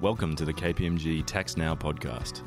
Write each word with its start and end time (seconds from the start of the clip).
Welcome 0.00 0.34
to 0.36 0.46
the 0.46 0.54
KPMG 0.54 1.26
Tax 1.26 1.58
Now 1.58 1.74
podcast. 1.74 2.40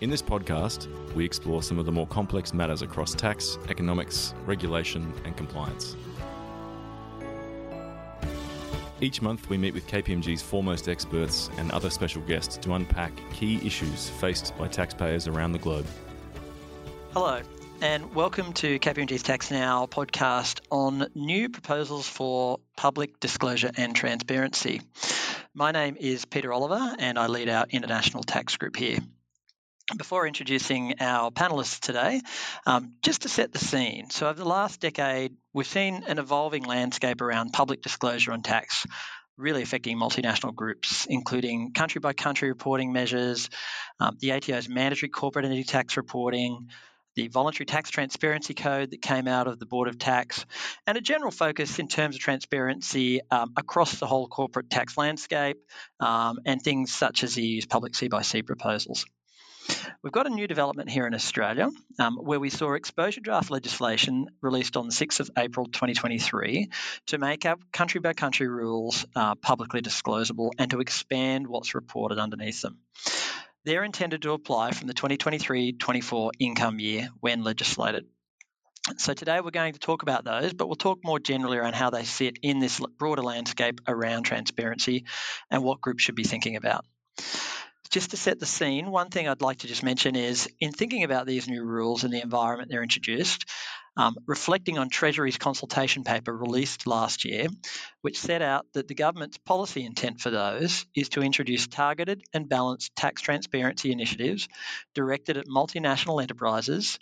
In 0.00 0.10
this 0.10 0.20
podcast, 0.20 0.88
we 1.14 1.24
explore 1.24 1.62
some 1.62 1.78
of 1.78 1.86
the 1.86 1.92
more 1.92 2.08
complex 2.08 2.52
matters 2.52 2.82
across 2.82 3.14
tax, 3.14 3.58
economics, 3.68 4.34
regulation, 4.44 5.14
and 5.24 5.36
compliance. 5.36 5.94
Each 9.00 9.22
month, 9.22 9.48
we 9.48 9.56
meet 9.56 9.72
with 9.72 9.86
KPMG's 9.86 10.42
foremost 10.42 10.88
experts 10.88 11.48
and 11.58 11.70
other 11.70 11.88
special 11.88 12.22
guests 12.22 12.56
to 12.56 12.74
unpack 12.74 13.12
key 13.32 13.64
issues 13.64 14.08
faced 14.08 14.52
by 14.58 14.66
taxpayers 14.66 15.28
around 15.28 15.52
the 15.52 15.60
globe. 15.60 15.86
Hello, 17.12 17.40
and 17.82 18.14
welcome 18.14 18.52
to 18.52 18.78
KPMG's 18.78 19.24
Tax 19.24 19.50
Now 19.50 19.86
podcast 19.86 20.60
on 20.70 21.04
new 21.16 21.48
proposals 21.48 22.06
for 22.06 22.60
public 22.76 23.18
disclosure 23.18 23.72
and 23.76 23.96
transparency. 23.96 24.82
My 25.52 25.72
name 25.72 25.96
is 25.98 26.24
Peter 26.24 26.52
Oliver, 26.52 26.94
and 27.00 27.18
I 27.18 27.26
lead 27.26 27.48
our 27.48 27.66
international 27.68 28.22
tax 28.22 28.56
group 28.56 28.76
here. 28.76 29.00
Before 29.96 30.28
introducing 30.28 31.00
our 31.00 31.32
panelists 31.32 31.80
today, 31.80 32.20
um, 32.66 32.92
just 33.02 33.22
to 33.22 33.28
set 33.28 33.50
the 33.52 33.58
scene. 33.58 34.10
So, 34.10 34.28
over 34.28 34.38
the 34.38 34.48
last 34.48 34.80
decade, 34.80 35.34
we've 35.52 35.66
seen 35.66 36.04
an 36.06 36.20
evolving 36.20 36.62
landscape 36.62 37.20
around 37.20 37.52
public 37.52 37.82
disclosure 37.82 38.30
on 38.30 38.42
tax, 38.42 38.86
really 39.36 39.62
affecting 39.62 39.98
multinational 39.98 40.54
groups, 40.54 41.08
including 41.10 41.72
country 41.72 41.98
by 41.98 42.12
country 42.12 42.48
reporting 42.48 42.92
measures, 42.92 43.50
um, 43.98 44.18
the 44.20 44.30
ATO's 44.30 44.68
mandatory 44.68 45.10
corporate 45.10 45.46
entity 45.46 45.64
tax 45.64 45.96
reporting, 45.96 46.68
the 47.14 47.28
voluntary 47.28 47.66
tax 47.66 47.90
transparency 47.90 48.54
code 48.54 48.90
that 48.90 49.02
came 49.02 49.28
out 49.28 49.46
of 49.46 49.58
the 49.58 49.66
Board 49.66 49.88
of 49.88 49.98
Tax, 49.98 50.44
and 50.86 50.96
a 50.96 51.00
general 51.00 51.30
focus 51.30 51.78
in 51.78 51.88
terms 51.88 52.16
of 52.16 52.20
transparency 52.20 53.20
um, 53.30 53.52
across 53.56 53.98
the 53.98 54.06
whole 54.06 54.26
corporate 54.26 54.70
tax 54.70 54.96
landscape 54.96 55.58
um, 56.00 56.38
and 56.46 56.62
things 56.62 56.92
such 56.92 57.24
as 57.24 57.34
the 57.34 57.42
EU's 57.42 57.66
public 57.66 57.94
C 57.94 58.08
by 58.08 58.22
C 58.22 58.42
proposals. 58.42 59.04
We've 60.02 60.12
got 60.12 60.26
a 60.26 60.30
new 60.30 60.46
development 60.46 60.90
here 60.90 61.06
in 61.06 61.14
Australia 61.14 61.68
um, 61.98 62.16
where 62.16 62.40
we 62.40 62.50
saw 62.50 62.74
exposure 62.74 63.20
draft 63.20 63.50
legislation 63.50 64.26
released 64.40 64.76
on 64.76 64.86
the 64.86 64.92
6th 64.92 65.20
of 65.20 65.30
April 65.38 65.66
2023 65.66 66.70
to 67.06 67.18
make 67.18 67.46
our 67.46 67.56
country 67.72 68.00
by 68.00 68.12
country 68.12 68.48
rules 68.48 69.06
uh, 69.14 69.34
publicly 69.36 69.80
disclosable 69.80 70.50
and 70.58 70.70
to 70.72 70.80
expand 70.80 71.46
what's 71.46 71.74
reported 71.74 72.18
underneath 72.18 72.62
them. 72.62 72.78
They're 73.64 73.84
intended 73.84 74.22
to 74.22 74.32
apply 74.32 74.72
from 74.72 74.88
the 74.88 74.94
2023 74.94 75.74
24 75.74 76.32
income 76.40 76.80
year 76.80 77.10
when 77.20 77.44
legislated. 77.44 78.06
So, 78.96 79.14
today 79.14 79.40
we're 79.40 79.52
going 79.52 79.74
to 79.74 79.78
talk 79.78 80.02
about 80.02 80.24
those, 80.24 80.52
but 80.52 80.66
we'll 80.66 80.74
talk 80.74 80.98
more 81.04 81.20
generally 81.20 81.58
around 81.58 81.76
how 81.76 81.90
they 81.90 82.02
sit 82.02 82.38
in 82.42 82.58
this 82.58 82.80
broader 82.98 83.22
landscape 83.22 83.80
around 83.86 84.24
transparency 84.24 85.04
and 85.48 85.62
what 85.62 85.80
groups 85.80 86.02
should 86.02 86.16
be 86.16 86.24
thinking 86.24 86.56
about. 86.56 86.84
Just 87.92 88.12
to 88.12 88.16
set 88.16 88.40
the 88.40 88.46
scene, 88.46 88.90
one 88.90 89.10
thing 89.10 89.28
I'd 89.28 89.42
like 89.42 89.58
to 89.58 89.66
just 89.66 89.82
mention 89.82 90.16
is 90.16 90.48
in 90.58 90.72
thinking 90.72 91.04
about 91.04 91.26
these 91.26 91.46
new 91.46 91.62
rules 91.62 92.04
and 92.04 92.12
the 92.12 92.22
environment 92.22 92.70
they're 92.70 92.82
introduced, 92.82 93.44
um, 93.98 94.16
reflecting 94.26 94.78
on 94.78 94.88
Treasury's 94.88 95.36
consultation 95.36 96.02
paper 96.02 96.34
released 96.34 96.86
last 96.86 97.26
year, 97.26 97.48
which 98.00 98.18
set 98.18 98.40
out 98.40 98.64
that 98.72 98.88
the 98.88 98.94
government's 98.94 99.36
policy 99.36 99.84
intent 99.84 100.22
for 100.22 100.30
those 100.30 100.86
is 100.96 101.10
to 101.10 101.20
introduce 101.20 101.66
targeted 101.66 102.22
and 102.32 102.48
balanced 102.48 102.96
tax 102.96 103.20
transparency 103.20 103.92
initiatives 103.92 104.48
directed 104.94 105.36
at 105.36 105.44
multinational 105.44 106.22
enterprises 106.22 106.98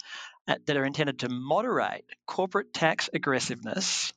at, 0.49 0.67
that 0.67 0.77
are 0.77 0.85
intended 0.85 1.21
to 1.21 1.29
moderate 1.29 2.05
corporate 2.27 2.75
tax 2.75 3.09
aggressiveness 3.15 4.13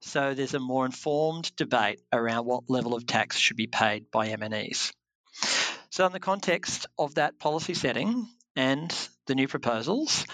so 0.00 0.34
there's 0.34 0.54
a 0.54 0.60
more 0.60 0.84
informed 0.84 1.50
debate 1.56 2.00
around 2.12 2.44
what 2.44 2.68
level 2.68 2.94
of 2.94 3.06
tax 3.06 3.36
should 3.36 3.56
be 3.56 3.66
paid 3.66 4.10
by 4.12 4.28
MNEs. 4.28 4.92
So, 5.90 6.04
in 6.04 6.12
the 6.12 6.20
context 6.20 6.86
of 6.98 7.14
that 7.14 7.38
policy 7.38 7.72
setting 7.72 8.28
and 8.54 8.94
the 9.26 9.34
new 9.34 9.48
proposals, 9.48 10.26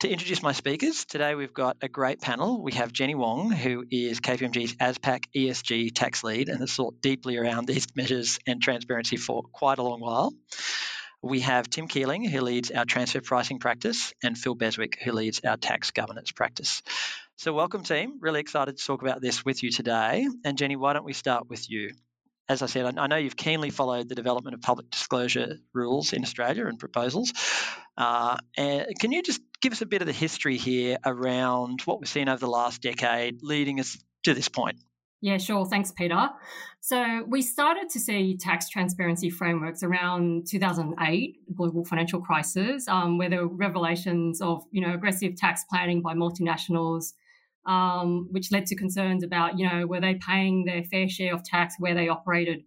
to 0.00 0.08
introduce 0.08 0.42
my 0.42 0.52
speakers, 0.52 1.06
today 1.06 1.34
we've 1.34 1.54
got 1.54 1.78
a 1.80 1.88
great 1.88 2.20
panel. 2.20 2.62
We 2.62 2.72
have 2.72 2.92
Jenny 2.92 3.14
Wong, 3.14 3.50
who 3.50 3.86
is 3.90 4.20
KPMG's 4.20 4.76
ASPAC 4.76 5.24
ESG 5.34 5.94
tax 5.94 6.22
lead 6.22 6.50
and 6.50 6.60
has 6.60 6.74
thought 6.74 7.00
deeply 7.00 7.38
around 7.38 7.66
these 7.66 7.86
measures 7.96 8.38
and 8.46 8.60
transparency 8.60 9.16
for 9.16 9.44
quite 9.50 9.78
a 9.78 9.82
long 9.82 10.00
while. 10.00 10.34
We 11.22 11.40
have 11.40 11.70
Tim 11.70 11.88
Keeling, 11.88 12.24
who 12.24 12.42
leads 12.42 12.70
our 12.70 12.84
transfer 12.84 13.22
pricing 13.22 13.60
practice, 13.60 14.12
and 14.22 14.36
Phil 14.36 14.54
Beswick, 14.54 14.98
who 15.02 15.12
leads 15.12 15.40
our 15.42 15.56
tax 15.56 15.90
governance 15.90 16.32
practice. 16.32 16.82
So, 17.36 17.54
welcome, 17.54 17.82
team. 17.82 18.18
Really 18.20 18.40
excited 18.40 18.76
to 18.76 18.84
talk 18.84 19.00
about 19.00 19.22
this 19.22 19.42
with 19.42 19.62
you 19.62 19.70
today. 19.70 20.28
And, 20.44 20.58
Jenny, 20.58 20.76
why 20.76 20.92
don't 20.92 21.06
we 21.06 21.14
start 21.14 21.48
with 21.48 21.70
you? 21.70 21.94
As 22.48 22.62
I 22.62 22.66
said, 22.66 22.98
I 22.98 23.06
know 23.06 23.16
you've 23.16 23.36
keenly 23.36 23.70
followed 23.70 24.08
the 24.08 24.14
development 24.14 24.54
of 24.54 24.62
public 24.62 24.90
disclosure 24.90 25.56
rules 25.74 26.12
in 26.12 26.22
Australia 26.22 26.66
and 26.66 26.78
proposals. 26.78 27.32
Uh, 27.96 28.38
and 28.56 28.86
can 28.98 29.12
you 29.12 29.22
just 29.22 29.40
give 29.60 29.72
us 29.72 29.82
a 29.82 29.86
bit 29.86 30.00
of 30.00 30.06
the 30.06 30.12
history 30.12 30.56
here 30.56 30.98
around 31.04 31.82
what 31.82 32.00
we've 32.00 32.08
seen 32.08 32.28
over 32.28 32.40
the 32.40 32.48
last 32.48 32.80
decade 32.80 33.42
leading 33.42 33.80
us 33.80 33.98
to 34.24 34.32
this 34.32 34.48
point? 34.48 34.78
Yeah, 35.20 35.38
sure. 35.38 35.66
Thanks, 35.66 35.90
Peter. 35.90 36.30
So 36.80 37.24
we 37.26 37.42
started 37.42 37.90
to 37.90 38.00
see 38.00 38.36
tax 38.36 38.68
transparency 38.68 39.30
frameworks 39.30 39.82
around 39.82 40.46
2008, 40.48 41.56
global 41.56 41.84
financial 41.84 42.20
crisis, 42.20 42.86
um, 42.86 43.18
where 43.18 43.28
there 43.28 43.46
were 43.46 43.54
revelations 43.54 44.40
of 44.40 44.64
you 44.70 44.80
know 44.80 44.94
aggressive 44.94 45.36
tax 45.36 45.64
planning 45.68 46.02
by 46.02 46.14
multinationals 46.14 47.14
um, 47.68 48.26
which 48.30 48.50
led 48.50 48.66
to 48.66 48.74
concerns 48.74 49.22
about, 49.22 49.58
you 49.58 49.68
know, 49.68 49.86
were 49.86 50.00
they 50.00 50.14
paying 50.14 50.64
their 50.64 50.82
fair 50.82 51.08
share 51.08 51.34
of 51.34 51.44
tax 51.44 51.74
where 51.78 51.94
they 51.94 52.08
operated? 52.08 52.64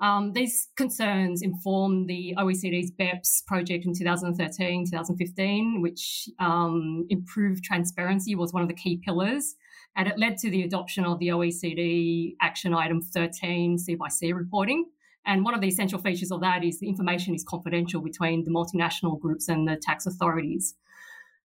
Um, 0.00 0.32
these 0.32 0.68
concerns 0.76 1.42
informed 1.42 2.08
the 2.08 2.34
OECD's 2.38 2.90
BEPS 2.92 3.42
project 3.46 3.84
in 3.84 3.92
2013, 3.92 4.86
2015, 4.86 5.82
which 5.82 6.28
um, 6.38 7.06
improved 7.10 7.62
transparency 7.62 8.34
was 8.34 8.54
one 8.54 8.62
of 8.62 8.68
the 8.68 8.74
key 8.74 9.02
pillars. 9.04 9.56
And 9.96 10.08
it 10.08 10.18
led 10.18 10.38
to 10.38 10.50
the 10.50 10.62
adoption 10.62 11.04
of 11.04 11.18
the 11.18 11.28
OECD 11.28 12.36
Action 12.40 12.72
Item 12.72 13.02
13, 13.02 13.76
C 13.76 13.96
by 13.96 14.08
C 14.08 14.32
reporting. 14.32 14.86
And 15.26 15.44
one 15.44 15.54
of 15.54 15.60
the 15.60 15.68
essential 15.68 15.98
features 15.98 16.32
of 16.32 16.40
that 16.40 16.64
is 16.64 16.78
the 16.78 16.88
information 16.88 17.34
is 17.34 17.44
confidential 17.44 18.00
between 18.00 18.44
the 18.44 18.50
multinational 18.50 19.20
groups 19.20 19.48
and 19.48 19.68
the 19.68 19.76
tax 19.76 20.06
authorities. 20.06 20.76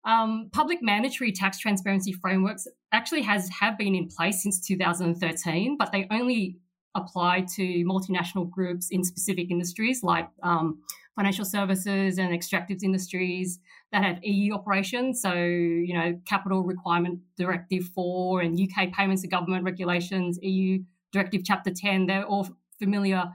Um, 0.08 0.50
public 0.54 0.82
mandatory 0.82 1.34
tax 1.34 1.60
transparency 1.60 2.14
frameworks 2.14 2.66
actually 2.94 3.24
has 3.24 3.50
have 3.50 3.78
been 3.78 3.94
in 3.94 4.08
place 4.08 4.42
since 4.42 4.66
2013, 4.66 5.78
but 5.78 5.92
they 5.92 6.08
only 6.10 6.58
apply 6.96 7.46
to 7.56 7.62
multinational 7.84 8.50
groups 8.50 8.90
in 8.90 9.04
specific 9.04 9.52
industries 9.52 10.04
like 10.04 10.30
um, 10.44 10.80
financial 11.18 11.44
services 11.44 12.20
and 12.20 12.34
extractive 12.34 12.78
industries 12.84 13.60
that 13.92 14.02
have 14.02 14.24
EU 14.24 14.54
operations. 14.54 15.22
So, 15.22 15.34
you 15.34 15.94
know, 15.94 16.18
Capital 16.26 16.64
Requirement 16.64 17.20
Directive 17.38 17.84
4 17.94 18.42
and 18.42 18.58
UK 18.58 18.94
Payments 18.94 19.24
to 19.24 19.28
Government 19.28 19.66
Regulations, 19.66 20.40
EU 20.42 20.84
Directive 21.12 21.42
Chapter 21.44 21.72
10, 21.72 22.06
they're 22.06 22.26
all 22.26 22.48
familiar 22.80 23.26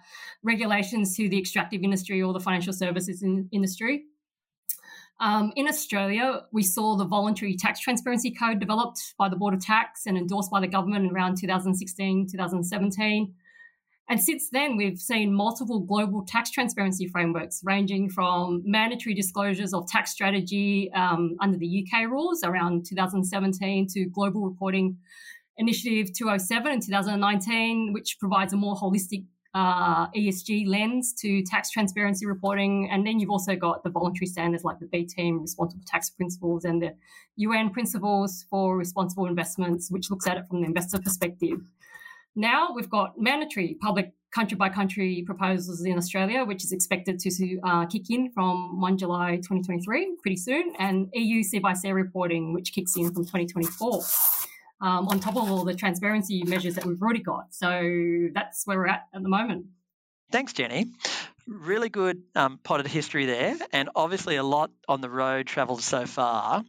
regulations 0.42 1.16
to 1.16 1.28
the 1.28 1.38
extractive 1.38 1.82
industry 1.82 2.22
or 2.22 2.32
the 2.32 2.40
financial 2.40 2.72
services 2.72 3.22
in- 3.22 3.48
industry. 3.52 4.04
Um, 5.20 5.52
in 5.54 5.68
Australia, 5.68 6.42
we 6.52 6.62
saw 6.62 6.96
the 6.96 7.04
voluntary 7.04 7.56
tax 7.56 7.80
transparency 7.80 8.32
code 8.32 8.58
developed 8.58 9.14
by 9.18 9.28
the 9.28 9.36
Board 9.36 9.54
of 9.54 9.60
Tax 9.60 10.06
and 10.06 10.18
endorsed 10.18 10.50
by 10.50 10.60
the 10.60 10.66
government 10.66 11.12
around 11.12 11.36
2016, 11.38 12.28
2017. 12.30 13.34
And 14.08 14.20
since 14.20 14.50
then, 14.50 14.76
we've 14.76 14.98
seen 14.98 15.32
multiple 15.32 15.80
global 15.80 16.24
tax 16.26 16.50
transparency 16.50 17.06
frameworks 17.06 17.62
ranging 17.64 18.10
from 18.10 18.62
mandatory 18.64 19.14
disclosures 19.14 19.72
of 19.72 19.86
tax 19.86 20.10
strategy 20.10 20.90
um, 20.94 21.36
under 21.40 21.56
the 21.56 21.86
UK 21.86 22.10
rules 22.10 22.42
around 22.42 22.84
2017 22.84 23.86
to 23.94 24.06
Global 24.06 24.42
Reporting 24.42 24.98
Initiative 25.56 26.12
207 26.14 26.72
in 26.72 26.80
2019, 26.80 27.92
which 27.92 28.16
provides 28.18 28.52
a 28.52 28.56
more 28.56 28.74
holistic 28.74 29.24
uh, 29.54 30.08
ESG 30.10 30.66
lens 30.66 31.12
to 31.20 31.42
tax 31.42 31.70
transparency 31.70 32.26
reporting. 32.26 32.88
And 32.90 33.06
then 33.06 33.20
you've 33.20 33.30
also 33.30 33.54
got 33.54 33.84
the 33.84 33.90
voluntary 33.90 34.26
standards 34.26 34.64
like 34.64 34.78
the 34.78 34.86
B 34.86 35.04
Team 35.04 35.42
responsible 35.42 35.84
tax 35.86 36.10
principles 36.10 36.64
and 36.64 36.80
the 36.80 36.94
UN 37.36 37.70
principles 37.70 38.46
for 38.48 38.76
responsible 38.76 39.26
investments, 39.26 39.90
which 39.90 40.10
looks 40.10 40.26
at 40.26 40.36
it 40.36 40.46
from 40.48 40.60
the 40.60 40.66
investor 40.66 40.98
perspective. 40.98 41.60
Now 42.34 42.72
we've 42.74 42.88
got 42.88 43.20
mandatory 43.20 43.76
public 43.80 44.12
country 44.34 44.56
by 44.56 44.70
country 44.70 45.22
proposals 45.26 45.84
in 45.84 45.98
Australia, 45.98 46.44
which 46.44 46.64
is 46.64 46.72
expected 46.72 47.18
to 47.18 47.60
uh, 47.64 47.84
kick 47.84 48.08
in 48.08 48.30
from 48.32 48.80
1 48.80 48.96
July 48.96 49.36
2023, 49.36 50.16
pretty 50.22 50.36
soon, 50.38 50.72
and 50.78 51.08
EU 51.12 51.42
C 51.42 51.58
by 51.58 51.74
C 51.74 51.92
reporting, 51.92 52.54
which 52.54 52.72
kicks 52.72 52.96
in 52.96 53.12
from 53.12 53.24
2024 53.24 54.02
um, 54.82 55.08
on 55.08 55.20
top 55.20 55.36
of 55.36 55.50
all 55.50 55.64
the 55.64 55.74
transparency 55.74 56.42
measures 56.44 56.74
that 56.74 56.84
we've 56.84 57.00
already 57.00 57.22
got. 57.22 57.54
So 57.54 58.28
that's 58.34 58.66
where 58.66 58.76
we're 58.76 58.88
at 58.88 59.06
at 59.14 59.22
the 59.22 59.28
moment. 59.28 59.66
Thanks, 60.32 60.52
Jenny. 60.52 60.86
really 61.46 61.88
good 61.88 62.22
um, 62.34 62.58
potted 62.62 62.86
history 62.86 63.26
there, 63.26 63.54
and 63.72 63.90
obviously 63.94 64.36
a 64.36 64.42
lot 64.42 64.70
on 64.88 65.00
the 65.00 65.10
road 65.10 65.46
travelled 65.46 65.82
so 65.82 66.06
far. 66.06 66.64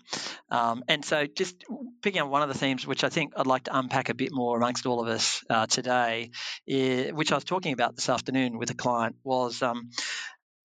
Um, 0.50 0.84
and 0.88 1.06
so, 1.06 1.26
just 1.26 1.64
picking 2.02 2.22
up 2.22 2.28
one 2.28 2.42
of 2.42 2.50
the 2.50 2.58
themes, 2.58 2.86
which 2.86 3.04
I 3.04 3.10
think 3.10 3.34
I'd 3.38 3.48
like 3.48 3.64
to 3.66 3.78
unpack 3.78 4.10
a 4.10 4.14
bit 4.14 4.30
more 4.32 4.58
amongst 4.58 4.86
all 4.86 5.02
of 5.02 5.08
us 5.08 5.44
uh, 5.50 5.66
today, 5.66 6.32
is, 6.68 7.14
which 7.14 7.32
I 7.32 7.36
was 7.36 7.46
talking 7.46 7.74
about 7.74 7.96
this 7.96 8.10
afternoon 8.10 8.58
with 8.58 8.70
a 8.70 8.76
client, 8.76 9.16
was 9.24 9.62
um, 9.62 9.92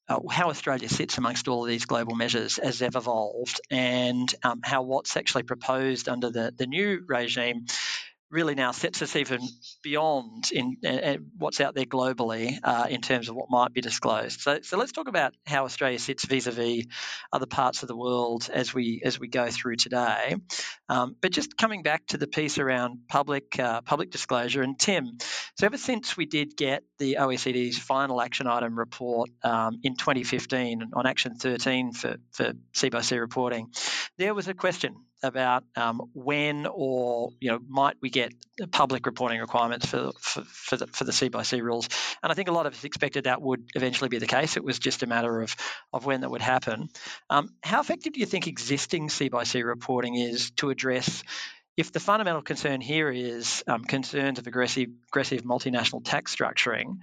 uh, 0.09 0.21
how 0.31 0.49
Australia 0.49 0.89
sits 0.89 1.19
amongst 1.19 1.49
all 1.49 1.65
of 1.65 1.69
these 1.69 1.85
global 1.85 2.15
measures 2.15 2.59
as 2.59 2.79
they've 2.79 2.95
evolved, 2.95 3.61
and 3.71 4.33
um, 4.43 4.61
how 4.63 4.83
what's 4.83 5.17
actually 5.17 5.43
proposed 5.43 6.09
under 6.09 6.31
the, 6.31 6.53
the 6.57 6.67
new 6.67 7.03
regime 7.07 7.67
really 8.31 8.55
now 8.55 8.73
sets 8.73 9.01
us 9.03 9.17
even 9.17 9.41
beyond 9.83 10.51
in 10.53 10.77
what's 11.39 11.61
out 11.61 11.75
there 11.75 11.85
globally 11.85 12.59
uh, 12.63 12.87
in 12.89 13.01
terms 13.01 13.29
of 13.29 13.35
what 13.35 13.51
might 13.51 13.73
be 13.73 13.81
disclosed. 13.81 14.41
So, 14.41 14.61
so 14.63 14.77
let's 14.77 14.93
talk 14.93 15.09
about 15.09 15.35
how 15.47 15.65
Australia 15.65 15.99
sits 15.99 16.25
vis-a-vis 16.25 16.85
other 17.33 17.47
parts 17.47 17.83
of 17.83 17.89
the 17.89 17.97
world 17.97 18.49
as 18.53 18.75
we 18.75 19.01
as 19.05 19.19
we 19.19 19.29
go 19.29 19.51
through 19.51 19.77
today. 19.77 20.37
Um, 20.89 21.17
but 21.21 21.33
just 21.33 21.57
coming 21.57 21.83
back 21.83 22.07
to 22.09 22.19
the 22.19 22.27
piece 22.27 22.59
around 22.59 23.09
public 23.09 23.59
uh, 23.59 23.81
public 23.81 24.11
disclosure 24.11 24.63
and 24.63 24.79
Tim, 24.79 25.19
so 25.57 25.67
ever 25.67 25.79
since 25.79 26.17
we 26.17 26.27
did 26.27 26.57
get 26.57 26.83
the 26.99 27.17
OECD's 27.21 27.79
final 27.79 28.21
action 28.21 28.47
item 28.47 28.79
report 28.79 29.31
um, 29.43 29.81
in 29.83 29.97
2015 29.97 30.91
on 30.93 31.07
Action 31.07 31.35
13 31.35 31.93
for 31.93 32.17
for 32.33 32.53
C 32.75 32.91
reporting, 33.19 33.73
there 34.19 34.35
was 34.35 34.49
a 34.49 34.55
question 34.55 34.95
about 35.23 35.65
um, 35.77 36.01
when 36.15 36.67
or 36.67 37.31
you 37.41 37.51
know 37.51 37.59
might 37.69 37.97
we 38.01 38.11
get 38.11 38.33
public 38.71 39.07
reporting 39.07 39.41
requirements 39.41 39.87
for 39.87 40.13
for, 40.19 40.43
for 40.45 40.77
the 40.77 40.87
for 40.87 41.05
the 41.05 41.13
C 41.13 41.29
by 41.29 41.43
C 41.43 41.61
rules, 41.61 41.89
and 42.23 42.31
I 42.31 42.35
think 42.35 42.49
a 42.49 42.53
lot 42.53 42.67
of 42.67 42.75
us 42.75 42.85
expected 42.85 43.25
that 43.25 43.43
would 43.43 43.71
eventually 43.75 44.09
be 44.09 44.19
the 44.19 44.27
case. 44.27 44.57
It 44.57 44.65
was 44.65 44.79
just 44.79 45.03
a 45.03 45.07
matter 45.07 45.41
of 45.41 45.57
of 45.93 46.05
when 46.07 46.21
that 46.21 46.31
would 46.31 46.43
happen. 46.43 46.89
Um, 47.31 47.51
how 47.63 47.81
effective 47.81 48.13
do 48.13 48.21
you 48.21 48.27
think 48.27 48.47
existing 48.47 49.09
C 49.09 49.29
by 49.29 49.45
C 49.45 49.63
reporting 49.63 50.15
is 50.15 50.51
to 50.53 50.71
address? 50.71 51.23
If 51.77 51.93
the 51.93 52.01
fundamental 52.01 52.43
concern 52.43 52.81
here 52.81 53.09
is 53.09 53.63
um, 53.69 53.85
concerns 53.85 54.41
of 54.41 54.49
aggressive, 54.49 54.89
aggressive 55.11 55.43
multinational 55.43 56.05
tax 56.05 56.35
structuring, 56.35 56.99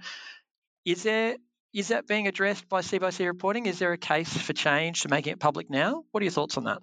is 0.84 1.02
there 1.02 1.36
is 1.72 1.88
that 1.88 2.06
being 2.06 2.26
addressed 2.26 2.68
by 2.68 2.80
C 2.80 2.98
by 2.98 3.10
C 3.10 3.26
reporting? 3.26 3.66
Is 3.66 3.78
there 3.78 3.92
a 3.92 3.98
case 3.98 4.34
for 4.34 4.52
change 4.54 5.02
to 5.02 5.08
making 5.08 5.34
it 5.34 5.40
public 5.40 5.68
now? 5.68 6.04
What 6.10 6.22
are 6.22 6.24
your 6.24 6.32
thoughts 6.32 6.56
on 6.56 6.64
that? 6.64 6.80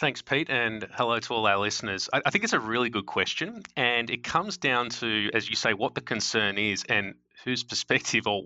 Thanks, 0.00 0.22
Pete, 0.22 0.48
and 0.48 0.86
hello 0.92 1.20
to 1.20 1.34
all 1.34 1.46
our 1.46 1.58
listeners. 1.58 2.08
I, 2.10 2.22
I 2.24 2.30
think 2.30 2.42
it's 2.42 2.54
a 2.54 2.58
really 2.58 2.88
good 2.88 3.04
question, 3.04 3.62
and 3.76 4.08
it 4.08 4.24
comes 4.24 4.56
down 4.56 4.88
to, 4.88 5.28
as 5.34 5.50
you 5.50 5.56
say, 5.56 5.74
what 5.74 5.94
the 5.94 6.00
concern 6.00 6.56
is 6.56 6.84
and 6.88 7.16
whose 7.44 7.64
perspective 7.72 8.26
or 8.26 8.44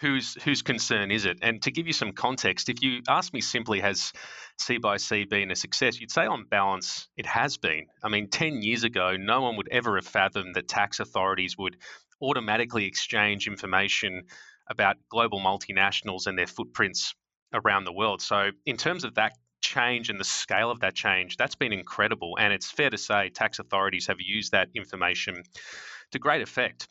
whose 0.00 0.34
whose 0.42 0.62
concern 0.62 1.12
is 1.12 1.24
it? 1.24 1.38
And 1.42 1.62
to 1.62 1.70
give 1.70 1.86
you 1.86 1.92
some 1.92 2.10
context, 2.10 2.68
if 2.68 2.82
you 2.82 3.02
ask 3.08 3.32
me 3.32 3.40
simply, 3.40 3.78
has 3.78 4.12
C 4.58 4.78
by 4.78 4.96
C 4.96 5.26
been 5.26 5.52
a 5.52 5.54
success? 5.54 6.00
You'd 6.00 6.10
say 6.10 6.26
on 6.26 6.46
balance, 6.50 7.06
it 7.16 7.26
has 7.26 7.56
been. 7.56 7.86
I 8.02 8.08
mean, 8.08 8.28
10 8.28 8.62
years 8.62 8.82
ago, 8.82 9.14
no 9.16 9.42
one 9.42 9.56
would 9.58 9.68
ever 9.70 9.94
have 9.94 10.08
fathomed 10.08 10.56
that 10.56 10.66
tax 10.66 10.98
authorities 10.98 11.56
would 11.56 11.76
automatically 12.20 12.84
exchange 12.84 13.46
information 13.46 14.24
about 14.68 14.96
global 15.08 15.38
multinationals 15.38 16.26
and 16.26 16.36
their 16.36 16.48
footprints 16.48 17.14
around 17.54 17.84
the 17.84 17.92
world. 17.92 18.20
So, 18.22 18.50
in 18.64 18.76
terms 18.76 19.04
of 19.04 19.14
that 19.14 19.34
change 19.60 20.10
and 20.10 20.20
the 20.20 20.24
scale 20.24 20.70
of 20.70 20.80
that 20.80 20.94
change, 20.94 21.36
that's 21.36 21.54
been 21.54 21.72
incredible. 21.72 22.36
And 22.38 22.52
it's 22.52 22.70
fair 22.70 22.90
to 22.90 22.98
say 22.98 23.30
tax 23.30 23.58
authorities 23.58 24.06
have 24.06 24.20
used 24.20 24.52
that 24.52 24.68
information 24.74 25.42
to 26.12 26.18
great 26.18 26.42
effect. 26.42 26.88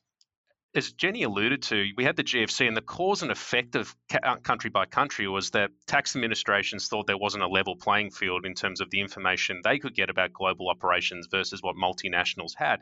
As 0.75 0.91
Jenny 0.91 1.23
alluded 1.23 1.61
to, 1.63 1.89
we 1.95 2.03
had 2.03 2.17
the 2.17 2.23
GFC, 2.23 2.67
and 2.67 2.75
the 2.75 2.81
cause 2.81 3.21
and 3.21 3.31
effect 3.31 3.75
of 3.75 3.95
uh, 4.21 4.35
country 4.37 4.69
by 4.69 4.85
country 4.85 5.25
was 5.25 5.51
that 5.51 5.71
tax 5.87 6.17
administrations 6.17 6.89
thought 6.89 7.07
there 7.07 7.17
wasn't 7.17 7.43
a 7.43 7.47
level 7.47 7.77
playing 7.77 8.11
field 8.11 8.45
in 8.45 8.55
terms 8.55 8.81
of 8.81 8.89
the 8.89 8.99
information 8.99 9.61
they 9.63 9.79
could 9.79 9.95
get 9.95 10.09
about 10.09 10.33
global 10.33 10.67
operations 10.67 11.27
versus 11.31 11.63
what 11.63 11.77
multinationals 11.77 12.55
had. 12.57 12.81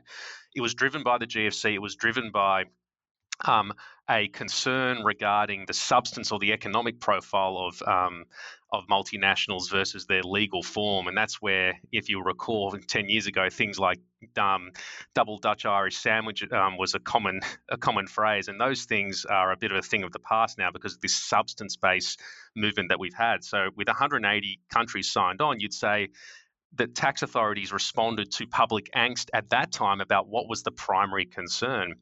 It 0.55 0.61
was 0.61 0.73
driven 0.73 1.03
by 1.03 1.19
the 1.19 1.27
GFC, 1.27 1.75
it 1.75 1.81
was 1.83 1.95
driven 1.95 2.31
by 2.31 2.63
um, 3.45 3.73
a 4.09 4.27
concern 4.27 5.03
regarding 5.03 5.65
the 5.65 5.73
substance 5.73 6.31
or 6.31 6.39
the 6.39 6.53
economic 6.53 6.99
profile 6.99 7.57
of 7.57 7.81
um, 7.87 8.25
of 8.73 8.87
multinationals 8.87 9.69
versus 9.69 10.07
their 10.07 10.23
legal 10.23 10.63
form, 10.63 11.07
and 11.07 11.15
that's 11.15 11.35
where, 11.35 11.79
if 11.91 12.09
you 12.09 12.21
recall, 12.21 12.75
ten 12.87 13.07
years 13.07 13.27
ago, 13.27 13.47
things 13.49 13.79
like 13.79 13.99
um, 14.37 14.71
double 15.13 15.37
Dutch 15.37 15.65
Irish 15.65 15.97
sandwich 15.97 16.43
um, 16.51 16.77
was 16.77 16.95
a 16.95 16.99
common 16.99 17.41
a 17.69 17.77
common 17.77 18.07
phrase, 18.07 18.47
and 18.47 18.59
those 18.59 18.85
things 18.85 19.25
are 19.25 19.51
a 19.51 19.57
bit 19.57 19.71
of 19.71 19.77
a 19.77 19.81
thing 19.83 20.03
of 20.03 20.11
the 20.11 20.19
past 20.19 20.57
now 20.57 20.71
because 20.71 20.95
of 20.95 21.01
this 21.01 21.15
substance 21.15 21.77
based 21.77 22.19
movement 22.55 22.89
that 22.89 22.99
we've 22.99 23.13
had. 23.13 23.43
So, 23.43 23.69
with 23.77 23.87
180 23.87 24.59
countries 24.71 25.11
signed 25.11 25.41
on, 25.41 25.59
you'd 25.59 25.73
say 25.73 26.09
that 26.75 26.95
tax 26.95 27.21
authorities 27.21 27.71
responded 27.71 28.31
to 28.31 28.47
public 28.47 28.89
angst 28.95 29.29
at 29.33 29.51
that 29.51 29.71
time 29.71 30.01
about 30.01 30.27
what 30.27 30.49
was 30.49 30.63
the 30.63 30.71
primary 30.71 31.25
concern. 31.25 31.93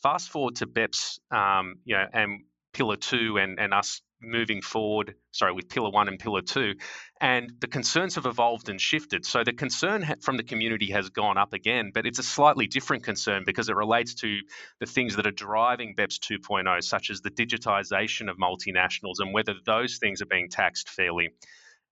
Fast 0.00 0.30
forward 0.30 0.54
to 0.56 0.66
BEPS, 0.68 1.18
um, 1.32 1.80
you 1.84 1.96
know, 1.96 2.06
and 2.12 2.42
Pillar 2.72 2.96
Two, 2.96 3.36
and 3.38 3.58
and 3.58 3.74
us 3.74 4.00
moving 4.22 4.62
forward, 4.62 5.14
sorry, 5.32 5.52
with 5.52 5.68
Pillar 5.68 5.90
One 5.90 6.08
and 6.08 6.18
Pillar 6.18 6.42
Two, 6.42 6.74
and 7.20 7.52
the 7.60 7.66
concerns 7.66 8.14
have 8.16 8.26
evolved 8.26 8.68
and 8.68 8.80
shifted. 8.80 9.24
So 9.24 9.44
the 9.44 9.52
concern 9.52 10.06
from 10.20 10.36
the 10.36 10.42
community 10.42 10.90
has 10.92 11.10
gone 11.10 11.38
up 11.38 11.52
again, 11.52 11.90
but 11.92 12.06
it's 12.06 12.18
a 12.18 12.22
slightly 12.22 12.66
different 12.66 13.04
concern 13.04 13.44
because 13.46 13.68
it 13.68 13.76
relates 13.76 14.14
to 14.16 14.38
the 14.78 14.86
things 14.86 15.16
that 15.16 15.26
are 15.26 15.32
driving 15.32 15.94
BEPS 15.96 16.18
2.0, 16.18 16.82
such 16.82 17.10
as 17.10 17.20
the 17.20 17.30
digitization 17.30 18.30
of 18.30 18.36
multinationals 18.36 19.16
and 19.18 19.32
whether 19.32 19.54
those 19.64 19.98
things 19.98 20.22
are 20.22 20.26
being 20.26 20.48
taxed 20.48 20.88
fairly. 20.88 21.30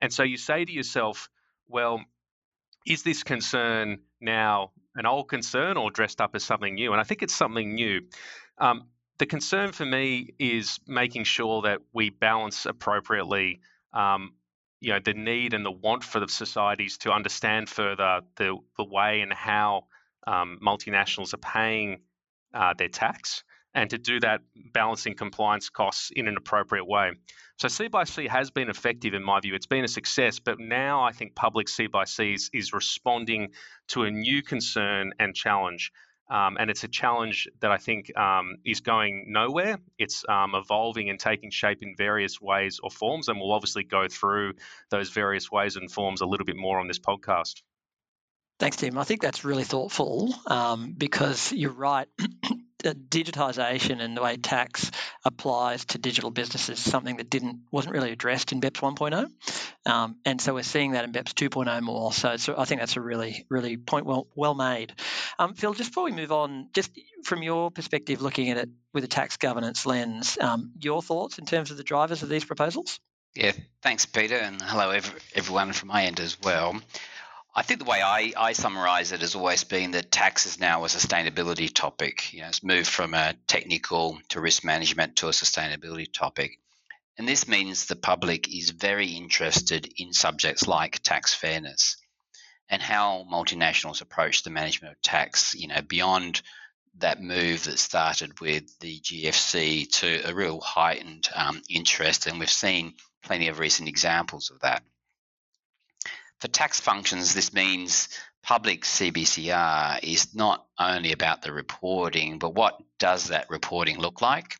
And 0.00 0.12
so 0.12 0.22
you 0.22 0.36
say 0.36 0.64
to 0.64 0.72
yourself, 0.72 1.28
well, 1.68 2.00
is 2.86 3.02
this 3.02 3.22
concern 3.22 3.98
now 4.20 4.72
an 4.94 5.06
old 5.06 5.28
concern 5.28 5.76
or 5.76 5.90
dressed 5.90 6.20
up 6.20 6.34
as 6.34 6.44
something 6.44 6.74
new? 6.74 6.92
And 6.92 7.00
I 7.00 7.04
think 7.04 7.22
it's 7.22 7.34
something 7.34 7.74
new. 7.74 8.02
Um, 8.58 8.84
the 9.18 9.26
concern 9.26 9.72
for 9.72 9.84
me 9.84 10.34
is 10.38 10.78
making 10.86 11.24
sure 11.24 11.62
that 11.62 11.80
we 11.92 12.10
balance 12.10 12.66
appropriately 12.66 13.60
um, 13.92 14.32
you 14.80 14.92
know 14.92 15.00
the 15.04 15.14
need 15.14 15.54
and 15.54 15.64
the 15.64 15.70
want 15.70 16.04
for 16.04 16.20
the 16.20 16.28
societies 16.28 16.98
to 16.98 17.12
understand 17.12 17.68
further 17.68 18.20
the, 18.36 18.56
the 18.76 18.84
way 18.84 19.20
and 19.20 19.32
how 19.32 19.84
um, 20.26 20.58
multinationals 20.64 21.34
are 21.34 21.38
paying 21.38 22.00
uh, 22.54 22.74
their 22.76 22.88
tax 22.88 23.42
and 23.74 23.90
to 23.90 23.98
do 23.98 24.18
that 24.20 24.40
balancing 24.72 25.14
compliance 25.14 25.68
costs 25.68 26.10
in 26.14 26.26
an 26.26 26.36
appropriate 26.36 26.86
way. 26.86 27.12
So 27.58 27.68
C 27.68 27.88
by 27.88 28.04
C 28.04 28.26
has 28.26 28.50
been 28.50 28.70
effective 28.70 29.14
in 29.14 29.22
my 29.22 29.40
view. 29.40 29.54
It's 29.54 29.66
been 29.66 29.84
a 29.84 29.88
success, 29.88 30.38
but 30.38 30.58
now 30.58 31.02
I 31.02 31.12
think 31.12 31.34
public 31.34 31.68
C 31.68 31.86
by 31.86 32.04
C 32.04 32.34
is, 32.34 32.50
is 32.52 32.72
responding 32.72 33.50
to 33.88 34.04
a 34.04 34.10
new 34.10 34.42
concern 34.42 35.12
and 35.18 35.34
challenge. 35.34 35.92
Um, 36.30 36.56
and 36.60 36.70
it's 36.70 36.84
a 36.84 36.88
challenge 36.88 37.48
that 37.60 37.70
I 37.70 37.78
think 37.78 38.16
um, 38.16 38.56
is 38.64 38.80
going 38.80 39.26
nowhere. 39.28 39.78
It's 39.98 40.24
um, 40.28 40.54
evolving 40.54 41.08
and 41.08 41.18
taking 41.18 41.50
shape 41.50 41.82
in 41.82 41.94
various 41.96 42.40
ways 42.40 42.80
or 42.82 42.90
forms, 42.90 43.28
and 43.28 43.40
we'll 43.40 43.52
obviously 43.52 43.84
go 43.84 44.08
through 44.08 44.54
those 44.90 45.10
various 45.10 45.50
ways 45.50 45.76
and 45.76 45.90
forms 45.90 46.20
a 46.20 46.26
little 46.26 46.44
bit 46.44 46.56
more 46.56 46.78
on 46.80 46.86
this 46.86 46.98
podcast. 46.98 47.62
Thanks, 48.58 48.76
Tim. 48.76 48.98
I 48.98 49.04
think 49.04 49.22
that's 49.22 49.44
really 49.44 49.64
thoughtful 49.64 50.34
um, 50.46 50.94
because 50.96 51.52
you're 51.52 51.70
right. 51.70 52.08
Digitization 52.84 54.00
and 54.00 54.16
the 54.16 54.22
way 54.22 54.36
tax 54.36 54.90
applies 55.24 55.84
to 55.86 55.98
digital 55.98 56.30
businesses 56.30 56.78
is 56.78 56.90
something 56.90 57.16
that 57.16 57.28
didn't 57.28 57.60
wasn't 57.70 57.94
really 57.94 58.12
addressed 58.12 58.52
in 58.52 58.60
BEPS 58.60 58.80
1.0, 58.80 59.90
um, 59.90 60.16
and 60.24 60.40
so 60.40 60.54
we're 60.54 60.62
seeing 60.62 60.92
that 60.92 61.04
in 61.04 61.12
BEPS 61.12 61.34
2.0 61.34 61.82
more. 61.82 62.12
So, 62.12 62.36
so 62.36 62.54
I 62.56 62.64
think 62.64 62.80
that's 62.80 62.96
a 62.96 63.00
really 63.00 63.46
really 63.48 63.76
point 63.76 64.06
well 64.06 64.28
well 64.34 64.54
made. 64.54 64.94
Um, 65.38 65.54
Phil, 65.54 65.74
just 65.74 65.90
before 65.90 66.04
we 66.04 66.12
move 66.12 66.32
on, 66.32 66.68
just 66.72 66.90
from 67.24 67.42
your 67.42 67.70
perspective, 67.70 68.22
looking 68.22 68.50
at 68.50 68.58
it 68.58 68.68
with 68.92 69.04
a 69.04 69.08
tax 69.08 69.36
governance 69.36 69.84
lens, 69.84 70.38
um, 70.40 70.72
your 70.78 71.02
thoughts 71.02 71.38
in 71.38 71.46
terms 71.46 71.70
of 71.70 71.76
the 71.76 71.84
drivers 71.84 72.22
of 72.22 72.28
these 72.28 72.44
proposals? 72.44 73.00
Yeah, 73.34 73.52
thanks, 73.82 74.06
Peter, 74.06 74.36
and 74.36 74.60
hello 74.60 74.90
every, 74.90 75.20
everyone 75.34 75.72
from 75.72 75.88
my 75.88 76.04
end 76.04 76.18
as 76.18 76.40
well. 76.40 76.80
I 77.54 77.62
think 77.62 77.80
the 77.80 77.90
way 77.90 78.02
I, 78.02 78.32
I 78.36 78.52
summarize 78.52 79.10
it 79.12 79.20
has 79.22 79.34
always 79.34 79.64
been 79.64 79.92
that 79.92 80.12
tax 80.12 80.46
is 80.46 80.60
now 80.60 80.84
a 80.84 80.88
sustainability 80.88 81.72
topic. 81.72 82.32
You 82.32 82.42
know, 82.42 82.48
it's 82.48 82.62
moved 82.62 82.88
from 82.88 83.14
a 83.14 83.34
technical 83.46 84.20
to 84.28 84.40
risk 84.40 84.64
management 84.64 85.16
to 85.16 85.28
a 85.28 85.32
sustainability 85.32 86.12
topic. 86.12 86.58
And 87.16 87.26
this 87.26 87.48
means 87.48 87.86
the 87.86 87.96
public 87.96 88.54
is 88.54 88.70
very 88.70 89.08
interested 89.08 89.92
in 89.96 90.12
subjects 90.12 90.68
like 90.68 91.02
tax 91.02 91.34
fairness 91.34 91.96
and 92.68 92.80
how 92.80 93.26
multinationals 93.30 94.02
approach 94.02 94.42
the 94.42 94.50
management 94.50 94.92
of 94.92 95.02
tax, 95.02 95.54
you 95.54 95.66
know, 95.66 95.80
beyond 95.80 96.42
that 96.98 97.20
move 97.20 97.64
that 97.64 97.78
started 97.78 98.40
with 98.40 98.78
the 98.80 99.00
GFC 99.00 99.90
to 99.90 100.28
a 100.28 100.34
real 100.34 100.60
heightened 100.60 101.28
um, 101.34 101.62
interest. 101.68 102.26
And 102.26 102.38
we've 102.38 102.50
seen 102.50 102.94
plenty 103.22 103.48
of 103.48 103.58
recent 103.58 103.88
examples 103.88 104.50
of 104.50 104.60
that. 104.60 104.82
For 106.40 106.48
tax 106.48 106.80
functions, 106.80 107.34
this 107.34 107.52
means 107.52 108.08
public 108.42 108.82
CBCR 108.84 110.00
is 110.02 110.34
not 110.34 110.66
only 110.78 111.12
about 111.12 111.42
the 111.42 111.52
reporting, 111.52 112.38
but 112.38 112.54
what 112.54 112.80
does 112.98 113.28
that 113.28 113.50
reporting 113.50 113.98
look 113.98 114.22
like? 114.22 114.56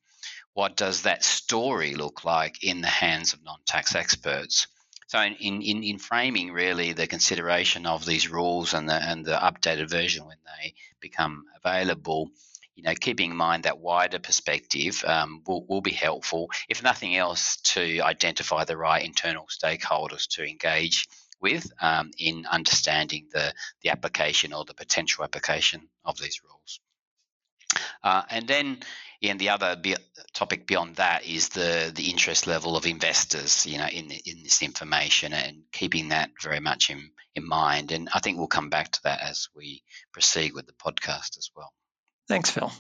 what 0.59 0.77
does 0.77 1.03
that 1.03 1.23
story 1.23 1.95
look 1.95 2.25
like 2.25 2.65
in 2.65 2.81
the 2.81 2.89
hands 2.89 3.33
of 3.33 3.45
non-tax 3.45 3.95
experts? 3.95 4.67
So 5.07 5.21
in, 5.21 5.63
in, 5.63 5.85
in 5.85 5.99
framing 5.99 6.51
really 6.51 6.95
the 6.95 7.07
consideration 7.07 7.87
of 7.87 8.05
these 8.05 8.29
rules 8.29 8.75
and 8.75 8.89
the 8.89 8.97
and 8.97 9.25
the 9.25 9.37
updated 9.37 9.89
version 9.89 10.27
when 10.27 10.39
they 10.45 10.75
become 10.99 11.45
available, 11.63 12.31
you 12.75 12.83
know, 12.83 12.95
keeping 12.97 13.31
in 13.31 13.37
mind 13.37 13.63
that 13.63 13.79
wider 13.79 14.19
perspective 14.19 15.05
um, 15.07 15.45
will, 15.47 15.65
will 15.69 15.81
be 15.81 15.93
helpful, 15.93 16.51
if 16.69 16.83
nothing 16.83 17.15
else, 17.17 17.59
to 17.59 18.01
identify 18.01 18.65
the 18.65 18.77
right 18.77 19.05
internal 19.05 19.47
stakeholders 19.47 20.27
to 20.31 20.45
engage 20.45 21.07
with 21.41 21.71
um, 21.81 22.11
in 22.19 22.47
understanding 22.47 23.29
the, 23.33 23.53
the 23.83 23.91
application 23.91 24.53
or 24.53 24.65
the 24.65 24.75
potential 24.75 25.25
application 25.25 25.89
of 26.05 26.19
these 26.19 26.41
rules. 26.43 26.81
Uh, 28.03 28.23
and 28.31 28.49
then 28.49 28.79
and 29.23 29.39
the 29.39 29.51
other 29.51 29.77
be- 29.77 29.97
topic 30.33 30.67
beyond 30.67 30.97
that 30.97 31.27
is 31.27 31.49
the 31.51 31.91
the 31.95 32.11
interest 32.11 32.47
level 32.47 32.77
of 32.77 32.87
investors, 32.87 33.67
you 33.67 33.79
know, 33.79 33.87
in 33.87 34.11
in 34.11 34.43
this 34.43 34.63
information 34.63 35.33
and 35.33 35.63
keeping 35.73 36.11
that 36.11 36.31
very 36.43 36.61
much 36.61 36.91
in 36.91 37.11
in 37.35 37.47
mind. 37.47 37.93
And 37.93 38.09
I 38.15 38.21
think 38.21 38.39
we'll 38.39 38.47
come 38.47 38.71
back 38.71 38.93
to 38.93 39.03
that 39.05 39.21
as 39.21 39.49
we 39.55 39.83
proceed 40.13 40.55
with 40.55 40.67
the 40.67 40.73
podcast 40.73 41.37
as 41.37 41.51
well. 41.55 41.73
Thanks, 42.29 42.51
Phil. 42.51 42.73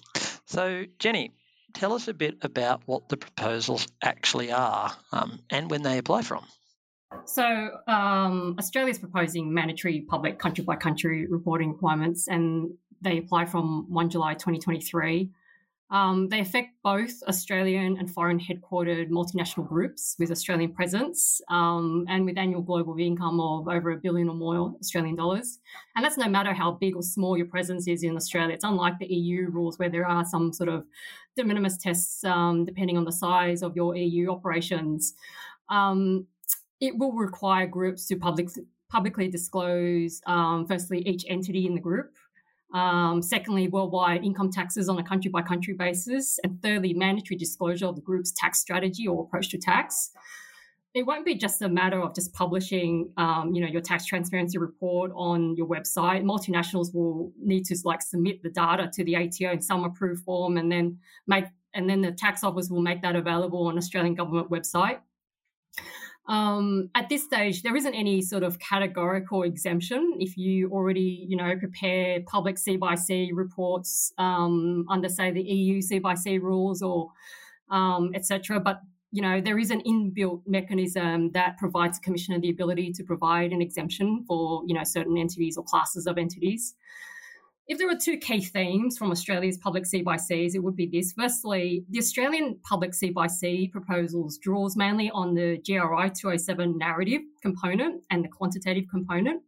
So, 0.46 0.84
Jenny, 0.98 1.32
tell 1.74 1.92
us 1.92 2.08
a 2.08 2.14
bit 2.14 2.38
about 2.42 2.82
what 2.86 3.08
the 3.08 3.16
proposals 3.16 3.86
actually 4.02 4.52
are 4.52 4.94
um, 5.12 5.40
and 5.50 5.70
when 5.70 5.82
they 5.82 5.98
apply 5.98 6.22
from. 6.22 6.44
So, 7.24 7.70
um, 7.86 8.56
Australia 8.58 8.90
is 8.90 8.98
proposing 8.98 9.52
mandatory 9.52 10.02
public 10.08 10.38
country 10.38 10.64
by 10.64 10.76
country 10.76 11.26
reporting 11.26 11.72
requirements, 11.72 12.28
and 12.28 12.70
they 13.00 13.18
apply 13.18 13.46
from 13.46 13.86
1 13.88 14.10
July 14.10 14.34
2023. 14.34 15.30
Um, 15.90 16.28
they 16.28 16.40
affect 16.40 16.74
both 16.82 17.22
Australian 17.28 17.96
and 17.96 18.10
foreign 18.10 18.38
headquartered 18.38 19.08
multinational 19.08 19.66
groups 19.66 20.16
with 20.18 20.30
Australian 20.30 20.74
presence 20.74 21.40
um, 21.48 22.04
and 22.08 22.26
with 22.26 22.36
annual 22.36 22.60
global 22.60 22.98
income 22.98 23.40
of 23.40 23.68
over 23.68 23.92
a 23.92 23.96
billion 23.96 24.28
or 24.28 24.34
more 24.34 24.74
Australian 24.80 25.16
dollars. 25.16 25.60
And 25.96 26.04
that's 26.04 26.18
no 26.18 26.28
matter 26.28 26.52
how 26.52 26.72
big 26.72 26.94
or 26.94 27.02
small 27.02 27.38
your 27.38 27.46
presence 27.46 27.88
is 27.88 28.02
in 28.02 28.16
Australia. 28.16 28.54
It's 28.54 28.64
unlike 28.64 28.98
the 28.98 29.06
EU 29.06 29.48
rules 29.48 29.78
where 29.78 29.88
there 29.88 30.06
are 30.06 30.26
some 30.26 30.52
sort 30.52 30.68
of 30.68 30.84
de 31.36 31.44
minimis 31.44 31.78
tests 31.78 32.22
um, 32.22 32.66
depending 32.66 32.98
on 32.98 33.04
the 33.04 33.12
size 33.12 33.62
of 33.62 33.74
your 33.74 33.96
EU 33.96 34.30
operations. 34.30 35.14
Um, 35.70 36.26
it 36.80 36.96
will 36.96 37.12
require 37.12 37.66
groups 37.66 38.06
to 38.06 38.16
public, 38.16 38.48
publicly 38.88 39.28
disclose, 39.28 40.20
um, 40.26 40.66
firstly, 40.66 41.00
each 41.06 41.24
entity 41.28 41.66
in 41.66 41.74
the 41.74 41.80
group. 41.80 42.14
Um, 42.74 43.22
secondly, 43.22 43.68
worldwide 43.68 44.24
income 44.24 44.50
taxes 44.50 44.88
on 44.88 44.98
a 44.98 45.02
country 45.02 45.30
by 45.30 45.42
country 45.42 45.74
basis. 45.74 46.38
And 46.44 46.62
thirdly, 46.62 46.92
mandatory 46.92 47.36
disclosure 47.36 47.86
of 47.86 47.96
the 47.96 48.02
group's 48.02 48.32
tax 48.32 48.60
strategy 48.60 49.08
or 49.08 49.24
approach 49.24 49.48
to 49.50 49.58
tax. 49.58 50.10
It 50.94 51.06
won't 51.06 51.24
be 51.24 51.34
just 51.34 51.62
a 51.62 51.68
matter 51.68 52.00
of 52.00 52.14
just 52.14 52.32
publishing, 52.32 53.10
um, 53.16 53.54
you 53.54 53.60
know, 53.60 53.68
your 53.68 53.82
tax 53.82 54.06
transparency 54.06 54.58
report 54.58 55.12
on 55.14 55.54
your 55.56 55.66
website. 55.66 56.24
Multinationals 56.24 56.94
will 56.94 57.32
need 57.40 57.64
to 57.66 57.76
like 57.84 58.02
submit 58.02 58.42
the 58.42 58.50
data 58.50 58.90
to 58.94 59.04
the 59.04 59.16
ATO 59.16 59.52
in 59.52 59.60
some 59.60 59.84
approved 59.84 60.24
form, 60.24 60.56
and 60.56 60.72
then 60.72 60.98
make, 61.26 61.44
and 61.74 61.88
then 61.88 62.00
the 62.00 62.12
tax 62.12 62.42
office 62.42 62.68
will 62.70 62.80
make 62.80 63.02
that 63.02 63.16
available 63.16 63.66
on 63.66 63.76
Australian 63.76 64.14
government 64.14 64.50
website. 64.50 64.98
Um, 66.28 66.90
at 66.94 67.08
this 67.08 67.24
stage, 67.24 67.62
there 67.62 67.74
isn't 67.74 67.94
any 67.94 68.20
sort 68.20 68.42
of 68.42 68.58
categorical 68.58 69.44
exemption 69.44 70.16
if 70.20 70.36
you 70.36 70.70
already, 70.70 71.24
you 71.26 71.36
know, 71.36 71.56
prepare 71.58 72.20
public 72.26 72.58
C 72.58 72.76
by 72.76 72.94
C 72.94 73.30
reports 73.32 74.12
um, 74.18 74.84
under, 74.90 75.08
say, 75.08 75.30
the 75.30 75.42
EU 75.42 75.80
C 75.80 75.98
by 75.98 76.14
C 76.14 76.38
rules 76.38 76.82
or 76.82 77.10
um, 77.70 78.12
etc. 78.14 78.60
But 78.60 78.80
you 79.10 79.22
know, 79.22 79.40
there 79.40 79.58
is 79.58 79.70
an 79.70 79.80
inbuilt 79.86 80.42
mechanism 80.46 81.32
that 81.32 81.56
provides 81.56 81.98
the 81.98 82.04
commissioner 82.04 82.38
the 82.38 82.50
ability 82.50 82.92
to 82.92 83.02
provide 83.02 83.52
an 83.52 83.62
exemption 83.62 84.22
for, 84.28 84.62
you 84.66 84.74
know, 84.74 84.84
certain 84.84 85.16
entities 85.16 85.56
or 85.56 85.64
classes 85.64 86.06
of 86.06 86.18
entities 86.18 86.74
if 87.68 87.76
there 87.76 87.86
were 87.86 87.96
two 87.96 88.16
key 88.16 88.40
themes 88.40 88.96
from 88.96 89.10
Australia's 89.10 89.58
public 89.58 89.84
C 89.84 90.00
by 90.00 90.16
Cs, 90.16 90.54
it 90.54 90.62
would 90.62 90.74
be 90.74 90.86
this. 90.86 91.12
Firstly, 91.12 91.84
the 91.90 91.98
Australian 91.98 92.58
public 92.62 92.94
C 92.94 93.10
by 93.10 93.26
C 93.26 93.68
proposals 93.70 94.38
draws 94.38 94.74
mainly 94.74 95.10
on 95.10 95.34
the 95.34 95.58
GRI 95.58 96.10
207 96.10 96.78
narrative 96.78 97.20
component 97.42 98.04
and 98.10 98.24
the 98.24 98.28
quantitative 98.28 98.84
component. 98.90 99.42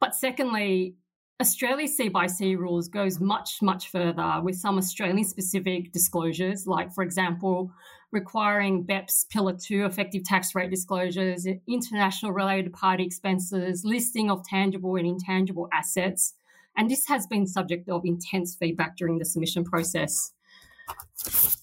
But 0.00 0.14
secondly, 0.14 0.94
Australia's 1.40 1.96
C 1.96 2.08
by 2.08 2.28
C 2.28 2.54
rules 2.54 2.86
goes 2.86 3.18
much, 3.18 3.60
much 3.60 3.90
further 3.90 4.40
with 4.42 4.54
some 4.54 4.78
Australian 4.78 5.24
specific 5.24 5.92
disclosures, 5.92 6.68
like, 6.68 6.94
for 6.94 7.02
example, 7.02 7.72
requiring 8.12 8.84
BEPS 8.84 9.26
Pillar 9.30 9.56
2 9.60 9.84
effective 9.86 10.22
tax 10.22 10.54
rate 10.54 10.70
disclosures, 10.70 11.48
international 11.68 12.30
related 12.30 12.72
party 12.72 13.04
expenses, 13.04 13.84
listing 13.84 14.30
of 14.30 14.44
tangible 14.44 14.94
and 14.94 15.06
intangible 15.06 15.68
assets, 15.72 16.34
and 16.76 16.90
this 16.90 17.06
has 17.06 17.26
been 17.26 17.46
subject 17.46 17.88
of 17.88 18.02
intense 18.04 18.56
feedback 18.56 18.96
during 18.96 19.18
the 19.18 19.24
submission 19.24 19.64
process. 19.64 20.32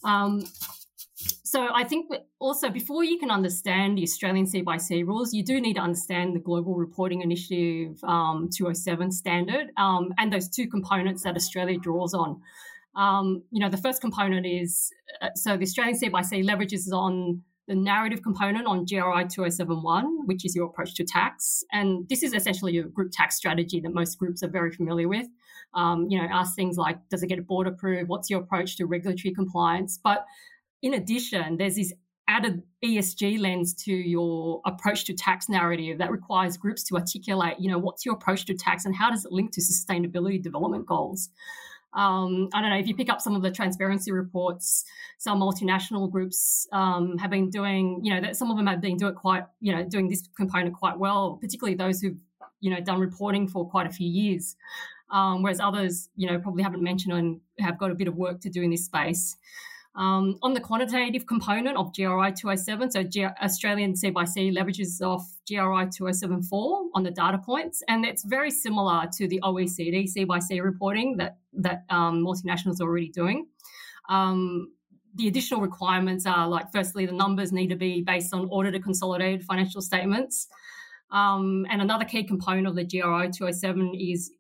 Um, 0.04 0.44
so 1.44 1.70
I 1.74 1.84
think 1.84 2.12
also 2.40 2.70
before 2.70 3.04
you 3.04 3.20
can 3.20 3.30
understand 3.30 3.98
the 3.98 4.04
Australian 4.04 4.48
C 4.48 4.62
by 4.62 4.78
C 4.78 5.04
rules, 5.04 5.34
you 5.34 5.44
do 5.44 5.62
need 5.62 5.76
to 5.76 5.82
understand 5.82 6.36
the 6.36 6.40
Global 6.40 6.76
Reporting 6.76 7.22
Initiative 7.22 8.04
um, 8.04 8.50
207 8.52 9.12
standard 9.12 9.68
um, 9.78 10.14
and 10.18 10.34
those 10.34 10.50
two 10.50 10.68
components 10.68 11.24
that 11.24 11.36
Australia 11.36 11.78
draws 11.78 12.14
on. 12.14 12.42
Um, 12.96 13.44
you 13.52 13.60
know, 13.60 13.70
the 13.70 13.78
first 13.78 14.02
component 14.02 14.46
is 14.46 14.92
uh, 15.22 15.30
so 15.36 15.56
the 15.56 15.64
Australian 15.64 15.96
C 15.96 16.10
by 16.10 16.24
C 16.24 16.42
leverages 16.42 16.92
on 16.92 17.44
the 17.68 17.76
narrative 17.76 18.22
component 18.22 18.68
on 18.68 18.86
GRI 18.86 19.24
2071, 19.24 20.26
which 20.26 20.44
is 20.44 20.56
your 20.56 20.68
approach 20.68 20.96
to 20.96 21.06
tax. 21.06 21.64
And 21.72 22.08
this 22.10 22.22
is 22.22 22.34
essentially 22.34 22.78
a 22.78 22.84
group 22.84 23.12
tax 23.14 23.36
strategy 23.38 23.80
that 23.80 23.94
most 23.94 24.18
groups 24.20 24.44
are 24.44 24.50
very 24.50 24.72
familiar 24.72 25.08
with. 25.08 25.28
Um, 25.74 26.08
you 26.10 26.22
know, 26.22 26.28
ask 26.32 26.56
things 26.56 26.78
like, 26.78 26.98
does 27.10 27.24
it 27.24 27.28
get 27.28 27.46
board 27.48 27.68
approved? 27.68 28.10
What's 28.10 28.30
your 28.30 28.42
approach 28.42 28.76
to 28.78 28.86
regulatory 28.86 29.34
compliance? 29.34 30.00
But 30.04 30.26
in 30.82 30.94
addition, 30.94 31.58
there's 31.58 31.76
this 31.76 31.94
added 32.28 32.64
ESG 32.84 33.40
lens 33.40 33.74
to 33.74 33.94
your 33.94 34.62
approach 34.66 35.06
to 35.06 35.14
tax 35.14 35.50
narrative 35.50 35.98
that 35.98 36.12
requires 36.12 36.58
groups 36.58 36.84
to 36.84 36.96
articulate, 36.96 37.56
you 37.60 37.70
know, 37.70 37.78
what's 37.78 38.06
your 38.06 38.16
approach 38.16 38.46
to 38.46 38.54
tax 38.54 38.86
and 38.86 38.96
how 38.96 39.10
does 39.10 39.26
it 39.26 39.32
link 39.32 39.52
to 39.54 39.62
sustainability 39.62 40.42
development 40.42 40.86
goals? 40.86 41.30
Um, 41.96 42.50
I 42.54 42.62
don't 42.62 42.72
know 42.72 42.78
if 42.78 42.88
you 42.88 42.96
pick 42.96 43.10
up 43.10 43.22
some 43.22 43.36
of 43.36 43.42
the 43.42 43.52
transparency 43.52 44.12
reports, 44.12 44.84
some 45.20 45.40
multinational 45.40 46.12
groups 46.12 46.68
um, 46.72 47.18
have 47.18 47.30
been 47.30 47.50
doing, 47.50 48.00
you 48.04 48.14
know, 48.14 48.22
that 48.22 48.36
some 48.36 48.50
of 48.50 48.58
them 48.58 48.68
have 48.68 48.82
been 48.82 48.98
doing 48.98 49.14
quite, 49.14 49.44
you 49.62 49.76
know, 49.76 49.84
doing 49.84 50.10
this 50.10 50.28
component 50.36 50.76
quite 50.76 50.98
well, 50.98 51.38
particularly 51.40 51.76
those 51.76 52.02
who've, 52.02 52.18
you 52.62 52.72
know, 52.72 52.80
done 52.80 53.00
reporting 53.00 53.48
for 53.48 53.70
quite 53.70 53.86
a 53.86 53.92
few 53.92 54.10
years. 54.10 54.56
Um, 55.12 55.44
whereas 55.44 55.60
others, 55.60 56.10
you 56.16 56.28
know, 56.28 56.40
probably 56.40 56.64
haven't 56.64 56.82
mentioned 56.82 57.14
and 57.14 57.40
have 57.60 57.78
got 57.78 57.92
a 57.92 57.96
bit 57.96 58.08
of 58.08 58.16
work 58.16 58.42
to 58.42 58.50
do 58.50 58.64
in 58.64 58.72
this 58.72 58.86
space. 58.86 59.38
Um, 59.96 60.40
on 60.42 60.54
the 60.54 60.60
quantitative 60.60 61.28
component 61.28 61.78
of 61.78 61.94
GRI 61.94 62.32
207, 62.32 62.92
so 62.92 63.04
G- 63.04 63.26
Australian 63.26 63.96
C 63.96 64.10
by 64.10 64.26
C 64.26 64.52
leverages 64.52 65.00
off 65.02 65.24
GRI 65.48 65.86
2074 65.86 66.86
on 66.96 67.04
the 67.04 67.12
data 67.12 67.38
points, 67.38 67.84
and 67.88 68.04
it's 68.04 68.24
very 68.24 68.50
similar 68.50 69.08
to 69.18 69.28
the 69.28 69.40
OECD 69.44 70.08
C 70.08 70.24
by 70.24 70.40
C 70.40 70.62
reporting 70.62 71.18
that 71.18 71.38
that 71.54 71.84
um, 71.92 72.26
multinationals 72.26 72.82
are 72.82 72.86
already 72.86 73.10
doing. 73.10 73.46
Um, 74.10 74.72
the 75.16 75.28
additional 75.28 75.62
requirements 75.62 76.26
are 76.26 76.48
like, 76.48 76.72
firstly, 76.72 77.06
the 77.06 77.12
numbers 77.12 77.52
need 77.52 77.68
to 77.68 77.76
be 77.76 78.02
based 78.02 78.34
on 78.34 78.48
audited 78.50 78.84
consolidated 78.84 79.44
financial 79.44 79.82
statements. 79.82 80.48
Um, 81.12 81.68
and 81.70 81.82
another 81.82 82.06
key 82.06 82.24
component 82.24 82.66
of 82.66 82.76
the 82.76 82.84
GRI 82.84 83.30
207 83.30 83.94
is 83.94 84.32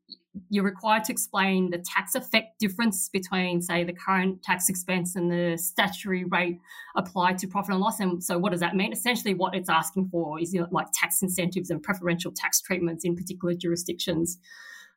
you're 0.50 0.63
required 0.63 1.04
to 1.06 1.12
explain 1.12 1.70
the 1.70 1.78
tax 1.78 2.16
effect 2.16 2.60
difference 2.60 3.10
between, 3.10 3.62
say, 3.62 3.84
the 3.84 3.94
current 3.94 4.42
tax 4.42 4.68
expense 4.68 5.16
and 5.16 5.32
the 5.32 5.58
statutory 5.58 6.24
rate 6.25 6.60
applied 6.96 7.38
to 7.40 7.48
profit 7.48 7.72
and 7.72 7.80
loss. 7.80 8.00
And 8.00 8.24
so, 8.24 8.38
what 8.38 8.52
does 8.52 8.62
that 8.62 8.75
mean? 8.75 8.92
Essentially, 8.92 9.34
what 9.34 9.54
it's 9.54 9.70
asking 9.70 10.10
for 10.10 10.40
is 10.40 10.54
you 10.54 10.62
know, 10.62 10.68
like 10.72 10.88
tax 10.94 11.22
incentives 11.22 11.70
and 11.70 11.82
preferential 11.84 12.32
tax 12.32 12.62
treatments 12.62 13.06
in 13.06 13.16
particular 13.16 13.54
jurisdictions. 13.54 14.40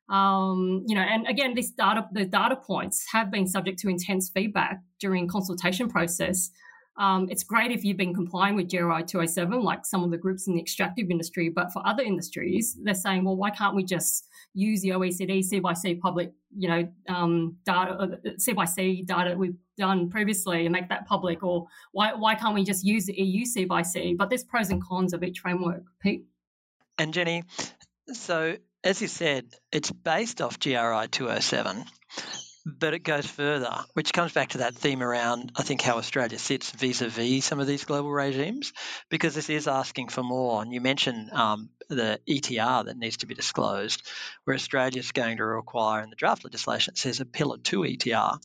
Um, 0.09 0.85
you 0.87 0.95
know, 0.95 1.02
and 1.02 1.26
again, 1.26 1.55
this 1.55 1.71
data, 1.71 2.07
the 2.12 2.25
data 2.25 2.57
points 2.57 3.07
have 3.12 3.31
been 3.31 3.47
subject 3.47 3.78
to 3.81 3.88
intense 3.88 4.31
feedback 4.31 4.81
during 5.00 5.28
consultation 5.28 5.88
process. 5.88 6.50
Um, 6.98 7.28
it's 7.30 7.42
great 7.42 7.72
if 7.72 7.84
you've 7.84 7.96
been 7.96 8.14
complying 8.14 8.56
with 8.56 8.70
GRI 8.70 9.04
207, 9.04 9.62
like 9.62 9.84
some 9.84 10.02
of 10.02 10.10
the 10.10 10.16
groups 10.16 10.46
in 10.46 10.54
the 10.54 10.60
extractive 10.60 11.10
industry, 11.10 11.50
but 11.50 11.72
for 11.72 11.86
other 11.86 12.02
industries, 12.02 12.76
they're 12.82 12.94
saying, 12.94 13.24
well, 13.24 13.36
why 13.36 13.50
can't 13.50 13.74
we 13.74 13.84
just 13.84 14.28
use 14.54 14.80
the 14.80 14.90
OECD 14.90 15.44
C 15.44 15.60
by 15.60 15.74
C 15.74 15.94
public, 15.94 16.32
you 16.56 16.68
know, 16.68 16.88
um, 17.08 17.56
data, 17.66 17.92
uh, 17.92 18.30
C 18.38 18.52
by 18.54 18.64
C 18.64 19.02
data 19.02 19.36
we've 19.36 19.56
done 19.76 20.08
previously 20.08 20.64
and 20.64 20.72
make 20.72 20.88
that 20.88 21.06
public? 21.06 21.42
Or 21.42 21.66
why, 21.92 22.14
why 22.14 22.34
can't 22.34 22.54
we 22.54 22.64
just 22.64 22.84
use 22.84 23.04
the 23.06 23.20
EU 23.20 23.44
C 23.44 23.66
by 23.66 23.82
C? 23.82 24.14
But 24.14 24.30
there's 24.30 24.44
pros 24.44 24.70
and 24.70 24.82
cons 24.82 25.12
of 25.12 25.22
each 25.22 25.40
framework, 25.40 25.82
Pete. 26.00 26.24
And 26.98 27.12
Jenny, 27.12 27.44
so 28.12 28.56
as 28.82 29.02
you 29.02 29.08
said, 29.08 29.44
it's 29.70 29.90
based 29.90 30.40
off 30.40 30.58
GRI 30.58 31.08
207, 31.10 31.84
but 32.66 32.94
it 32.94 33.04
goes 33.04 33.25
further, 33.25 33.73
which 33.94 34.12
comes 34.12 34.32
back 34.32 34.49
to 34.49 34.58
that 34.58 34.75
theme 34.75 35.00
around, 35.00 35.52
I 35.56 35.62
think, 35.62 35.82
how 35.82 35.99
Australia 35.99 36.37
sits 36.37 36.73
vis 36.73 37.00
a 37.00 37.08
vis 37.08 37.44
some 37.44 37.61
of 37.61 37.68
these 37.68 37.85
global 37.85 38.11
regimes, 38.11 38.73
because 39.08 39.37
this 39.37 39.49
is 39.49 39.68
asking 39.68 40.08
for 40.08 40.25
more. 40.25 40.61
And 40.62 40.73
you 40.73 40.80
mentioned 40.80 41.30
um, 41.32 41.70
the 41.88 42.18
ETR 42.28 42.87
that 42.87 42.99
needs 42.99 43.18
to 43.18 43.26
be 43.26 43.37
disclosed, 43.37 44.02
where 44.44 44.56
Australia 44.56 44.99
is 44.99 45.12
going 45.12 45.37
to 45.37 45.44
require 45.44 46.02
in 46.02 46.11
the 46.11 46.16
draft 46.16 46.44
legislation, 46.44 46.94
it 46.94 46.99
says 46.99 47.20
a 47.20 47.25
Pillar 47.25 47.58
2 47.58 47.82
ETR. 47.82 48.38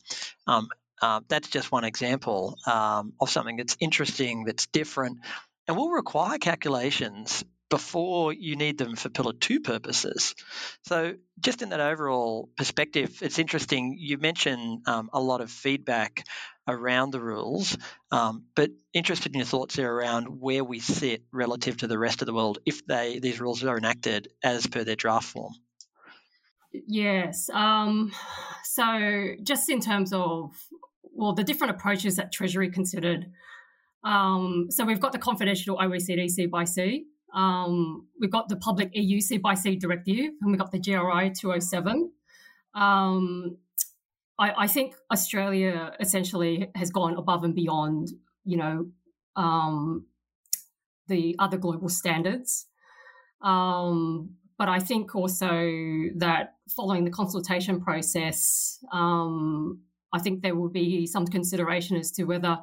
Um, 0.46 0.68
uh, 1.02 1.20
that's 1.26 1.48
just 1.48 1.72
one 1.72 1.82
example 1.82 2.56
um, 2.64 3.14
of 3.20 3.28
something 3.28 3.56
that's 3.56 3.76
interesting, 3.80 4.44
that's 4.44 4.68
different, 4.68 5.18
and 5.66 5.76
will 5.76 5.90
require 5.90 6.38
calculations 6.38 7.44
before 7.72 8.34
you 8.34 8.54
need 8.54 8.76
them 8.76 8.96
for 8.96 9.08
Pillar 9.08 9.32
2 9.32 9.60
purposes. 9.60 10.34
So, 10.82 11.14
just 11.40 11.62
in 11.62 11.70
that 11.70 11.80
overall 11.80 12.50
perspective, 12.54 13.20
it's 13.22 13.38
interesting. 13.38 13.96
You 13.98 14.18
mentioned 14.18 14.82
um, 14.86 15.08
a 15.10 15.18
lot 15.18 15.40
of 15.40 15.50
feedback 15.50 16.26
around 16.68 17.12
the 17.12 17.20
rules, 17.20 17.78
um, 18.10 18.44
but 18.54 18.68
interested 18.92 19.32
in 19.32 19.38
your 19.38 19.46
thoughts 19.46 19.74
there 19.74 19.90
around 19.90 20.26
where 20.26 20.62
we 20.62 20.80
sit 20.80 21.22
relative 21.32 21.78
to 21.78 21.86
the 21.86 21.98
rest 21.98 22.20
of 22.20 22.26
the 22.26 22.34
world 22.34 22.58
if 22.66 22.86
they 22.86 23.20
these 23.20 23.40
rules 23.40 23.64
are 23.64 23.78
enacted 23.78 24.28
as 24.44 24.66
per 24.66 24.84
their 24.84 24.94
draft 24.94 25.28
form. 25.28 25.54
Yes. 26.72 27.48
Um, 27.48 28.12
so, 28.64 29.28
just 29.42 29.70
in 29.70 29.80
terms 29.80 30.12
of 30.12 30.52
well, 31.14 31.32
the 31.32 31.44
different 31.44 31.70
approaches 31.70 32.16
that 32.16 32.32
Treasury 32.32 32.70
considered. 32.70 33.30
Um, 34.04 34.66
so 34.68 34.84
we've 34.84 35.00
got 35.00 35.12
the 35.12 35.18
confidential 35.18 35.78
OECD 35.78 36.28
C 36.28 36.44
by 36.44 36.64
C, 36.64 37.06
um, 37.32 38.06
we've 38.20 38.30
got 38.30 38.48
the 38.48 38.56
public 38.56 38.90
EU 38.92 39.20
C 39.20 39.38
by 39.38 39.54
directive, 39.54 40.32
and 40.40 40.50
we've 40.50 40.58
got 40.58 40.70
the 40.70 40.78
GRI 40.78 41.30
207. 41.30 42.12
Um, 42.74 43.56
I, 44.38 44.52
I, 44.64 44.66
think 44.66 44.94
Australia 45.10 45.94
essentially 46.00 46.70
has 46.74 46.90
gone 46.90 47.16
above 47.16 47.44
and 47.44 47.54
beyond, 47.54 48.08
you 48.44 48.56
know, 48.56 48.86
um, 49.36 50.06
the 51.08 51.36
other 51.38 51.58
global 51.58 51.88
standards. 51.88 52.66
Um, 53.42 54.36
but 54.58 54.68
I 54.68 54.78
think 54.78 55.14
also 55.14 55.48
that 56.16 56.54
following 56.74 57.04
the 57.04 57.10
consultation 57.10 57.80
process, 57.80 58.78
um, 58.92 59.80
I 60.12 60.20
think 60.20 60.42
there 60.42 60.54
will 60.54 60.70
be 60.70 61.06
some 61.06 61.26
consideration 61.26 61.96
as 61.96 62.10
to 62.12 62.24
whether 62.24 62.58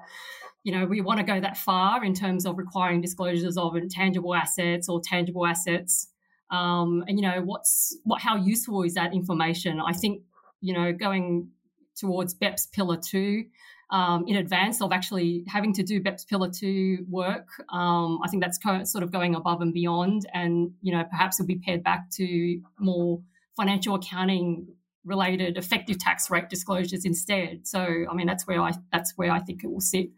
you 0.64 0.72
know, 0.72 0.86
we 0.86 1.02
want 1.02 1.20
to 1.20 1.26
go 1.26 1.40
that 1.40 1.58
far 1.58 2.04
in 2.04 2.14
terms 2.14 2.46
of 2.46 2.58
requiring 2.58 3.02
disclosures 3.02 3.58
of 3.58 3.76
intangible 3.76 4.36
assets 4.36 4.90
or 4.90 5.02
tangible 5.04 5.46
assets. 5.46 6.08
Um, 6.52 7.04
and 7.08 7.20
you 7.20 7.26
know, 7.26 7.42
what's 7.44 7.98
what? 8.04 8.22
How 8.22 8.36
useful 8.36 8.84
is 8.84 8.96
that 8.96 9.14
information? 9.14 9.80
I 9.80 9.94
think 9.94 10.24
you 10.62 10.74
know, 10.74 10.92
going 10.92 11.50
towards 11.96 12.34
BEPS 12.34 12.72
Pillar 12.72 12.98
Two 12.98 13.46
um, 13.92 14.26
in 14.28 14.36
advance 14.36 14.82
of 14.82 14.92
actually 14.92 15.44
having 15.48 15.74
to 15.74 15.84
do 15.84 16.02
BEPS 16.02 16.28
Pillar 16.28 16.50
Two 16.50 17.06
work. 17.10 17.48
Um, 17.72 18.20
I 18.24 18.28
think 18.30 18.44
that's 18.44 18.60
sort 18.92 19.04
of 19.04 19.12
going 19.12 19.36
above 19.36 19.62
and 19.62 19.74
beyond, 19.74 20.28
and 20.34 20.72
you 20.82 20.92
know, 20.92 21.04
perhaps 21.10 21.40
it'll 21.40 21.48
be 21.48 21.60
pared 21.60 21.84
back 21.84 22.10
to 22.18 22.62
more 22.80 23.22
financial 23.56 23.96
accounting 23.96 24.68
related 25.06 25.58
effective 25.58 25.98
tax 25.98 26.30
rate 26.30 26.50
disclosures 26.50 27.06
instead. 27.06 27.68
So, 27.68 27.80
I 27.80 28.14
mean, 28.14 28.28
that's 28.28 28.46
where 28.48 28.62
I 28.62 28.74
that's 28.92 29.14
where 29.16 29.32
I 29.32 29.40
think 29.40 29.64
it 29.64 29.72
will 29.72 29.82
sit. 29.82 30.10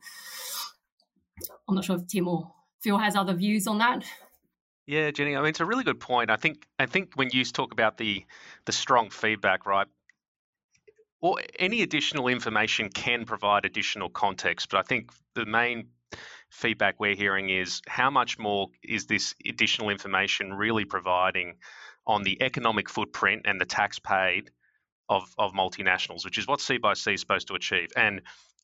I'm 1.68 1.76
not 1.76 1.86
sure 1.86 1.98
if 1.98 2.08
Tim 2.08 2.28
or 2.28 2.52
Phil 2.82 2.98
has 2.98 3.16
other 3.16 3.34
views 3.34 3.68
on 3.68 3.78
that. 3.80 4.04
Yeah, 4.88 5.12
Jenny. 5.12 5.36
I 5.36 5.40
mean, 5.40 5.50
it's 5.50 5.60
a 5.60 5.66
really 5.66 5.84
good 5.84 6.00
point. 6.00 6.30
I 6.30 6.36
think 6.36 6.66
I 6.80 6.86
think 6.86 7.14
when 7.16 7.30
you 7.32 7.46
talk 7.46 7.72
about 7.72 7.98
the 7.98 8.26
the 8.66 8.72
strong 8.72 9.10
feedback, 9.10 9.66
right? 9.66 9.88
Or 11.22 11.40
any 11.60 11.84
additional 11.84 12.28
information 12.28 12.90
can 12.90 13.26
provide 13.26 13.64
additional 13.66 14.10
context, 14.10 14.70
but 14.72 14.80
I 14.80 14.82
think 14.82 15.12
the 15.36 15.46
main 15.46 15.90
feedback 16.50 17.00
we're 17.00 17.16
hearing 17.16 17.50
is 17.50 17.82
how 17.88 18.10
much 18.10 18.40
more 18.40 18.68
is 18.84 19.06
this 19.06 19.36
additional 19.48 19.90
information 19.90 20.54
really 20.54 20.84
providing 20.84 21.58
on 22.08 22.24
the 22.24 22.42
economic 22.42 22.90
footprint 22.90 23.44
and 23.46 23.62
the 23.62 23.66
tax 23.66 24.00
paid 24.00 24.50
of, 25.10 25.24
of 25.38 25.54
multinationals, 25.54 26.26
which 26.26 26.38
is 26.38 26.48
what 26.48 26.60
C 26.60 26.78
by 26.78 26.94
C 26.94 27.14
is 27.14 27.22
supposed 27.22 27.48
to 27.48 27.54
achieve. 27.54 27.90
And 27.96 28.22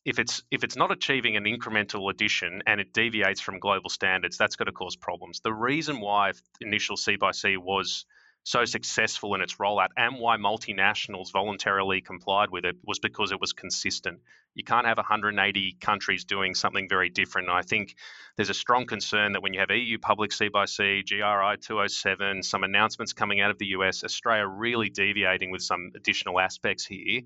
if 0.08 0.18
it's 0.18 0.42
if 0.50 0.64
it's 0.64 0.76
not 0.76 0.90
achieving 0.90 1.36
an 1.36 1.44
incremental 1.44 2.10
addition 2.10 2.62
and 2.66 2.80
it 2.80 2.94
deviates 2.94 3.42
from 3.42 3.58
global 3.58 3.90
standards, 3.90 4.38
that's 4.38 4.56
going 4.56 4.66
to 4.66 4.72
cause 4.72 4.96
problems. 4.96 5.40
The 5.40 5.52
reason 5.52 6.00
why 6.00 6.32
initial 6.62 6.96
C 6.96 7.16
by 7.16 7.32
C 7.32 7.58
was 7.58 8.06
so 8.42 8.64
successful 8.64 9.34
in 9.34 9.42
its 9.42 9.56
rollout 9.56 9.88
and 9.98 10.18
why 10.18 10.38
multinationals 10.38 11.30
voluntarily 11.30 12.00
complied 12.00 12.48
with 12.48 12.64
it 12.64 12.76
was 12.82 12.98
because 12.98 13.32
it 13.32 13.40
was 13.40 13.52
consistent. 13.52 14.20
You 14.54 14.64
can't 14.64 14.86
have 14.86 14.96
180 14.96 15.76
countries 15.78 16.24
doing 16.24 16.54
something 16.54 16.88
very 16.88 17.10
different. 17.10 17.50
I 17.50 17.60
think 17.60 17.94
there's 18.36 18.48
a 18.48 18.54
strong 18.54 18.86
concern 18.86 19.32
that 19.32 19.42
when 19.42 19.52
you 19.52 19.60
have 19.60 19.70
EU 19.70 19.98
public 19.98 20.32
C 20.32 20.48
by 20.48 20.64
C, 20.64 21.02
GRI 21.06 21.58
207, 21.60 22.42
some 22.42 22.64
announcements 22.64 23.12
coming 23.12 23.42
out 23.42 23.50
of 23.50 23.58
the 23.58 23.66
US, 23.66 24.02
Australia 24.02 24.46
really 24.46 24.88
deviating 24.88 25.50
with 25.50 25.60
some 25.60 25.90
additional 25.94 26.40
aspects 26.40 26.86
here, 26.86 27.20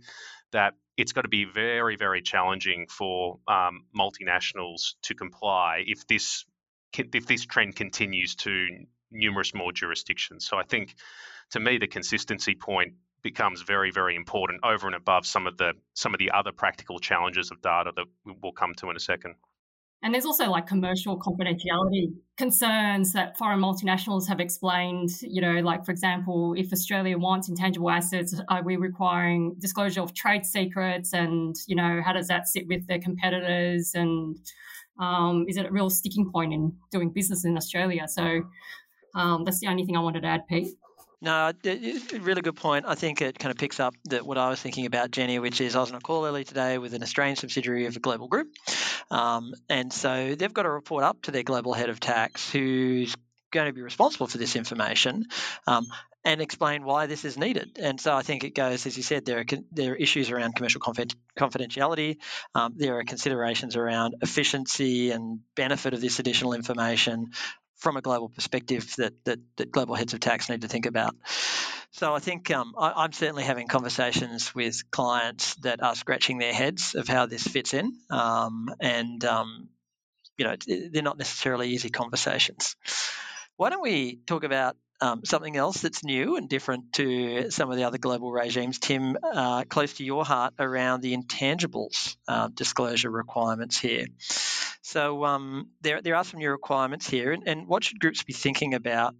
that 0.50 0.74
it's 1.02 1.12
got 1.12 1.22
to 1.22 1.28
be 1.28 1.44
very, 1.44 1.96
very 1.96 2.22
challenging 2.22 2.86
for 2.88 3.40
um, 3.48 3.86
multinationals 3.98 4.94
to 5.02 5.14
comply 5.16 5.82
if 5.84 6.06
this 6.06 6.44
if 6.96 7.26
this 7.26 7.44
trend 7.44 7.74
continues 7.74 8.36
to 8.36 8.68
numerous 9.10 9.52
more 9.52 9.72
jurisdictions. 9.72 10.46
So 10.46 10.56
I 10.56 10.62
think, 10.62 10.94
to 11.50 11.58
me, 11.60 11.78
the 11.78 11.88
consistency 11.88 12.54
point 12.54 12.92
becomes 13.22 13.62
very, 13.62 13.90
very 13.90 14.14
important 14.14 14.60
over 14.62 14.86
and 14.86 14.94
above 14.94 15.26
some 15.26 15.48
of 15.48 15.56
the 15.56 15.72
some 15.94 16.14
of 16.14 16.18
the 16.18 16.30
other 16.30 16.52
practical 16.52 17.00
challenges 17.00 17.50
of 17.50 17.60
data 17.60 17.90
that 17.96 18.06
we'll 18.40 18.52
come 18.52 18.74
to 18.76 18.90
in 18.90 18.96
a 18.96 19.00
second. 19.00 19.34
And 20.02 20.12
there's 20.12 20.26
also 20.26 20.50
like 20.50 20.66
commercial 20.66 21.16
confidentiality 21.16 22.12
concerns 22.36 23.12
that 23.12 23.38
foreign 23.38 23.60
multinationals 23.60 24.26
have 24.26 24.40
explained. 24.40 25.10
You 25.22 25.40
know, 25.40 25.60
like 25.60 25.84
for 25.84 25.92
example, 25.92 26.54
if 26.56 26.72
Australia 26.72 27.16
wants 27.16 27.48
intangible 27.48 27.88
assets, 27.88 28.34
are 28.48 28.64
we 28.64 28.76
requiring 28.76 29.54
disclosure 29.58 30.00
of 30.00 30.12
trade 30.12 30.44
secrets? 30.44 31.12
And 31.12 31.54
you 31.68 31.76
know, 31.76 32.02
how 32.04 32.12
does 32.12 32.26
that 32.28 32.48
sit 32.48 32.66
with 32.66 32.86
their 32.88 32.98
competitors? 32.98 33.92
And 33.94 34.36
um, 34.98 35.44
is 35.48 35.56
it 35.56 35.66
a 35.66 35.70
real 35.70 35.88
sticking 35.88 36.30
point 36.32 36.52
in 36.52 36.74
doing 36.90 37.10
business 37.10 37.44
in 37.44 37.56
Australia? 37.56 38.08
So 38.08 38.42
um, 39.14 39.44
that's 39.44 39.60
the 39.60 39.68
only 39.68 39.84
thing 39.84 39.96
I 39.96 40.00
wanted 40.00 40.22
to 40.22 40.28
add, 40.28 40.48
Pete. 40.48 40.74
No, 41.22 41.52
really 42.20 42.42
good 42.42 42.56
point. 42.56 42.84
I 42.84 42.96
think 42.96 43.22
it 43.22 43.38
kind 43.38 43.52
of 43.52 43.56
picks 43.56 43.78
up 43.78 43.94
that 44.06 44.26
what 44.26 44.38
I 44.38 44.48
was 44.48 44.60
thinking 44.60 44.86
about, 44.86 45.12
Jenny, 45.12 45.38
which 45.38 45.60
is 45.60 45.76
I 45.76 45.78
was 45.78 45.92
on 45.92 45.96
a 45.96 46.00
call 46.00 46.26
early 46.26 46.42
today 46.42 46.78
with 46.78 46.94
an 46.94 47.02
Australian 47.04 47.36
subsidiary 47.36 47.86
of 47.86 47.96
a 47.96 48.00
global 48.00 48.26
group, 48.26 48.48
um, 49.08 49.54
and 49.68 49.92
so 49.92 50.34
they've 50.34 50.52
got 50.52 50.64
to 50.64 50.70
report 50.70 51.04
up 51.04 51.22
to 51.22 51.30
their 51.30 51.44
global 51.44 51.74
head 51.74 51.90
of 51.90 52.00
tax, 52.00 52.50
who's 52.50 53.14
going 53.52 53.66
to 53.66 53.72
be 53.72 53.82
responsible 53.82 54.26
for 54.26 54.38
this 54.38 54.56
information. 54.56 55.26
Um, 55.64 55.86
and 56.24 56.40
explain 56.40 56.84
why 56.84 57.06
this 57.06 57.24
is 57.24 57.36
needed. 57.36 57.78
And 57.80 58.00
so 58.00 58.14
I 58.14 58.22
think 58.22 58.44
it 58.44 58.54
goes, 58.54 58.86
as 58.86 58.96
you 58.96 59.02
said, 59.02 59.24
there 59.24 59.40
are 59.40 59.44
there 59.72 59.92
are 59.92 59.96
issues 59.96 60.30
around 60.30 60.54
commercial 60.54 60.80
confidentiality. 60.80 62.18
Um, 62.54 62.74
there 62.76 62.96
are 62.98 63.02
considerations 63.02 63.74
around 63.74 64.14
efficiency 64.22 65.10
and 65.10 65.40
benefit 65.56 65.94
of 65.94 66.00
this 66.00 66.20
additional 66.20 66.52
information 66.52 67.32
from 67.82 67.96
a 67.96 68.00
global 68.00 68.28
perspective 68.28 68.94
that, 68.96 69.12
that, 69.24 69.40
that 69.56 69.70
global 69.72 69.96
heads 69.96 70.14
of 70.14 70.20
tax 70.20 70.48
need 70.48 70.62
to 70.62 70.68
think 70.68 70.86
about. 70.86 71.16
So 71.90 72.14
I 72.14 72.20
think 72.20 72.50
um, 72.50 72.74
I, 72.78 73.04
am 73.04 73.12
certainly 73.12 73.42
having 73.42 73.66
conversations 73.66 74.54
with 74.54 74.90
clients 74.90 75.56
that 75.56 75.82
are 75.82 75.94
scratching 75.94 76.38
their 76.38 76.54
heads 76.54 76.94
of 76.94 77.08
how 77.08 77.26
this 77.26 77.42
fits 77.42 77.74
in, 77.74 77.92
um, 78.08 78.68
and 78.80 79.22
um, 79.24 79.68
you 80.38 80.46
know 80.46 80.56
they're 80.66 81.02
not 81.02 81.18
necessarily 81.18 81.68
easy 81.68 81.90
conversations. 81.90 82.76
Why 83.56 83.68
don't 83.68 83.82
we 83.82 84.20
talk 84.26 84.44
about 84.44 84.76
um, 85.02 85.24
something 85.24 85.56
else 85.56 85.82
that's 85.82 86.04
new 86.04 86.36
and 86.36 86.48
different 86.48 86.92
to 86.94 87.50
some 87.50 87.70
of 87.70 87.76
the 87.76 87.84
other 87.84 87.98
global 87.98 88.32
regimes, 88.32 88.78
Tim, 88.78 89.16
uh, 89.22 89.64
close 89.64 89.94
to 89.94 90.04
your 90.04 90.24
heart 90.24 90.54
around 90.58 91.02
the 91.02 91.14
intangibles 91.14 92.16
uh, 92.28 92.48
disclosure 92.54 93.10
requirements 93.10 93.78
here. 93.78 94.06
So 94.92 95.24
um, 95.24 95.70
there, 95.80 96.02
there 96.02 96.16
are 96.16 96.24
some 96.24 96.38
new 96.38 96.50
requirements 96.50 97.08
here, 97.08 97.32
and, 97.32 97.48
and 97.48 97.66
what 97.66 97.82
should 97.82 97.98
groups 97.98 98.24
be 98.24 98.34
thinking 98.34 98.74
about 98.74 99.14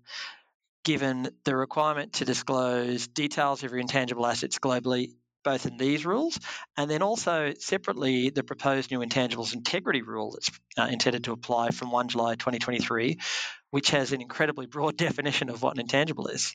given 0.85 1.31
the 1.45 1.57
requirement 1.57 2.15
to 2.15 2.27
disclose 2.27 3.07
details 3.09 3.63
of 3.63 3.71
your 3.71 3.81
intangible 3.81 4.27
assets 4.27 4.59
globally 4.59 5.13
both 5.45 5.65
in 5.65 5.77
these 5.77 6.05
rules 6.05 6.39
and 6.77 6.91
then 6.91 7.03
also 7.03 7.53
separately 7.59 8.31
the 8.31 8.43
proposed 8.43 8.91
new 8.91 9.01
intangibles 9.01 9.55
integrity 9.55 10.03
rule 10.03 10.33
that's 10.33 10.51
uh, 10.79 10.93
intended 10.93 11.25
to 11.25 11.33
apply 11.33 11.71
from 11.71 11.91
1 11.91 12.09
July 12.09 12.35
2023, 12.35 13.19
which 13.71 13.91
has 13.91 14.13
an 14.13 14.21
incredibly 14.21 14.67
broad 14.67 14.97
definition 14.99 15.49
of 15.49 15.63
what 15.63 15.75
an 15.75 15.81
intangible 15.81 16.27
is. 16.29 16.55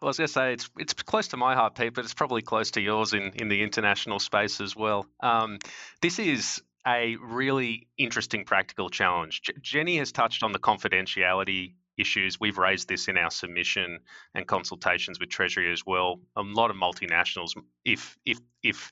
Well, 0.00 0.08
I 0.08 0.10
was 0.10 0.18
going 0.18 0.26
to 0.26 0.32
say 0.32 0.52
it's 0.52 0.68
it's 0.78 0.92
close 0.92 1.28
to 1.28 1.38
my 1.38 1.54
heart, 1.54 1.74
Pete, 1.74 1.94
but 1.94 2.04
it's 2.04 2.14
probably 2.14 2.42
close 2.42 2.72
to 2.72 2.80
yours 2.80 3.14
in, 3.14 3.32
in 3.36 3.48
the 3.48 3.62
international 3.62 4.18
space 4.18 4.60
as 4.60 4.76
well. 4.76 5.06
Um, 5.20 5.58
this 6.02 6.18
is 6.18 6.62
a 6.86 7.16
really 7.16 7.88
interesting 7.96 8.44
practical 8.44 8.88
challenge. 8.88 9.42
J- 9.42 9.54
Jenny 9.60 9.98
has 9.98 10.12
touched 10.12 10.42
on 10.42 10.52
the 10.52 10.58
confidentiality 10.58 11.74
issues. 11.96 12.38
We've 12.40 12.58
raised 12.58 12.88
this 12.88 13.08
in 13.08 13.18
our 13.18 13.30
submission 13.30 14.00
and 14.34 14.46
consultations 14.46 15.18
with 15.18 15.28
Treasury 15.28 15.72
as 15.72 15.84
well. 15.84 16.20
A 16.36 16.42
lot 16.42 16.70
of 16.70 16.76
multinationals, 16.76 17.52
if 17.84 18.16
if 18.24 18.38
if 18.62 18.90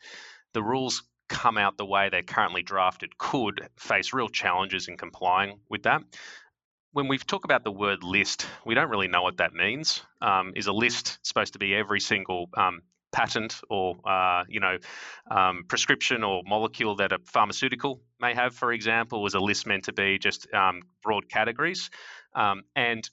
the 0.53 0.63
rules 0.63 1.03
come 1.29 1.59
out 1.59 1.77
the 1.77 1.87
way 1.87 2.09
they're 2.09 2.23
currently 2.23 2.63
drafted, 2.63 3.17
could 3.19 3.69
face 3.77 4.13
real 4.13 4.29
challenges 4.29 4.89
in 4.89 4.97
complying 4.97 5.61
with 5.69 5.85
that. 5.85 6.03
When 6.93 7.09
we 7.09 7.19
talk 7.19 7.45
about 7.45 7.65
the 7.65 7.73
word 7.73 8.03
list, 8.03 8.47
we 8.65 8.75
don't 8.75 8.89
really 8.89 9.09
know 9.09 9.23
what 9.23 9.39
that 9.39 9.53
means. 9.53 10.03
Um, 10.23 10.53
is 10.57 10.67
a 10.67 10.73
list 10.73 11.19
supposed 11.23 11.53
to 11.53 11.59
be 11.59 11.75
every 11.75 12.01
single 12.01 12.49
um, 12.57 12.81
patent 13.17 13.63
or 13.71 13.97
uh, 14.05 14.45
you 14.47 14.61
know 14.61 14.77
um, 15.31 15.65
prescription 15.67 16.23
or 16.23 16.43
molecule 16.47 16.97
that 16.97 17.13
a 17.13 17.19
pharmaceutical 17.25 18.03
may 18.21 18.35
have, 18.35 18.55
for 18.55 18.73
example, 18.73 19.23
was 19.23 19.35
a 19.35 19.41
list 19.41 19.67
meant 19.67 19.85
to 19.85 19.93
be 19.95 20.19
just 20.19 20.53
um, 20.53 20.83
broad 21.03 21.29
categories. 21.31 21.89
Um, 22.35 22.65
and 22.75 23.09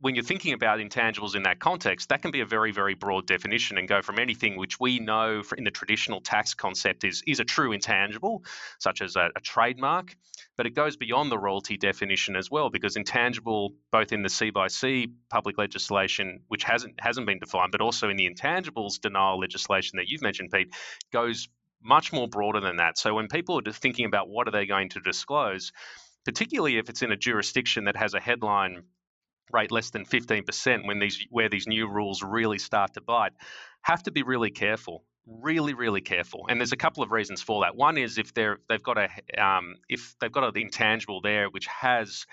when 0.00 0.14
you're 0.14 0.24
thinking 0.24 0.52
about 0.52 0.78
intangibles 0.78 1.34
in 1.34 1.44
that 1.44 1.58
context, 1.58 2.10
that 2.10 2.20
can 2.20 2.30
be 2.30 2.40
a 2.40 2.46
very, 2.46 2.70
very 2.70 2.94
broad 2.94 3.26
definition 3.26 3.78
and 3.78 3.88
go 3.88 4.02
from 4.02 4.18
anything 4.18 4.56
which 4.56 4.78
we 4.78 4.98
know 4.98 5.42
in 5.56 5.64
the 5.64 5.70
traditional 5.70 6.20
tax 6.20 6.52
concept 6.52 7.04
is, 7.04 7.22
is 7.26 7.40
a 7.40 7.44
true 7.44 7.72
intangible, 7.72 8.44
such 8.78 9.00
as 9.00 9.16
a, 9.16 9.30
a, 9.34 9.40
trademark, 9.40 10.14
but 10.56 10.66
it 10.66 10.74
goes 10.74 10.96
beyond 10.96 11.32
the 11.32 11.38
royalty 11.38 11.78
definition 11.78 12.36
as 12.36 12.50
well, 12.50 12.68
because 12.68 12.96
intangible, 12.96 13.72
both 13.90 14.12
in 14.12 14.22
the 14.22 14.28
C 14.28 14.50
by 14.50 14.68
C 14.68 15.08
public 15.30 15.56
legislation, 15.56 16.40
which 16.48 16.64
hasn't 16.64 17.00
hasn't 17.00 17.26
been 17.26 17.38
defined, 17.38 17.72
but 17.72 17.80
also 17.80 18.10
in 18.10 18.16
the 18.16 18.28
intangibles 18.28 19.00
denial 19.00 19.38
legislation 19.38 19.96
that 19.96 20.08
you've 20.08 20.22
mentioned, 20.22 20.50
Pete, 20.50 20.74
goes 21.10 21.48
much 21.82 22.12
more 22.12 22.28
broader 22.28 22.60
than 22.60 22.76
that. 22.76 22.98
So 22.98 23.14
when 23.14 23.28
people 23.28 23.58
are 23.58 23.72
thinking 23.72 24.04
about 24.04 24.28
what 24.28 24.46
are 24.46 24.50
they 24.50 24.66
going 24.66 24.90
to 24.90 25.00
disclose, 25.00 25.72
particularly 26.24 26.76
if 26.76 26.90
it's 26.90 27.02
in 27.02 27.12
a 27.12 27.16
jurisdiction 27.16 27.84
that 27.84 27.96
has 27.96 28.12
a 28.12 28.20
headline 28.20 28.82
rate 29.52 29.70
less 29.70 29.90
than 29.90 30.04
15% 30.04 30.86
when 30.86 30.98
these 30.98 31.26
where 31.30 31.48
these 31.48 31.66
new 31.66 31.88
rules 31.88 32.22
really 32.22 32.58
start 32.58 32.94
to 32.94 33.00
bite 33.00 33.32
have 33.82 34.02
to 34.02 34.10
be 34.10 34.22
really 34.22 34.50
careful 34.50 35.04
really 35.26 35.74
really 35.74 36.00
careful 36.00 36.46
and 36.48 36.60
there's 36.60 36.72
a 36.72 36.76
couple 36.76 37.02
of 37.02 37.10
reasons 37.10 37.42
for 37.42 37.62
that 37.62 37.74
one 37.74 37.98
is 37.98 38.16
if 38.16 38.32
they're 38.34 38.58
they've 38.68 38.82
got 38.82 38.96
a 38.96 39.08
um, 39.42 39.74
if 39.88 40.14
they've 40.20 40.32
got 40.32 40.44
an 40.44 40.60
intangible 40.60 41.20
there 41.20 41.48
which 41.48 41.66
has 41.66 42.26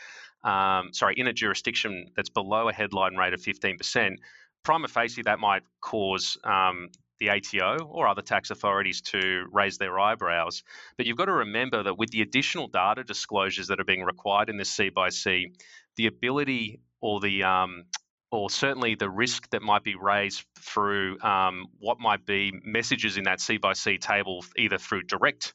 um, 0.43 0.93
sorry 0.93 1.15
in 1.17 1.28
a 1.28 1.34
jurisdiction 1.34 2.08
that's 2.15 2.30
below 2.30 2.69
a 2.69 2.73
headline 2.73 3.15
rate 3.15 3.34
of 3.34 3.41
15% 3.41 4.17
prima 4.63 4.88
facie 4.88 5.23
that 5.23 5.39
might 5.39 5.63
cause 5.82 6.38
um, 6.43 6.89
the 7.19 7.30
ATO 7.30 7.86
or 7.86 8.08
other 8.08 8.21
tax 8.21 8.49
authorities 8.49 9.02
to 9.02 9.45
raise 9.52 9.78
their 9.78 9.99
eyebrows. 9.99 10.63
But 10.97 11.06
you've 11.06 11.17
got 11.17 11.26
to 11.26 11.34
remember 11.34 11.84
that 11.84 11.97
with 11.97 12.10
the 12.12 12.21
additional 12.21 12.67
data 12.67 13.04
disclosures 13.04 13.67
that 13.67 13.80
are 13.80 13.86
being 13.86 14.04
required 14.04 14.49
in 14.49 14.58
this 14.58 14.69
C 14.69 14.89
by 14.89 15.10
C, 15.10 15.52
the 15.95 16.08
ability 16.08 16.80
or 17.03 17.19
the 17.19 17.43
um, 17.43 17.83
or 18.31 18.49
certainly 18.49 18.95
the 18.95 19.09
risk 19.09 19.49
that 19.51 19.61
might 19.61 19.83
be 19.83 19.93
raised 19.93 20.43
through 20.59 21.19
um, 21.21 21.67
what 21.79 21.99
might 21.99 22.25
be 22.25 22.51
messages 22.63 23.17
in 23.17 23.25
that 23.25 23.41
C 23.41 23.57
by 23.57 23.73
C 23.73 23.97
table, 23.97 24.43
either 24.57 24.79
through 24.79 25.03
direct 25.03 25.53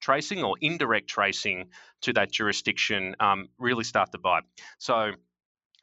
tracing 0.00 0.44
or 0.44 0.56
indirect 0.60 1.08
tracing 1.08 1.70
to 2.02 2.12
that 2.12 2.30
jurisdiction, 2.30 3.16
um, 3.18 3.48
really 3.58 3.82
start 3.82 4.12
to 4.12 4.18
bite. 4.18 4.44
So 4.78 5.12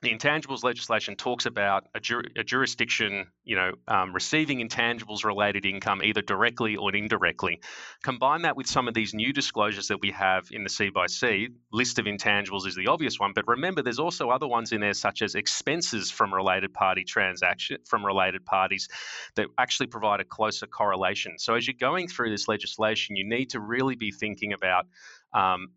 the 0.01 0.09
intangibles 0.09 0.63
legislation 0.63 1.15
talks 1.15 1.47
about 1.47 1.87
a, 1.95 1.99
jur- 1.99 2.23
a 2.35 2.43
jurisdiction, 2.43 3.25
you 3.43 3.55
know, 3.55 3.71
um, 3.87 4.13
receiving 4.13 4.59
intangibles 4.59 5.23
related 5.23 5.65
income 5.65 6.03
either 6.03 6.21
directly 6.21 6.75
or 6.75 6.95
indirectly. 6.95 7.59
Combine 8.03 8.43
that 8.43 8.55
with 8.55 8.67
some 8.67 8.87
of 8.87 8.93
these 8.93 9.15
new 9.15 9.33
disclosures 9.33 9.87
that 9.87 9.99
we 9.99 10.11
have 10.11 10.49
in 10.51 10.63
the 10.63 10.69
C 10.69 10.89
by 10.89 11.07
C. 11.07 11.49
List 11.71 11.97
of 11.97 12.05
intangibles 12.05 12.67
is 12.67 12.75
the 12.75 12.87
obvious 12.87 13.19
one, 13.19 13.31
but 13.33 13.47
remember 13.47 13.81
there's 13.81 13.97
also 13.97 14.29
other 14.29 14.47
ones 14.47 14.71
in 14.71 14.81
there 14.81 14.93
such 14.93 15.23
as 15.23 15.33
expenses 15.33 16.11
from 16.11 16.31
related 16.31 16.73
party 16.75 17.03
transaction 17.03 17.77
from 17.85 18.05
related 18.05 18.45
parties 18.45 18.89
that 19.35 19.47
actually 19.57 19.87
provide 19.87 20.19
a 20.19 20.25
closer 20.25 20.67
correlation. 20.67 21.39
So 21.39 21.55
as 21.55 21.65
you're 21.65 21.75
going 21.79 22.07
through 22.07 22.29
this 22.29 22.47
legislation, 22.47 23.15
you 23.15 23.27
need 23.27 23.49
to 23.51 23.59
really 23.59 23.95
be 23.95 24.11
thinking 24.11 24.53
about 24.53 24.85
um, 25.33 25.69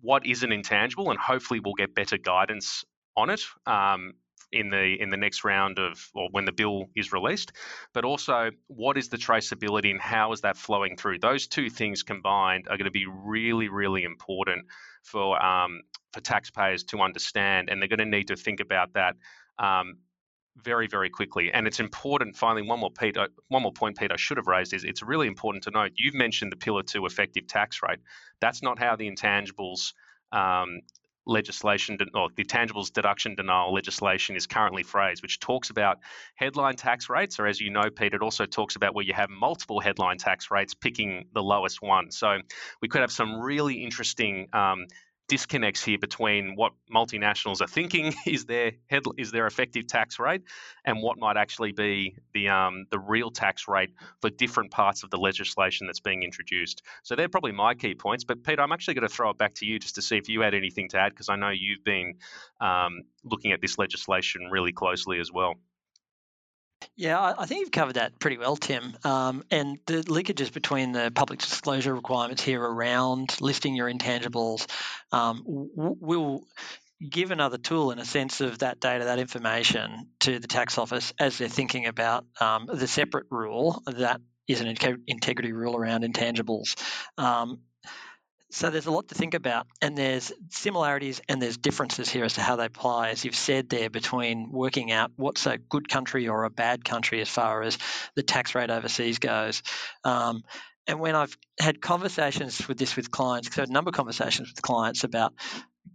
what 0.00 0.26
is 0.26 0.42
an 0.42 0.50
intangible, 0.50 1.10
and 1.10 1.18
hopefully 1.18 1.60
we'll 1.60 1.74
get 1.74 1.94
better 1.94 2.18
guidance 2.18 2.84
on 3.16 3.30
it 3.30 3.42
um, 3.66 4.14
in 4.52 4.70
the 4.70 4.96
in 5.00 5.10
the 5.10 5.16
next 5.16 5.44
round 5.44 5.78
of 5.78 6.08
or 6.14 6.28
when 6.30 6.44
the 6.44 6.52
bill 6.52 6.86
is 6.94 7.12
released, 7.12 7.52
but 7.92 8.04
also 8.04 8.50
what 8.68 8.96
is 8.96 9.08
the 9.08 9.16
traceability 9.16 9.90
and 9.90 10.00
how 10.00 10.32
is 10.32 10.42
that 10.42 10.56
flowing 10.56 10.96
through? 10.96 11.18
Those 11.18 11.46
two 11.46 11.68
things 11.70 12.02
combined 12.02 12.66
are 12.68 12.76
going 12.76 12.86
to 12.86 12.90
be 12.90 13.06
really 13.06 13.68
really 13.68 14.04
important 14.04 14.66
for 15.02 15.42
um, 15.44 15.82
for 16.12 16.20
taxpayers 16.20 16.84
to 16.84 17.00
understand, 17.00 17.68
and 17.68 17.80
they're 17.80 17.88
going 17.88 17.98
to 17.98 18.04
need 18.04 18.28
to 18.28 18.36
think 18.36 18.60
about 18.60 18.94
that. 18.94 19.16
Um, 19.58 19.98
very, 20.62 20.86
very 20.86 21.10
quickly, 21.10 21.50
and 21.52 21.66
it's 21.66 21.80
important. 21.80 22.36
Finally, 22.36 22.62
one 22.62 22.78
more, 22.78 22.90
Pete, 22.92 23.16
uh, 23.16 23.26
one 23.48 23.62
more 23.62 23.72
point, 23.72 23.98
Pete, 23.98 24.12
I 24.12 24.16
should 24.16 24.36
have 24.36 24.46
raised 24.46 24.72
is 24.72 24.84
it's 24.84 25.02
really 25.02 25.26
important 25.26 25.64
to 25.64 25.72
note. 25.72 25.90
You've 25.96 26.14
mentioned 26.14 26.52
the 26.52 26.56
Pillar 26.56 26.84
Two 26.84 27.06
effective 27.06 27.48
tax 27.48 27.80
rate. 27.82 27.98
That's 28.40 28.62
not 28.62 28.78
how 28.78 28.94
the 28.94 29.10
intangibles 29.10 29.94
um, 30.30 30.82
legislation 31.26 31.98
or 32.14 32.28
the 32.36 32.44
tangibles 32.44 32.92
deduction 32.92 33.34
denial 33.34 33.72
legislation 33.72 34.36
is 34.36 34.46
currently 34.46 34.82
phrased, 34.82 35.22
which 35.22 35.40
talks 35.40 35.70
about 35.70 35.98
headline 36.34 36.76
tax 36.76 37.08
rates, 37.08 37.38
or 37.38 37.46
as 37.46 37.60
you 37.60 37.70
know, 37.70 37.90
Pete, 37.90 38.14
it 38.14 38.22
also 38.22 38.46
talks 38.46 38.76
about 38.76 38.94
where 38.94 39.04
you 39.04 39.14
have 39.14 39.30
multiple 39.30 39.80
headline 39.80 40.18
tax 40.18 40.50
rates 40.50 40.74
picking 40.74 41.26
the 41.32 41.42
lowest 41.42 41.82
one. 41.82 42.10
So 42.10 42.38
we 42.80 42.88
could 42.88 43.00
have 43.00 43.12
some 43.12 43.40
really 43.40 43.82
interesting 43.82 44.48
um, 44.52 44.86
disconnects 45.28 45.82
here 45.82 45.98
between 45.98 46.54
what 46.54 46.72
multinationals 46.92 47.60
are 47.60 47.66
thinking 47.66 48.12
is 48.26 48.44
their 48.44 48.72
head, 48.86 49.02
is 49.16 49.30
their 49.30 49.46
effective 49.46 49.86
tax 49.86 50.18
rate 50.18 50.42
and 50.84 51.02
what 51.02 51.18
might 51.18 51.36
actually 51.36 51.72
be 51.72 52.16
the 52.34 52.48
um, 52.48 52.86
the 52.90 52.98
real 52.98 53.30
tax 53.30 53.66
rate 53.68 53.90
for 54.20 54.30
different 54.30 54.70
parts 54.70 55.02
of 55.02 55.10
the 55.10 55.16
legislation 55.16 55.86
that's 55.86 56.00
being 56.00 56.22
introduced. 56.22 56.82
So 57.02 57.16
they're 57.16 57.28
probably 57.28 57.52
my 57.52 57.74
key 57.74 57.94
points. 57.94 58.24
But 58.24 58.44
Peter, 58.44 58.62
I'm 58.62 58.72
actually 58.72 58.94
going 58.94 59.08
to 59.08 59.14
throw 59.14 59.30
it 59.30 59.38
back 59.38 59.54
to 59.54 59.66
you 59.66 59.78
just 59.78 59.94
to 59.94 60.02
see 60.02 60.16
if 60.16 60.28
you 60.28 60.42
had 60.42 60.54
anything 60.54 60.88
to 60.90 60.98
add 60.98 61.10
because 61.10 61.28
I 61.28 61.36
know 61.36 61.50
you've 61.50 61.84
been 61.84 62.14
um, 62.60 63.02
looking 63.24 63.52
at 63.52 63.60
this 63.60 63.78
legislation 63.78 64.50
really 64.50 64.72
closely 64.72 65.20
as 65.20 65.32
well. 65.32 65.54
Yeah, 66.96 67.34
I 67.38 67.46
think 67.46 67.60
you've 67.60 67.70
covered 67.70 67.94
that 67.94 68.18
pretty 68.18 68.38
well, 68.38 68.56
Tim. 68.56 68.96
Um, 69.04 69.44
and 69.50 69.78
the 69.86 70.02
linkages 70.02 70.52
between 70.52 70.92
the 70.92 71.10
public 71.14 71.40
disclosure 71.40 71.94
requirements 71.94 72.42
here 72.42 72.62
around 72.62 73.40
listing 73.40 73.74
your 73.74 73.90
intangibles 73.90 74.66
um, 75.12 75.42
will 75.46 76.46
give 77.06 77.30
another 77.30 77.58
tool 77.58 77.90
in 77.90 77.98
a 77.98 78.04
sense 78.04 78.40
of 78.40 78.60
that 78.60 78.80
data, 78.80 79.04
that 79.04 79.18
information 79.18 80.08
to 80.20 80.38
the 80.38 80.46
tax 80.46 80.78
office 80.78 81.12
as 81.18 81.38
they're 81.38 81.48
thinking 81.48 81.86
about 81.86 82.24
um, 82.40 82.68
the 82.72 82.86
separate 82.86 83.26
rule 83.30 83.82
that 83.86 84.20
is 84.46 84.60
an 84.60 84.68
integrity 85.06 85.52
rule 85.52 85.76
around 85.76 86.04
intangibles. 86.04 86.76
Um, 87.18 87.60
so 88.50 88.70
there's 88.70 88.86
a 88.86 88.90
lot 88.90 89.08
to 89.08 89.14
think 89.14 89.34
about, 89.34 89.66
and 89.82 89.96
there's 89.96 90.32
similarities 90.50 91.20
and 91.28 91.42
there's 91.42 91.56
differences 91.56 92.08
here 92.08 92.24
as 92.24 92.34
to 92.34 92.40
how 92.40 92.56
they 92.56 92.66
apply, 92.66 93.10
as 93.10 93.24
you've 93.24 93.34
said 93.34 93.68
there, 93.68 93.90
between 93.90 94.50
working 94.50 94.92
out 94.92 95.10
what's 95.16 95.46
a 95.46 95.58
good 95.58 95.88
country 95.88 96.28
or 96.28 96.44
a 96.44 96.50
bad 96.50 96.84
country 96.84 97.20
as 97.20 97.28
far 97.28 97.62
as 97.62 97.78
the 98.14 98.22
tax 98.22 98.54
rate 98.54 98.70
overseas 98.70 99.18
goes. 99.18 99.62
Um, 100.04 100.44
and 100.86 101.00
when 101.00 101.16
I've 101.16 101.36
had 101.58 101.80
conversations 101.80 102.68
with 102.68 102.78
this 102.78 102.94
with 102.94 103.10
clients, 103.10 103.48
because 103.48 103.58
I've 103.58 103.62
had 103.64 103.70
a 103.70 103.72
number 103.72 103.88
of 103.88 103.94
conversations 103.94 104.50
with 104.50 104.62
clients 104.62 105.02
about 105.04 105.32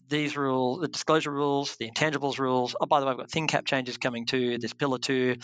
these 0.09 0.35
rules, 0.35 0.81
the 0.81 0.87
disclosure 0.87 1.31
rules, 1.31 1.75
the 1.77 1.89
intangibles 1.89 2.39
rules. 2.39 2.75
Oh, 2.79 2.85
by 2.85 2.99
the 2.99 3.05
way, 3.05 3.11
I've 3.11 3.17
got 3.17 3.31
thin 3.31 3.47
cap 3.47 3.65
changes 3.65 3.97
coming 3.97 4.25
too. 4.25 4.57
There's 4.57 4.73
pillar 4.73 4.97
two, 4.97 5.35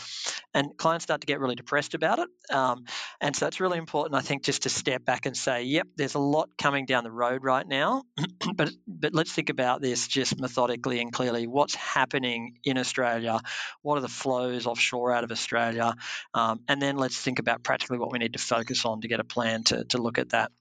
and 0.53 0.77
clients 0.77 1.03
start 1.03 1.21
to 1.21 1.27
get 1.27 1.39
really 1.39 1.55
depressed 1.55 1.93
about 1.93 2.19
it. 2.19 2.29
Um, 2.51 2.86
and 3.21 3.36
so 3.36 3.47
it's 3.47 3.60
really 3.60 3.77
important, 3.77 4.15
I 4.15 4.21
think, 4.21 4.43
just 4.43 4.63
to 4.63 4.69
step 4.69 5.05
back 5.05 5.25
and 5.25 5.38
say, 5.38 5.63
yep, 5.63 5.88
there's 5.95 6.15
a 6.15 6.19
lot 6.19 6.49
coming 6.58 6.86
down 6.86 7.03
the 7.03 7.12
road 7.12 7.43
right 7.43 7.67
now, 7.67 8.03
but 8.55 8.71
but 8.88 9.13
let's 9.13 9.31
think 9.31 9.49
about 9.49 9.81
this 9.81 10.08
just 10.08 10.39
methodically 10.39 10.99
and 10.99 11.12
clearly. 11.12 11.47
What's 11.47 11.75
happening 11.75 12.58
in 12.63 12.77
Australia? 12.77 13.39
What 13.81 13.97
are 13.97 14.01
the 14.01 14.08
flows 14.08 14.65
offshore 14.65 15.12
out 15.12 15.23
of 15.23 15.31
Australia? 15.31 15.93
Um, 16.34 16.62
and 16.67 16.81
then 16.81 16.97
let's 16.97 17.17
think 17.17 17.39
about 17.39 17.63
practically 17.63 17.99
what 17.99 18.12
we 18.12 18.19
need 18.19 18.34
to 18.34 18.39
focus 18.39 18.86
on 18.86 19.01
to 19.01 19.08
get 19.08 19.19
a 19.19 19.25
plan 19.25 19.63
to 19.65 19.86
to 19.86 19.97
look 19.99 20.17
at 20.17 20.29
that. 20.29 20.51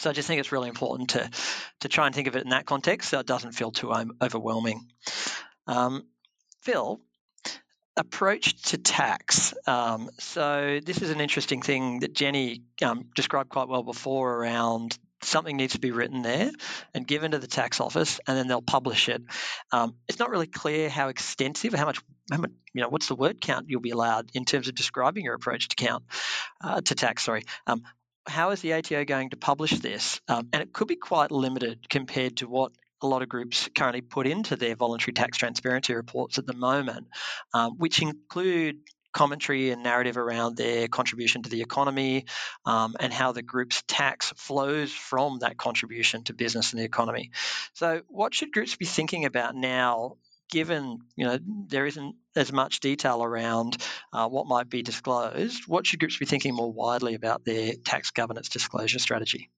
So 0.00 0.10
I 0.10 0.12
just 0.12 0.26
think 0.26 0.40
it's 0.40 0.52
really 0.52 0.68
important 0.68 1.10
to 1.10 1.30
to 1.80 1.88
try 1.88 2.06
and 2.06 2.14
think 2.14 2.28
of 2.28 2.36
it 2.36 2.44
in 2.44 2.50
that 2.50 2.66
context, 2.66 3.10
so 3.10 3.20
it 3.20 3.26
doesn't 3.26 3.52
feel 3.52 3.70
too 3.70 3.92
overwhelming. 4.20 4.80
Um, 5.66 6.04
Phil, 6.62 7.00
approach 7.96 8.62
to 8.70 8.78
tax. 8.78 9.54
Um, 9.66 10.10
so 10.18 10.80
this 10.84 11.02
is 11.02 11.10
an 11.10 11.20
interesting 11.20 11.62
thing 11.62 12.00
that 12.00 12.14
Jenny 12.14 12.62
um, 12.82 13.10
described 13.14 13.50
quite 13.50 13.68
well 13.68 13.82
before 13.82 14.34
around 14.34 14.98
something 15.24 15.56
needs 15.56 15.74
to 15.74 15.80
be 15.80 15.92
written 15.92 16.22
there 16.22 16.50
and 16.94 17.06
given 17.06 17.30
to 17.30 17.38
the 17.38 17.46
tax 17.46 17.80
office, 17.80 18.18
and 18.26 18.36
then 18.36 18.48
they'll 18.48 18.62
publish 18.62 19.08
it. 19.08 19.22
Um, 19.70 19.94
it's 20.08 20.18
not 20.18 20.30
really 20.30 20.46
clear 20.46 20.88
how 20.88 21.08
extensive, 21.08 21.72
how 21.74 21.86
much, 21.86 22.00
how 22.30 22.38
much, 22.38 22.50
you 22.74 22.82
know, 22.82 22.88
what's 22.88 23.06
the 23.08 23.14
word 23.14 23.40
count 23.40 23.66
you'll 23.68 23.80
be 23.80 23.90
allowed 23.90 24.30
in 24.34 24.44
terms 24.44 24.68
of 24.68 24.74
describing 24.74 25.24
your 25.24 25.34
approach 25.34 25.68
to 25.68 25.76
count 25.76 26.04
uh, 26.60 26.80
to 26.80 26.94
tax. 26.94 27.22
Sorry, 27.22 27.44
um, 27.66 27.82
how 28.26 28.50
is 28.50 28.60
the 28.60 28.74
ATO 28.74 29.04
going 29.04 29.30
to 29.30 29.36
publish 29.36 29.72
this? 29.72 30.20
Um, 30.28 30.48
and 30.52 30.62
it 30.62 30.72
could 30.72 30.88
be 30.88 30.96
quite 30.96 31.30
limited 31.30 31.88
compared 31.88 32.38
to 32.38 32.48
what 32.48 32.72
a 33.02 33.06
lot 33.06 33.22
of 33.22 33.28
groups 33.28 33.68
currently 33.76 34.00
put 34.00 34.26
into 34.26 34.56
their 34.56 34.76
voluntary 34.76 35.12
tax 35.12 35.36
transparency 35.38 35.94
reports 35.94 36.38
at 36.38 36.46
the 36.46 36.54
moment, 36.54 37.08
um, 37.52 37.72
which 37.78 38.00
include 38.00 38.78
commentary 39.12 39.70
and 39.70 39.82
narrative 39.82 40.16
around 40.16 40.56
their 40.56 40.88
contribution 40.88 41.42
to 41.42 41.50
the 41.50 41.60
economy 41.60 42.24
um, 42.64 42.94
and 42.98 43.12
how 43.12 43.32
the 43.32 43.42
group's 43.42 43.82
tax 43.86 44.32
flows 44.36 44.90
from 44.90 45.40
that 45.40 45.58
contribution 45.58 46.24
to 46.24 46.32
business 46.32 46.72
and 46.72 46.80
the 46.80 46.84
economy. 46.84 47.30
So, 47.74 48.02
what 48.08 48.34
should 48.34 48.52
groups 48.52 48.76
be 48.76 48.86
thinking 48.86 49.24
about 49.24 49.54
now? 49.54 50.16
Given 50.52 50.98
you 51.16 51.24
know 51.24 51.38
there 51.68 51.86
isn't 51.86 52.14
as 52.36 52.52
much 52.52 52.80
detail 52.80 53.24
around 53.24 53.78
uh, 54.12 54.28
what 54.28 54.46
might 54.46 54.68
be 54.68 54.82
disclosed, 54.82 55.62
what 55.66 55.86
should 55.86 55.98
groups 55.98 56.18
be 56.18 56.26
thinking 56.26 56.54
more 56.54 56.70
widely 56.70 57.14
about 57.14 57.44
their 57.44 57.72
tax 57.84 58.10
governance 58.10 58.50
disclosure 58.50 58.98
strategy? 58.98 59.50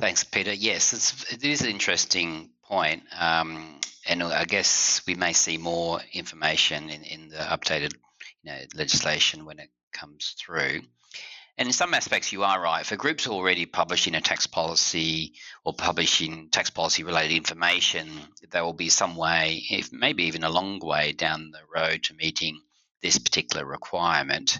Thanks, 0.00 0.22
Peter. 0.24 0.52
Yes, 0.52 0.92
it's, 0.92 1.32
it 1.32 1.44
is 1.44 1.62
an 1.62 1.70
interesting 1.70 2.50
point. 2.64 3.02
Um, 3.18 3.80
and 4.06 4.22
I 4.22 4.44
guess 4.44 5.02
we 5.06 5.14
may 5.14 5.32
see 5.32 5.56
more 5.56 6.00
information 6.12 6.90
in, 6.90 7.02
in 7.02 7.28
the 7.28 7.36
updated 7.36 7.94
you 8.42 8.52
know, 8.52 8.58
legislation 8.74 9.44
when 9.44 9.58
it 9.58 9.70
comes 9.92 10.34
through. 10.38 10.82
And 11.56 11.68
in 11.68 11.72
some 11.72 11.94
aspects, 11.94 12.32
you 12.32 12.42
are 12.42 12.60
right. 12.60 12.84
For 12.84 12.96
groups 12.96 13.28
already 13.28 13.64
publishing 13.64 14.16
a 14.16 14.20
tax 14.20 14.46
policy 14.46 15.34
or 15.64 15.72
publishing 15.72 16.48
tax 16.50 16.68
policy 16.70 17.04
related 17.04 17.36
information, 17.36 18.08
there 18.50 18.64
will 18.64 18.72
be 18.72 18.88
some 18.88 19.14
way, 19.14 19.64
if 19.70 19.92
maybe 19.92 20.24
even 20.24 20.42
a 20.42 20.50
long 20.50 20.80
way 20.80 21.12
down 21.12 21.52
the 21.52 21.60
road 21.72 22.02
to 22.04 22.14
meeting 22.14 22.60
this 23.02 23.18
particular 23.18 23.64
requirement. 23.64 24.56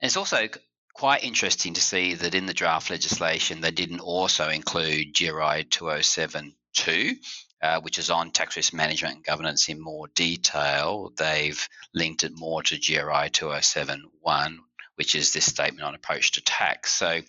And 0.00 0.08
it's 0.08 0.16
also 0.16 0.48
quite 0.94 1.24
interesting 1.24 1.74
to 1.74 1.80
see 1.80 2.14
that 2.14 2.34
in 2.34 2.46
the 2.46 2.54
draft 2.54 2.88
legislation, 2.88 3.60
they 3.60 3.70
didn't 3.70 4.00
also 4.00 4.48
include 4.48 5.14
GRI 5.14 5.64
207 5.64 6.54
2, 6.72 7.14
uh, 7.62 7.80
which 7.80 7.98
is 7.98 8.10
on 8.10 8.30
tax 8.30 8.56
risk 8.56 8.72
management 8.72 9.16
and 9.16 9.24
governance 9.24 9.68
in 9.68 9.80
more 9.80 10.08
detail. 10.14 11.12
They've 11.16 11.68
linked 11.94 12.24
it 12.24 12.32
more 12.34 12.62
to 12.62 12.76
GRI 12.76 13.28
207.1, 13.30 14.58
which 15.00 15.14
is 15.14 15.32
this 15.32 15.46
statement 15.46 15.82
on 15.82 15.94
approach 15.94 16.32
to 16.32 16.42
tax. 16.42 16.92
So, 16.92 17.20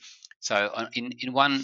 so 0.41 0.87
in, 0.93 1.13
in 1.21 1.31
one 1.31 1.63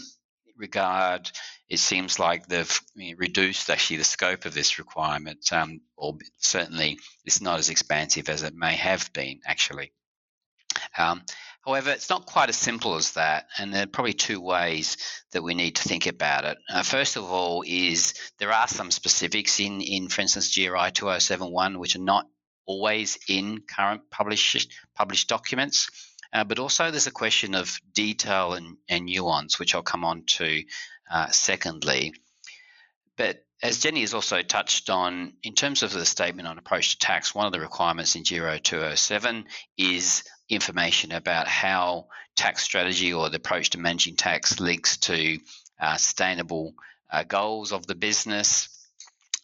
regard, 0.55 1.29
it 1.67 1.79
seems 1.79 2.17
like 2.17 2.47
they've 2.47 2.79
reduced 3.17 3.69
actually 3.69 3.97
the 3.97 4.05
scope 4.05 4.45
of 4.45 4.53
this 4.53 4.79
requirement, 4.79 5.51
um, 5.51 5.81
or 5.97 6.17
certainly 6.37 6.97
it's 7.25 7.41
not 7.41 7.59
as 7.59 7.69
expansive 7.69 8.29
as 8.29 8.43
it 8.43 8.55
may 8.55 8.77
have 8.77 9.11
been 9.11 9.41
actually. 9.45 9.91
Um, 10.97 11.23
However, 11.65 11.91
it's 11.91 12.09
not 12.09 12.25
quite 12.25 12.47
as 12.47 12.55
simple 12.55 12.95
as 12.95 13.11
that, 13.11 13.47
and 13.57 13.73
there 13.73 13.83
are 13.83 13.87
probably 13.87 14.13
two 14.13 14.39
ways 14.39 14.95
that 15.33 15.43
we 15.43 15.53
need 15.53 15.75
to 15.75 15.83
think 15.83 16.07
about 16.07 16.45
it. 16.45 16.57
Uh, 16.69 16.81
first 16.81 17.17
of 17.17 17.25
all, 17.25 17.61
is 17.67 18.13
there 18.37 18.53
are 18.53 18.69
some 18.69 18.89
specifics 18.89 19.59
in, 19.59 19.81
in 19.81 20.07
for 20.07 20.21
instance, 20.21 20.55
GRI 20.55 20.91
2071, 20.93 21.77
which 21.77 21.97
are 21.97 21.99
not 21.99 22.25
always 22.67 23.17
in 23.27 23.61
current 23.61 24.01
published 24.11 24.71
published 24.95 25.27
documents. 25.27 25.89
Uh, 26.31 26.43
but 26.43 26.59
also, 26.59 26.91
there's 26.91 27.07
a 27.07 27.11
question 27.11 27.55
of 27.55 27.79
detail 27.93 28.53
and, 28.53 28.77
and 28.89 29.05
nuance, 29.05 29.57
which 29.57 29.73
I'll 29.73 29.81
come 29.81 30.03
on 30.03 30.23
to 30.23 30.63
uh, 31.09 31.27
secondly. 31.27 32.13
But 33.15 33.43
as 33.63 33.79
Jenny 33.79 34.01
has 34.01 34.13
also 34.13 34.41
touched 34.41 34.89
on, 34.89 35.33
in 35.41 35.53
terms 35.53 35.81
of 35.81 35.91
the 35.91 36.05
statement 36.05 36.47
on 36.47 36.59
approach 36.59 36.91
to 36.91 36.99
tax, 36.99 37.33
one 37.33 37.47
of 37.47 37.53
the 37.53 37.59
requirements 37.59 38.15
in 38.15 38.23
GRI 38.23 38.59
207 38.59 39.45
is 39.77 40.23
information 40.49 41.11
about 41.11 41.47
how 41.47 42.07
tax 42.35 42.61
strategy 42.61 43.13
or 43.13 43.29
the 43.29 43.37
approach 43.37 43.71
to 43.71 43.79
managing 43.79 44.15
tax 44.15 44.59
links 44.59 44.97
to 44.97 45.39
uh, 45.79 45.95
sustainable 45.95 46.73
uh, 47.09 47.23
goals 47.23 47.71
of 47.71 47.87
the 47.87 47.95
business 47.95 48.76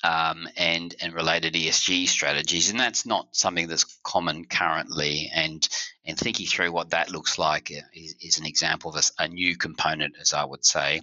um, 0.04 0.50
and 0.58 0.94
and 1.02 1.14
related 1.14 1.54
ESG 1.54 2.08
strategies, 2.08 2.70
and 2.70 2.80
that's 2.80 3.06
not 3.06 3.36
something 3.36 3.68
that's 3.68 4.00
common 4.04 4.46
currently. 4.46 5.32
And 5.34 5.68
and 6.06 6.18
thinking 6.18 6.46
through 6.46 6.72
what 6.72 6.90
that 6.90 7.12
looks 7.12 7.38
like 7.38 7.72
is, 7.72 8.16
is 8.22 8.38
an 8.38 8.46
example 8.46 8.92
of 8.92 8.98
a, 8.98 9.24
a, 9.24 9.28
new 9.30 9.56
component, 9.56 10.16
as 10.20 10.34
I 10.34 10.44
would 10.44 10.66
say. 10.66 11.02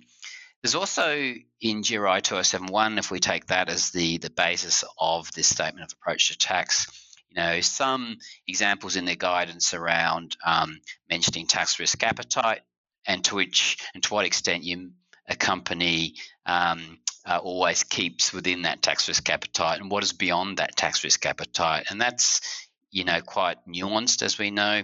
There's 0.62 0.74
also 0.74 1.34
in 1.62 1.80
GRI 1.80 2.20
2071, 2.20 2.98
if 2.98 3.10
we 3.10 3.18
take 3.18 3.46
that 3.46 3.70
as 3.70 3.90
the 3.90 4.18
the 4.18 4.30
basis 4.30 4.84
of 4.98 5.32
this 5.32 5.48
statement 5.48 5.84
of 5.84 5.96
approach 5.98 6.28
to 6.28 6.38
tax, 6.38 6.86
you 7.30 7.40
know, 7.40 7.62
some 7.62 8.18
examples 8.46 8.96
in 8.96 9.06
their 9.06 9.16
guidance 9.16 9.72
around 9.72 10.36
um, 10.44 10.80
mentioning 11.08 11.46
tax 11.46 11.78
risk 11.80 12.02
appetite 12.02 12.60
and 13.06 13.24
to 13.24 13.34
which 13.34 13.78
and 13.94 14.02
to 14.02 14.12
what 14.12 14.26
extent 14.26 14.64
you 14.64 14.90
a 15.26 15.36
company 15.36 16.16
um, 16.44 16.98
uh, 17.30 17.38
always 17.38 17.84
keeps 17.84 18.32
within 18.32 18.62
that 18.62 18.82
tax 18.82 19.06
risk 19.06 19.30
appetite. 19.30 19.80
And 19.80 19.90
what 19.90 20.02
is 20.02 20.12
beyond 20.12 20.56
that 20.56 20.74
tax 20.74 21.04
risk 21.04 21.24
appetite? 21.24 21.86
And 21.88 22.00
that's 22.00 22.66
you 22.90 23.04
know 23.04 23.20
quite 23.20 23.58
nuanced 23.68 24.22
as 24.22 24.36
we 24.36 24.50
know 24.50 24.82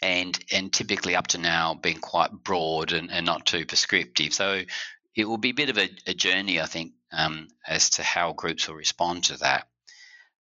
and 0.00 0.38
and 0.52 0.72
typically 0.72 1.16
up 1.16 1.26
to 1.28 1.38
now 1.38 1.74
been 1.74 1.98
quite 1.98 2.30
broad 2.30 2.92
and, 2.92 3.10
and 3.10 3.26
not 3.26 3.44
too 3.44 3.66
prescriptive. 3.66 4.32
So 4.32 4.62
it 5.16 5.24
will 5.24 5.38
be 5.38 5.50
a 5.50 5.54
bit 5.54 5.70
of 5.70 5.78
a, 5.78 5.90
a 6.06 6.14
journey 6.14 6.60
i 6.60 6.66
think 6.66 6.92
um, 7.12 7.48
as 7.66 7.90
to 7.90 8.02
how 8.02 8.32
groups 8.34 8.68
will 8.68 8.76
respond 8.76 9.24
to 9.24 9.38
that. 9.38 9.66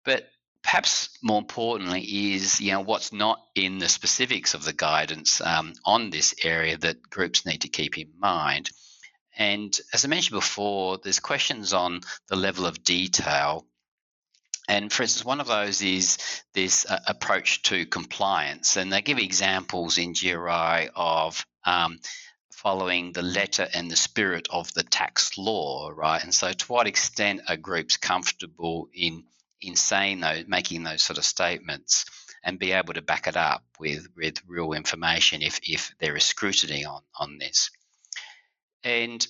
But 0.04 0.28
perhaps 0.62 1.16
more 1.22 1.38
importantly 1.38 2.02
is 2.34 2.60
you 2.60 2.72
know 2.72 2.80
what's 2.80 3.12
not 3.12 3.40
in 3.54 3.78
the 3.78 3.88
specifics 3.88 4.52
of 4.52 4.64
the 4.64 4.74
guidance 4.74 5.40
um, 5.40 5.72
on 5.86 6.10
this 6.10 6.34
area 6.44 6.76
that 6.76 7.08
groups 7.08 7.46
need 7.46 7.62
to 7.62 7.68
keep 7.68 7.96
in 7.96 8.10
mind 8.18 8.68
and 9.38 9.80
as 9.94 10.04
i 10.04 10.08
mentioned 10.08 10.34
before 10.38 10.98
there's 10.98 11.20
questions 11.20 11.72
on 11.72 12.00
the 12.28 12.36
level 12.36 12.66
of 12.66 12.84
detail. 12.84 13.64
And 14.68 14.92
for 14.92 15.02
instance 15.02 15.24
one 15.24 15.40
of 15.40 15.46
those 15.46 15.80
is 15.80 16.18
this 16.52 16.84
uh, 16.84 16.98
approach 17.06 17.62
to 17.62 17.86
compliance. 17.86 18.76
And 18.76 18.92
they 18.92 19.00
give 19.00 19.18
examples 19.18 19.96
in 19.96 20.12
gri 20.12 20.90
of 20.94 21.46
um, 21.64 21.98
following 22.52 23.12
the 23.12 23.22
letter 23.22 23.66
and 23.72 23.90
the 23.90 23.96
spirit 23.96 24.48
of 24.50 24.74
the 24.74 24.82
tax 24.82 25.38
law 25.38 25.90
right? 25.94 26.22
And 26.22 26.34
so 26.34 26.52
to 26.52 26.66
what 26.66 26.86
extent 26.86 27.42
are 27.48 27.56
groups 27.56 27.96
comfortable 27.96 28.88
in 28.92 29.24
in 29.60 29.74
saying 29.74 30.20
those, 30.20 30.44
making 30.46 30.84
those 30.84 31.02
sort 31.02 31.18
of 31.18 31.24
statements, 31.24 32.04
and 32.44 32.58
be 32.58 32.72
able 32.72 32.94
to 32.94 33.02
back 33.02 33.26
it 33.26 33.36
up 33.36 33.64
with 33.80 34.06
with 34.16 34.42
real 34.46 34.72
information 34.72 35.42
if 35.42 35.60
if 35.68 35.92
there 35.98 36.16
is 36.16 36.24
scrutiny 36.24 36.84
on 36.84 37.02
on 37.18 37.38
this. 37.38 37.70
And 38.84 39.26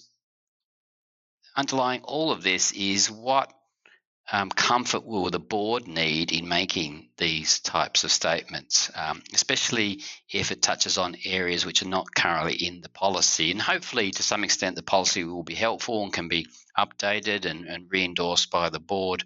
underlying 1.56 2.02
all 2.04 2.30
of 2.30 2.42
this 2.42 2.72
is 2.72 3.10
what 3.10 3.52
um, 4.30 4.50
comfort 4.50 5.06
will 5.06 5.30
the 5.30 5.38
board 5.38 5.88
need 5.88 6.32
in 6.32 6.48
making 6.48 7.08
these 7.16 7.60
types 7.60 8.04
of 8.04 8.12
statements, 8.12 8.90
um, 8.94 9.22
especially 9.32 10.02
if 10.30 10.52
it 10.52 10.60
touches 10.60 10.98
on 10.98 11.16
areas 11.24 11.64
which 11.64 11.82
are 11.82 11.88
not 11.88 12.14
currently 12.14 12.54
in 12.54 12.82
the 12.82 12.90
policy. 12.90 13.50
And 13.50 13.60
hopefully, 13.60 14.10
to 14.10 14.22
some 14.22 14.44
extent, 14.44 14.76
the 14.76 14.82
policy 14.82 15.24
will 15.24 15.44
be 15.44 15.54
helpful 15.54 16.04
and 16.04 16.12
can 16.12 16.28
be 16.28 16.46
updated 16.78 17.46
and, 17.46 17.64
and 17.64 17.90
re 17.90 18.04
endorsed 18.04 18.50
by 18.50 18.68
the 18.68 18.80
board 18.80 19.24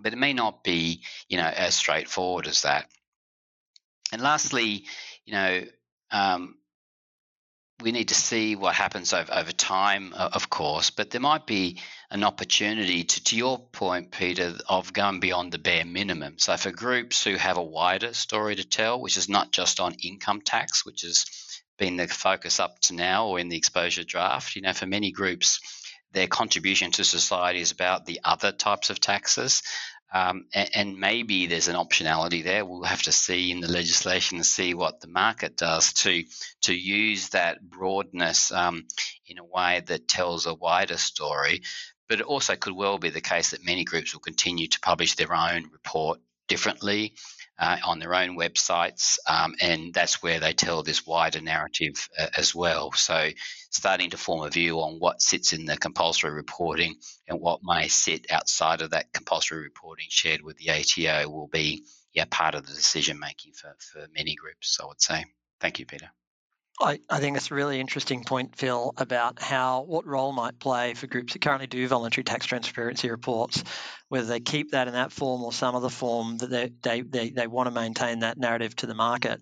but 0.00 0.12
it 0.12 0.18
may 0.18 0.32
not 0.32 0.64
be, 0.64 1.02
you 1.28 1.36
know, 1.36 1.46
as 1.46 1.74
straightforward 1.74 2.46
as 2.46 2.62
that. 2.62 2.86
And 4.12 4.22
lastly, 4.22 4.84
you 5.24 5.32
know, 5.32 5.62
um, 6.10 6.56
we 7.82 7.92
need 7.92 8.08
to 8.08 8.14
see 8.14 8.56
what 8.56 8.74
happens 8.74 9.12
over, 9.12 9.32
over 9.32 9.52
time, 9.52 10.14
of 10.14 10.48
course, 10.48 10.90
but 10.90 11.10
there 11.10 11.20
might 11.20 11.46
be 11.46 11.80
an 12.10 12.24
opportunity 12.24 13.04
to, 13.04 13.24
to 13.24 13.36
your 13.36 13.58
point, 13.58 14.10
Peter, 14.10 14.56
of 14.68 14.92
going 14.92 15.20
beyond 15.20 15.52
the 15.52 15.58
bare 15.58 15.84
minimum. 15.84 16.38
So 16.38 16.56
for 16.56 16.70
groups 16.70 17.22
who 17.22 17.36
have 17.36 17.58
a 17.58 17.62
wider 17.62 18.14
story 18.14 18.56
to 18.56 18.66
tell, 18.66 19.00
which 19.00 19.18
is 19.18 19.28
not 19.28 19.52
just 19.52 19.78
on 19.78 19.94
income 20.02 20.40
tax, 20.40 20.86
which 20.86 21.02
has 21.02 21.26
been 21.78 21.96
the 21.96 22.08
focus 22.08 22.60
up 22.60 22.78
to 22.80 22.94
now 22.94 23.26
or 23.26 23.38
in 23.38 23.50
the 23.50 23.58
exposure 23.58 24.04
draft, 24.04 24.56
you 24.56 24.62
know, 24.62 24.72
for 24.72 24.86
many 24.86 25.12
groups, 25.12 25.60
their 26.12 26.26
contribution 26.26 26.92
to 26.92 27.04
society 27.04 27.60
is 27.60 27.72
about 27.72 28.06
the 28.06 28.20
other 28.24 28.52
types 28.52 28.88
of 28.88 29.00
taxes. 29.00 29.62
Um, 30.12 30.46
and, 30.54 30.70
and, 30.74 30.98
maybe 30.98 31.46
there's 31.46 31.66
an 31.66 31.74
optionality 31.74 32.44
there. 32.44 32.64
We'll 32.64 32.84
have 32.84 33.02
to 33.02 33.12
see 33.12 33.50
in 33.50 33.60
the 33.60 33.70
legislation 33.70 34.36
and 34.36 34.46
see 34.46 34.72
what 34.72 35.00
the 35.00 35.08
market 35.08 35.56
does 35.56 35.92
to 35.94 36.22
to 36.62 36.74
use 36.74 37.30
that 37.30 37.60
broadness 37.60 38.52
um, 38.52 38.86
in 39.26 39.38
a 39.38 39.44
way 39.44 39.82
that 39.86 40.06
tells 40.06 40.46
a 40.46 40.54
wider 40.54 40.96
story. 40.96 41.62
But 42.08 42.20
it 42.20 42.26
also 42.26 42.54
could 42.54 42.74
well 42.74 42.98
be 42.98 43.10
the 43.10 43.20
case 43.20 43.50
that 43.50 43.64
many 43.64 43.82
groups 43.82 44.12
will 44.12 44.20
continue 44.20 44.68
to 44.68 44.80
publish 44.80 45.16
their 45.16 45.34
own 45.34 45.70
report 45.72 46.20
differently 46.46 47.14
uh, 47.58 47.78
on 47.84 47.98
their 47.98 48.14
own 48.14 48.36
websites, 48.36 49.18
um, 49.26 49.54
and 49.60 49.94
that's 49.94 50.22
where 50.22 50.40
they 50.40 50.52
tell 50.52 50.82
this 50.82 51.06
wider 51.06 51.40
narrative 51.40 52.08
uh, 52.18 52.26
as 52.36 52.54
well. 52.54 52.92
So, 52.92 53.30
starting 53.70 54.10
to 54.10 54.16
form 54.16 54.46
a 54.46 54.50
view 54.50 54.80
on 54.80 54.98
what 54.98 55.22
sits 55.22 55.52
in 55.52 55.64
the 55.64 55.76
compulsory 55.76 56.32
reporting 56.32 56.96
and 57.26 57.40
what 57.40 57.60
may 57.62 57.88
sit 57.88 58.26
outside 58.30 58.82
of 58.82 58.90
that 58.90 59.12
compulsory 59.12 59.62
reporting 59.62 60.06
shared 60.08 60.42
with 60.42 60.56
the 60.58 60.70
ATO 60.70 61.28
will 61.28 61.48
be 61.48 61.84
yeah, 62.16 62.24
part 62.30 62.54
of 62.54 62.66
the 62.66 62.72
decision 62.72 63.18
making 63.20 63.52
for, 63.52 63.76
for 63.78 64.06
many 64.14 64.34
groups, 64.34 64.78
I 64.82 64.86
would 64.86 65.02
say. 65.02 65.24
Thank 65.60 65.78
you, 65.78 65.86
Peter. 65.86 66.10
I, 66.80 67.00
I 67.08 67.20
think 67.20 67.36
it's 67.36 67.50
a 67.50 67.54
really 67.54 67.80
interesting 67.80 68.24
point, 68.24 68.56
Phil, 68.56 68.92
about 68.98 69.40
how 69.40 69.82
what 69.82 70.06
role 70.06 70.32
might 70.32 70.58
play 70.58 70.92
for 70.92 71.06
groups 71.06 71.32
that 71.32 71.40
currently 71.40 71.66
do 71.66 71.88
voluntary 71.88 72.24
tax 72.24 72.44
transparency 72.44 73.10
reports, 73.10 73.64
whether 74.08 74.26
they 74.26 74.40
keep 74.40 74.72
that 74.72 74.86
in 74.86 74.94
that 74.94 75.12
form 75.12 75.42
or 75.42 75.52
some 75.52 75.74
other 75.74 75.88
form 75.88 76.36
that 76.38 76.50
they, 76.50 76.72
they, 76.82 77.00
they, 77.00 77.30
they 77.30 77.46
want 77.46 77.66
to 77.66 77.70
maintain 77.70 78.20
that 78.20 78.36
narrative 78.36 78.76
to 78.76 78.86
the 78.86 78.94
market 78.94 79.40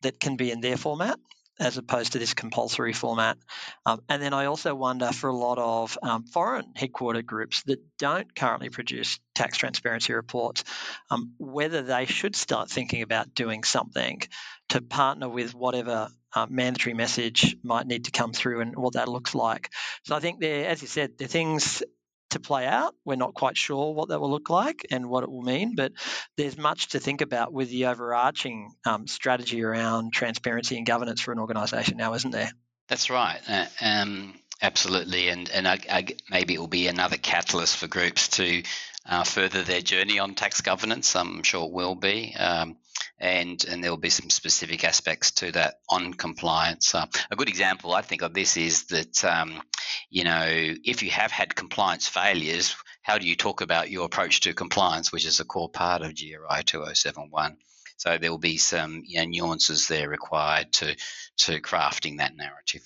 that 0.00 0.18
can 0.18 0.36
be 0.36 0.50
in 0.50 0.60
their 0.60 0.78
format 0.78 1.18
as 1.60 1.76
opposed 1.76 2.12
to 2.12 2.18
this 2.18 2.32
compulsory 2.32 2.94
format. 2.94 3.36
Um, 3.84 4.00
and 4.08 4.22
then 4.22 4.32
I 4.32 4.46
also 4.46 4.74
wonder 4.74 5.12
for 5.12 5.28
a 5.28 5.36
lot 5.36 5.58
of 5.58 5.98
um, 6.02 6.24
foreign 6.24 6.72
headquartered 6.74 7.26
groups 7.26 7.62
that 7.64 7.80
don't 7.98 8.34
currently 8.34 8.70
produce 8.70 9.20
tax 9.34 9.58
transparency 9.58 10.14
reports, 10.14 10.64
um, 11.10 11.34
whether 11.38 11.82
they 11.82 12.06
should 12.06 12.34
start 12.34 12.70
thinking 12.70 13.02
about 13.02 13.34
doing 13.34 13.62
something 13.64 14.22
to 14.70 14.80
partner 14.80 15.28
with 15.28 15.54
whatever 15.54 16.08
uh, 16.34 16.46
mandatory 16.48 16.94
message 16.94 17.56
might 17.62 17.86
need 17.86 18.06
to 18.06 18.10
come 18.10 18.32
through 18.32 18.60
and 18.60 18.76
what 18.76 18.94
that 18.94 19.08
looks 19.08 19.34
like. 19.34 19.70
So 20.04 20.16
I 20.16 20.20
think 20.20 20.40
there, 20.40 20.66
as 20.66 20.82
you 20.82 20.88
said, 20.88 21.18
there 21.18 21.26
are 21.26 21.28
things 21.28 21.82
to 22.30 22.40
play 22.40 22.66
out. 22.66 22.94
We're 23.04 23.16
not 23.16 23.34
quite 23.34 23.56
sure 23.56 23.94
what 23.94 24.08
that 24.08 24.20
will 24.20 24.30
look 24.30 24.50
like 24.50 24.86
and 24.90 25.08
what 25.08 25.22
it 25.22 25.30
will 25.30 25.42
mean, 25.42 25.74
but 25.76 25.92
there's 26.36 26.56
much 26.56 26.88
to 26.88 27.00
think 27.00 27.20
about 27.20 27.52
with 27.52 27.70
the 27.70 27.86
overarching 27.86 28.72
um, 28.86 29.06
strategy 29.06 29.62
around 29.62 30.12
transparency 30.12 30.76
and 30.76 30.86
governance 30.86 31.20
for 31.20 31.32
an 31.32 31.38
organisation 31.38 31.96
now, 31.96 32.14
isn't 32.14 32.30
there? 32.30 32.50
That's 32.88 33.10
right. 33.10 33.40
Uh, 33.48 33.66
um, 33.80 34.34
absolutely, 34.60 35.28
and 35.28 35.48
and 35.50 35.68
I, 35.68 35.78
I, 35.90 36.06
maybe 36.30 36.54
it 36.54 36.58
will 36.58 36.66
be 36.66 36.88
another 36.88 37.16
catalyst 37.16 37.76
for 37.76 37.86
groups 37.86 38.28
to 38.28 38.62
uh, 39.06 39.24
further 39.24 39.62
their 39.62 39.80
journey 39.80 40.18
on 40.18 40.34
tax 40.34 40.60
governance. 40.60 41.14
I'm 41.16 41.42
sure 41.42 41.66
it 41.66 41.72
will 41.72 41.94
be. 41.94 42.34
Um, 42.34 42.76
and, 43.18 43.64
and 43.64 43.82
there 43.82 43.90
will 43.90 43.98
be 43.98 44.10
some 44.10 44.30
specific 44.30 44.84
aspects 44.84 45.30
to 45.32 45.52
that 45.52 45.74
on 45.88 46.14
compliance. 46.14 46.94
Uh, 46.94 47.06
a 47.30 47.36
good 47.36 47.48
example, 47.48 47.92
I 47.92 48.02
think, 48.02 48.22
of 48.22 48.34
this 48.34 48.56
is 48.56 48.84
that, 48.86 49.24
um, 49.24 49.62
you 50.10 50.24
know, 50.24 50.46
if 50.46 51.02
you 51.02 51.10
have 51.10 51.30
had 51.30 51.54
compliance 51.54 52.08
failures, 52.08 52.76
how 53.02 53.18
do 53.18 53.26
you 53.26 53.36
talk 53.36 53.60
about 53.60 53.90
your 53.90 54.06
approach 54.06 54.40
to 54.40 54.54
compliance, 54.54 55.12
which 55.12 55.26
is 55.26 55.40
a 55.40 55.44
core 55.44 55.68
part 55.68 56.02
of 56.02 56.14
GRI 56.14 56.62
2071? 56.64 57.56
So 57.96 58.18
there 58.18 58.30
will 58.30 58.38
be 58.38 58.56
some 58.56 59.02
you 59.06 59.20
know, 59.20 59.26
nuances 59.26 59.86
there 59.86 60.08
required 60.08 60.72
to 60.74 60.96
to 61.38 61.60
crafting 61.60 62.18
that 62.18 62.36
narrative. 62.36 62.82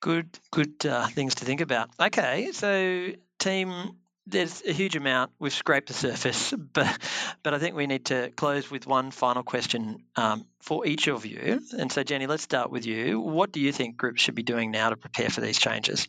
Good, 0.00 0.38
good 0.50 0.86
uh, 0.86 1.06
things 1.08 1.36
to 1.36 1.44
think 1.44 1.60
about. 1.60 1.90
Okay, 2.00 2.50
so 2.52 3.10
team, 3.38 3.96
there's 4.26 4.62
a 4.62 4.72
huge 4.72 4.96
amount. 4.96 5.32
We've 5.38 5.52
scraped 5.52 5.88
the 5.88 5.94
surface, 5.94 6.52
but 6.72 6.98
but 7.42 7.54
I 7.54 7.58
think 7.58 7.74
we 7.74 7.86
need 7.86 8.06
to 8.06 8.30
close 8.30 8.70
with 8.70 8.86
one 8.86 9.10
final 9.10 9.42
question 9.42 10.04
um, 10.16 10.46
for 10.60 10.86
each 10.86 11.08
of 11.08 11.26
you. 11.26 11.60
And 11.72 11.90
so, 11.90 12.02
Jenny, 12.02 12.26
let's 12.26 12.42
start 12.42 12.70
with 12.70 12.86
you. 12.86 13.20
What 13.20 13.52
do 13.52 13.60
you 13.60 13.72
think 13.72 13.96
groups 13.96 14.22
should 14.22 14.34
be 14.34 14.42
doing 14.42 14.70
now 14.70 14.90
to 14.90 14.96
prepare 14.96 15.28
for 15.28 15.40
these 15.40 15.58
changes? 15.58 16.08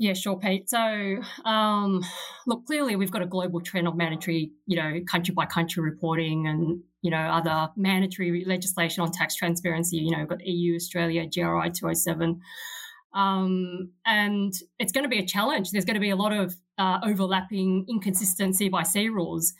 Yeah, 0.00 0.12
sure, 0.12 0.38
Pete. 0.38 0.70
So, 0.70 1.16
um, 1.44 2.04
look, 2.46 2.66
clearly 2.66 2.94
we've 2.94 3.10
got 3.10 3.22
a 3.22 3.26
global 3.26 3.60
trend 3.60 3.88
of 3.88 3.96
mandatory, 3.96 4.52
you 4.64 4.76
know, 4.76 5.00
country 5.10 5.34
by 5.34 5.46
country 5.46 5.82
reporting 5.82 6.46
and, 6.46 6.82
you 7.02 7.10
know, 7.10 7.18
other 7.18 7.72
mandatory 7.76 8.44
legislation 8.44 9.02
on 9.02 9.10
tax 9.10 9.34
transparency. 9.34 9.96
You 9.96 10.12
know, 10.12 10.18
we've 10.18 10.28
got 10.28 10.46
EU, 10.46 10.76
Australia, 10.76 11.22
GRI 11.22 11.70
207. 11.70 12.40
Um, 13.14 13.90
and 14.04 14.54
it's 14.78 14.92
going 14.92 15.04
to 15.04 15.08
be 15.08 15.18
a 15.18 15.26
challenge. 15.26 15.70
There's 15.70 15.84
going 15.84 15.94
to 15.94 16.00
be 16.00 16.10
a 16.10 16.16
lot 16.16 16.32
of 16.32 16.56
uh, 16.76 16.98
overlapping, 17.04 17.86
inconsistent 17.88 18.56
C 18.56 18.68
by 18.68 18.82
C 18.82 19.08
rules. 19.08 19.54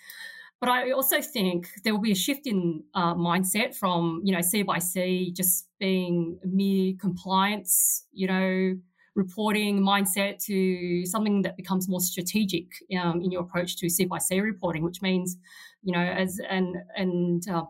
But 0.61 0.71
I 0.71 0.91
also 0.91 1.23
think 1.23 1.69
there 1.85 1.95
will 1.95 2.01
be 2.01 2.13
a 2.13 2.17
shift 2.17 2.47
in 2.47 2.83
uh, 2.95 3.15
mindset 3.15 3.77
from, 3.77 4.21
you 4.25 4.35
know, 4.35 4.41
C 4.41 4.63
by 4.63 4.81
C 4.81 5.33
just 5.33 5.69
being 5.79 6.39
mere 6.45 6.95
compliance, 7.01 8.05
you 8.13 8.27
know, 8.27 8.75
reporting 9.15 9.81
mindset 9.81 10.43
to 10.47 11.07
something 11.07 11.43
that 11.43 11.57
becomes 11.57 11.89
more 11.89 12.01
strategic 12.01 12.67
um, 13.01 13.21
in 13.21 13.31
your 13.31 13.43
approach 13.43 13.77
to 13.79 13.89
C 13.89 14.05
by 14.05 14.19
C 14.19 14.41
reporting, 14.41 14.83
which 14.83 15.01
means, 15.01 15.37
you 15.83 15.93
know, 15.93 16.01
as 16.01 16.41
and 16.49 16.77
and 16.97 17.49
uh, 17.49 17.65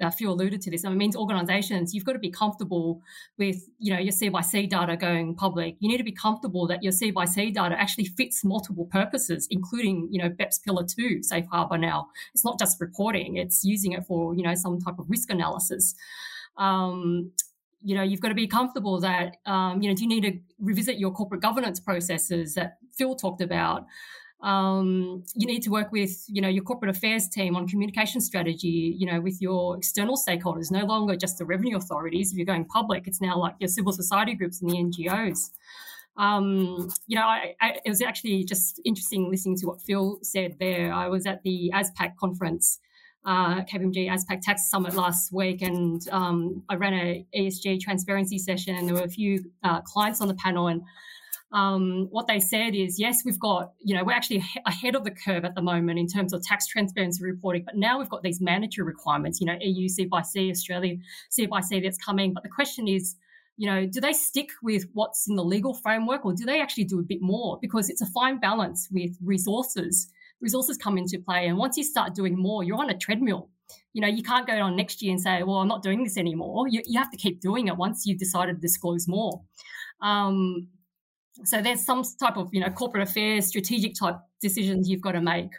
uh, 0.00 0.10
Phil 0.10 0.32
alluded 0.32 0.60
to 0.62 0.70
this. 0.70 0.84
I 0.84 0.88
mean, 0.88 0.96
it 0.96 0.98
means 0.98 1.16
organizations, 1.16 1.94
you've 1.94 2.04
got 2.04 2.14
to 2.14 2.18
be 2.18 2.30
comfortable 2.30 3.02
with, 3.38 3.68
you 3.78 3.92
know, 3.92 3.98
your 3.98 4.12
C 4.12 4.28
by 4.28 4.40
C 4.40 4.66
data 4.66 4.96
going 4.96 5.34
public. 5.34 5.76
You 5.80 5.88
need 5.88 5.98
to 5.98 6.04
be 6.04 6.12
comfortable 6.12 6.66
that 6.68 6.82
your 6.82 6.92
C 6.92 7.10
by 7.10 7.24
C 7.24 7.50
data 7.50 7.78
actually 7.78 8.06
fits 8.06 8.44
multiple 8.44 8.86
purposes, 8.86 9.46
including, 9.50 10.08
you 10.10 10.22
know, 10.22 10.28
BEPS 10.28 10.62
Pillar 10.64 10.84
2 10.84 11.22
Safe 11.22 11.46
Harbor 11.50 11.78
now. 11.78 12.08
It's 12.34 12.44
not 12.44 12.58
just 12.58 12.80
reporting, 12.80 13.36
it's 13.36 13.64
using 13.64 13.92
it 13.92 14.06
for, 14.06 14.34
you 14.34 14.42
know, 14.42 14.54
some 14.54 14.80
type 14.80 14.98
of 14.98 15.08
risk 15.08 15.30
analysis. 15.30 15.94
Um, 16.56 17.32
you 17.82 17.94
know, 17.94 18.02
you've 18.02 18.20
got 18.20 18.28
to 18.28 18.34
be 18.34 18.46
comfortable 18.46 19.00
that, 19.00 19.36
um, 19.46 19.80
you 19.80 19.88
know, 19.88 19.94
do 19.94 20.02
you 20.02 20.08
need 20.08 20.22
to 20.22 20.38
revisit 20.58 20.98
your 20.98 21.10
corporate 21.10 21.40
governance 21.40 21.80
processes 21.80 22.54
that 22.54 22.76
Phil 22.96 23.14
talked 23.14 23.40
about? 23.40 23.86
Um, 24.42 25.22
you 25.34 25.46
need 25.46 25.62
to 25.64 25.70
work 25.70 25.92
with, 25.92 26.24
you 26.28 26.40
know, 26.40 26.48
your 26.48 26.64
corporate 26.64 26.96
affairs 26.96 27.28
team 27.28 27.56
on 27.56 27.68
communication 27.68 28.20
strategy, 28.20 28.96
you 28.98 29.06
know, 29.06 29.20
with 29.20 29.40
your 29.42 29.76
external 29.76 30.16
stakeholders, 30.16 30.70
no 30.70 30.86
longer 30.86 31.14
just 31.14 31.36
the 31.38 31.44
revenue 31.44 31.76
authorities. 31.76 32.32
If 32.32 32.38
you're 32.38 32.46
going 32.46 32.64
public, 32.64 33.06
it's 33.06 33.20
now 33.20 33.36
like 33.38 33.54
your 33.60 33.68
civil 33.68 33.92
society 33.92 34.34
groups 34.34 34.62
and 34.62 34.70
the 34.70 34.76
NGOs. 34.76 35.50
Um, 36.16 36.90
you 37.06 37.16
know, 37.16 37.26
I, 37.26 37.54
I, 37.60 37.78
it 37.84 37.88
was 37.88 38.02
actually 38.02 38.44
just 38.44 38.80
interesting 38.84 39.30
listening 39.30 39.56
to 39.58 39.66
what 39.66 39.82
Phil 39.82 40.18
said 40.22 40.56
there. 40.58 40.92
I 40.92 41.08
was 41.08 41.26
at 41.26 41.42
the 41.42 41.70
ASPAC 41.74 42.16
conference, 42.16 42.78
uh, 43.24 43.62
KPMG 43.62 44.08
ASPAC 44.08 44.40
Tax 44.42 44.70
Summit 44.70 44.94
last 44.94 45.32
week, 45.32 45.62
and 45.62 46.02
um, 46.10 46.62
I 46.68 46.74
ran 46.76 46.94
a 46.94 47.26
ESG 47.36 47.80
transparency 47.80 48.38
session, 48.38 48.76
and 48.76 48.88
there 48.88 48.94
were 48.94 49.02
a 49.02 49.08
few 49.08 49.50
uh, 49.62 49.80
clients 49.82 50.20
on 50.20 50.28
the 50.28 50.34
panel, 50.34 50.68
and 50.68 50.82
um, 51.52 52.06
what 52.10 52.28
they 52.28 52.38
said 52.38 52.74
is, 52.74 52.98
yes, 52.98 53.22
we've 53.24 53.38
got, 53.38 53.72
you 53.80 53.96
know, 53.96 54.04
we're 54.04 54.12
actually 54.12 54.44
ahead 54.66 54.94
of 54.94 55.04
the 55.04 55.10
curve 55.10 55.44
at 55.44 55.54
the 55.54 55.62
moment 55.62 55.98
in 55.98 56.06
terms 56.06 56.32
of 56.32 56.42
tax 56.42 56.66
transparency 56.66 57.24
reporting, 57.24 57.64
but 57.64 57.76
now 57.76 57.98
we've 57.98 58.08
got 58.08 58.22
these 58.22 58.40
mandatory 58.40 58.86
requirements, 58.86 59.40
you 59.40 59.46
know, 59.46 59.56
EU 59.60 59.88
C 59.88 60.04
by 60.04 60.22
C, 60.22 60.50
Australia 60.50 60.96
C 61.30 61.46
by 61.46 61.60
C 61.60 61.80
that's 61.80 61.98
coming. 61.98 62.32
But 62.32 62.44
the 62.44 62.48
question 62.48 62.86
is, 62.86 63.16
you 63.56 63.66
know, 63.66 63.84
do 63.84 64.00
they 64.00 64.12
stick 64.12 64.50
with 64.62 64.86
what's 64.94 65.28
in 65.28 65.36
the 65.36 65.44
legal 65.44 65.74
framework 65.74 66.24
or 66.24 66.32
do 66.32 66.44
they 66.44 66.60
actually 66.60 66.84
do 66.84 67.00
a 67.00 67.02
bit 67.02 67.20
more? 67.20 67.58
Because 67.60 67.90
it's 67.90 68.00
a 68.00 68.06
fine 68.06 68.38
balance 68.38 68.88
with 68.90 69.16
resources. 69.22 70.08
Resources 70.40 70.78
come 70.78 70.96
into 70.96 71.18
play. 71.18 71.46
And 71.46 71.58
once 71.58 71.76
you 71.76 71.84
start 71.84 72.14
doing 72.14 72.38
more, 72.38 72.62
you're 72.62 72.78
on 72.78 72.90
a 72.90 72.96
treadmill. 72.96 73.50
You 73.92 74.00
know, 74.02 74.08
you 74.08 74.22
can't 74.22 74.46
go 74.46 74.54
on 74.54 74.76
next 74.76 75.02
year 75.02 75.12
and 75.12 75.20
say, 75.20 75.42
well, 75.42 75.56
I'm 75.56 75.68
not 75.68 75.82
doing 75.82 76.02
this 76.02 76.16
anymore. 76.16 76.68
You, 76.68 76.80
you 76.86 76.98
have 76.98 77.10
to 77.10 77.16
keep 77.16 77.40
doing 77.40 77.68
it 77.68 77.76
once 77.76 78.06
you've 78.06 78.18
decided 78.18 78.54
to 78.54 78.60
disclose 78.60 79.06
more. 79.06 79.42
Um, 80.00 80.68
so 81.44 81.62
there's 81.62 81.84
some 81.84 82.02
type 82.18 82.36
of 82.36 82.48
you 82.52 82.60
know 82.60 82.70
corporate 82.70 83.08
affairs, 83.08 83.46
strategic 83.46 83.94
type 83.94 84.16
decisions 84.40 84.88
you've 84.88 85.02
got 85.02 85.12
to 85.12 85.20
make 85.20 85.52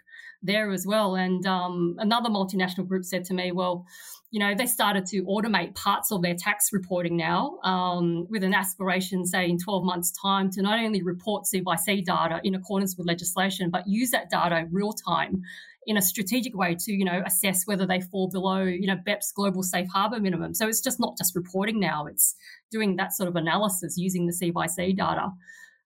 there 0.43 0.71
as 0.71 0.85
well. 0.87 1.15
And 1.15 1.45
um, 1.45 1.95
another 1.99 2.29
multinational 2.29 2.87
group 2.87 3.05
said 3.05 3.25
to 3.25 3.33
me, 3.33 3.51
well, 3.51 3.85
you 4.31 4.39
know, 4.39 4.55
they 4.55 4.65
started 4.65 5.05
to 5.07 5.23
automate 5.23 5.75
parts 5.75 6.11
of 6.11 6.21
their 6.21 6.35
tax 6.35 6.69
reporting 6.71 7.17
now 7.17 7.59
um, 7.63 8.25
with 8.29 8.43
an 8.43 8.53
aspiration, 8.53 9.25
say, 9.25 9.49
in 9.49 9.57
12 9.57 9.83
months' 9.83 10.11
time 10.11 10.49
to 10.51 10.61
not 10.61 10.79
only 10.79 11.03
report 11.03 11.45
C 11.45 11.59
by 11.59 11.75
C 11.75 12.01
data 12.01 12.39
in 12.43 12.55
accordance 12.55 12.95
with 12.97 13.07
legislation, 13.07 13.69
but 13.69 13.87
use 13.87 14.09
that 14.11 14.29
data 14.29 14.65
real 14.71 14.93
time 14.93 15.41
in 15.85 15.97
a 15.97 16.01
strategic 16.01 16.55
way 16.55 16.75
to, 16.79 16.93
you 16.93 17.03
know, 17.03 17.21
assess 17.25 17.65
whether 17.65 17.85
they 17.85 17.99
fall 17.99 18.29
below, 18.29 18.61
you 18.61 18.87
know, 18.87 18.97
BEPS 19.05 19.33
global 19.35 19.63
safe 19.63 19.87
harbor 19.89 20.19
minimum. 20.19 20.53
So 20.53 20.67
it's 20.67 20.81
just 20.81 20.99
not 20.99 21.17
just 21.17 21.35
reporting 21.35 21.79
now, 21.79 22.05
it's 22.05 22.35
doing 22.71 22.95
that 22.95 23.13
sort 23.13 23.27
of 23.27 23.35
analysis 23.35 23.97
using 23.97 24.27
the 24.27 24.33
C 24.33 24.49
by 24.51 24.67
C 24.67 24.93
data. 24.93 25.31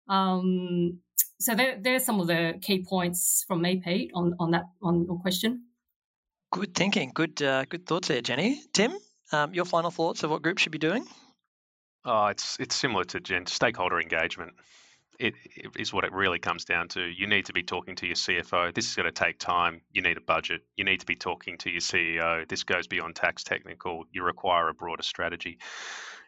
Um, 0.07 0.99
so 1.39 1.55
there, 1.55 1.77
there's 1.81 2.05
some 2.05 2.19
of 2.19 2.27
the 2.27 2.53
key 2.61 2.85
points 2.87 3.43
from 3.47 3.61
me, 3.61 3.81
Pete, 3.83 4.11
on, 4.13 4.35
on 4.39 4.51
that 4.51 4.65
on 4.81 5.05
your 5.05 5.19
question. 5.19 5.63
Good 6.51 6.73
thinking. 6.73 7.11
Good 7.13 7.41
uh, 7.41 7.65
good 7.65 7.85
thoughts 7.85 8.07
there, 8.07 8.21
Jenny. 8.21 8.61
Tim, 8.73 8.97
um, 9.31 9.53
your 9.53 9.65
final 9.65 9.91
thoughts 9.91 10.23
of 10.23 10.31
what 10.31 10.41
groups 10.41 10.61
should 10.61 10.71
be 10.71 10.77
doing? 10.77 11.05
Oh, 12.05 12.27
it's 12.27 12.57
it's 12.59 12.75
similar 12.75 13.03
to 13.05 13.19
Jen. 13.19 13.45
Stakeholder 13.45 13.99
engagement. 13.99 14.53
It, 15.17 15.33
it 15.55 15.71
is 15.77 15.93
what 15.93 16.03
it 16.03 16.11
really 16.11 16.39
comes 16.39 16.65
down 16.65 16.89
to. 16.89 17.01
You 17.01 17.25
need 17.25 17.45
to 17.45 17.53
be 17.53 17.63
talking 17.63 17.95
to 17.95 18.05
your 18.05 18.15
CFO. 18.15 18.73
This 18.73 18.89
is 18.89 18.95
going 18.95 19.05
to 19.05 19.13
take 19.13 19.39
time. 19.39 19.81
You 19.91 20.01
need 20.01 20.17
a 20.17 20.21
budget. 20.21 20.61
You 20.75 20.83
need 20.83 20.99
to 20.99 21.05
be 21.05 21.15
talking 21.15 21.57
to 21.59 21.69
your 21.69 21.79
CEO. 21.79 22.47
This 22.47 22.63
goes 22.63 22.85
beyond 22.85 23.15
tax 23.15 23.43
technical. 23.43 24.03
You 24.11 24.23
require 24.23 24.67
a 24.67 24.73
broader 24.73 25.03
strategy. 25.03 25.57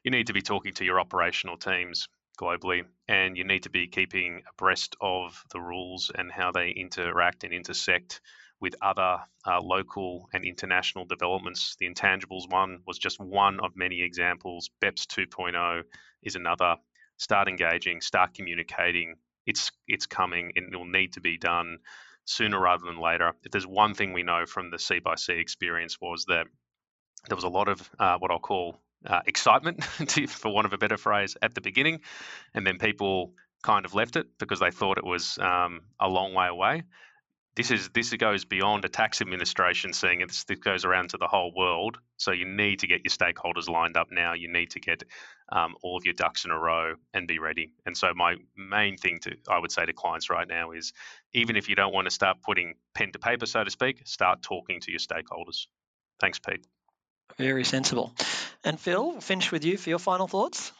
You 0.04 0.12
need 0.12 0.28
to 0.28 0.34
be 0.34 0.42
talking 0.42 0.74
to 0.76 0.86
your 0.86 1.02
operational 1.02 1.58
teams 1.58 2.08
globally, 2.38 2.84
and 3.08 3.38
you 3.38 3.43
need 3.43 3.63
to 3.63 3.69
be 3.69 3.88
keeping 3.88 4.43
abreast 4.54 4.96
of 5.02 5.44
the 5.52 5.60
rules 5.60 6.12
and 6.13 6.31
how 6.31 6.52
they 6.52 6.69
interact 6.69 7.44
and 7.44 7.54
intersect 7.54 8.21
with 8.60 8.75
other 8.81 9.17
uh, 9.46 9.62
local 9.62 10.29
and 10.33 10.44
international 10.46 11.06
developments. 11.06 11.75
The 11.79 11.88
intangibles 11.88 12.50
one 12.50 12.79
was 12.88 12.98
just 12.98 13.19
one 13.19 13.60
of 13.60 13.75
many 13.75 14.02
examples. 14.02 14.69
BEPS 14.81 15.06
2.0 15.08 15.83
is 16.23 16.35
another. 16.35 16.75
Start 17.17 17.48
engaging, 17.48 18.02
start 18.02 18.33
communicating. 18.33 19.15
It's 19.46 19.71
it's 19.88 20.06
coming, 20.06 20.52
and 20.56 20.73
it 20.73 20.77
will 20.77 20.85
need 20.85 21.13
to 21.13 21.21
be 21.21 21.38
done 21.38 21.79
sooner 22.25 22.60
rather 22.60 22.85
than 22.85 23.00
later. 23.00 23.33
If 23.44 23.52
there's 23.52 23.65
one 23.65 23.94
thing 23.94 24.13
we 24.13 24.23
know 24.23 24.46
from 24.46 24.69
the 24.69 24.79
C 24.79 25.00
by 25.00 25.15
C 25.15 25.33
experience 25.33 25.98
was 26.02 26.25
that 26.25 26.48
there 27.27 27.35
was 27.35 27.46
a 27.46 27.50
lot 27.50 27.67
of 27.67 27.90
uh, 28.00 28.17
what 28.19 28.31
I'll 28.31 28.40
call 28.40 28.79
uh, 29.06 29.21
excitement, 29.25 29.83
for 30.29 30.54
want 30.54 30.65
of 30.65 30.73
a 30.73 30.77
better 30.77 30.98
phrase, 30.98 31.37
at 31.41 31.54
the 31.56 31.62
beginning, 31.62 32.02
and 32.54 32.65
then 32.65 32.77
people 32.77 33.33
kind 33.63 33.85
of 33.85 33.93
left 33.93 34.15
it 34.15 34.27
because 34.39 34.60
they 34.60 34.71
thought 34.71 34.98
it 34.98 35.06
was 35.06 35.37
um, 35.39 35.81
a 36.00 36.08
long 36.08 36.33
way 36.33 36.48
away. 36.48 36.83
This 37.56 37.71
is 37.71 37.89
this 37.89 38.13
goes 38.13 38.45
beyond 38.45 38.85
a 38.85 38.89
tax 38.89 39.19
administration 39.19 39.91
seeing 39.91 40.21
it. 40.21 40.29
This 40.48 40.60
goes 40.60 40.85
around 40.85 41.10
to 41.10 41.17
the 41.17 41.25
whole 41.27 41.52
world. 41.56 41.98
So 42.17 42.31
you 42.31 42.45
need 42.45 42.79
to 42.79 42.87
get 42.87 43.02
your 43.04 43.10
stakeholders 43.10 43.67
lined 43.67 43.98
up 43.98 44.10
now. 44.12 44.33
You 44.33 44.48
need 44.48 44.69
to 44.71 44.79
get 44.79 45.02
um, 45.52 45.73
all 45.81 45.98
of 45.98 46.06
your 46.06 46.13
ducks 46.13 46.45
in 46.45 46.52
a 46.52 46.60
row 46.60 46.93
and 47.15 47.27
be 47.27 47.39
ready. 47.39 47.71
And 47.87 47.98
so 47.98 48.13
my 48.13 48.35
main 48.56 48.95
thing 48.95 49.17
to 49.23 49.35
I 49.50 49.58
would 49.58 49.71
say 49.71 49.87
to 49.87 49.93
clients 49.93 50.29
right 50.29 50.48
now 50.48 50.69
is 50.71 50.93
even 51.33 51.56
if 51.56 51.67
you 51.67 51.75
don't 51.75 51.93
want 51.93 52.06
to 52.06 52.12
start 52.12 52.37
putting 52.43 52.75
pen 52.93 53.12
to 53.13 53.19
paper, 53.19 53.48
so 53.48 53.63
to 53.63 53.71
speak, 53.71 54.04
start 54.06 54.43
talking 54.43 54.79
to 54.81 54.91
your 54.91 55.00
stakeholders. 55.00 55.65
Thanks, 56.19 56.37
Pete. 56.37 56.63
Very 57.38 57.63
sensible. 57.63 58.13
And 58.63 58.80
Phil, 58.80 59.12
we'll 59.12 59.21
finish 59.21 59.52
with 59.52 59.63
you 59.63 59.78
for 59.78 59.90
your 59.90 60.00
final 60.00 60.28
thoughts. 60.28 60.71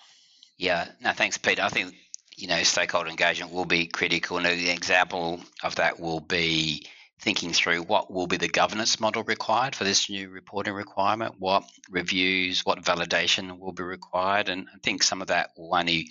Yeah, 0.58 0.88
no, 1.02 1.12
thanks, 1.12 1.38
Peter. 1.38 1.62
I 1.62 1.70
think 1.70 1.94
you 2.36 2.48
know 2.48 2.62
stakeholder 2.64 3.10
engagement 3.10 3.52
will 3.52 3.66
be 3.66 3.88
critical, 3.88 4.38
and 4.38 4.48
an 4.48 4.68
example 4.68 5.40
of 5.64 5.76
that 5.76 6.00
will 6.00 6.20
be 6.20 6.88
thinking 7.20 7.52
through 7.52 7.82
what 7.82 8.12
will 8.12 8.28
be 8.28 8.38
the 8.38 8.48
governance 8.48 9.00
model 9.00 9.24
required 9.24 9.76
for 9.76 9.84
this 9.84 10.10
new 10.10 10.30
reporting 10.30 10.74
requirement, 10.74 11.36
what 11.40 11.64
reviews, 11.90 12.62
what 12.66 12.84
validation 12.84 13.60
will 13.60 13.72
be 13.72 13.84
required, 13.84 14.50
and 14.50 14.68
I 14.74 14.78
think 14.84 15.04
some 15.04 15.22
of 15.22 15.28
that 15.28 15.52
will 15.58 15.76
only 15.76 16.10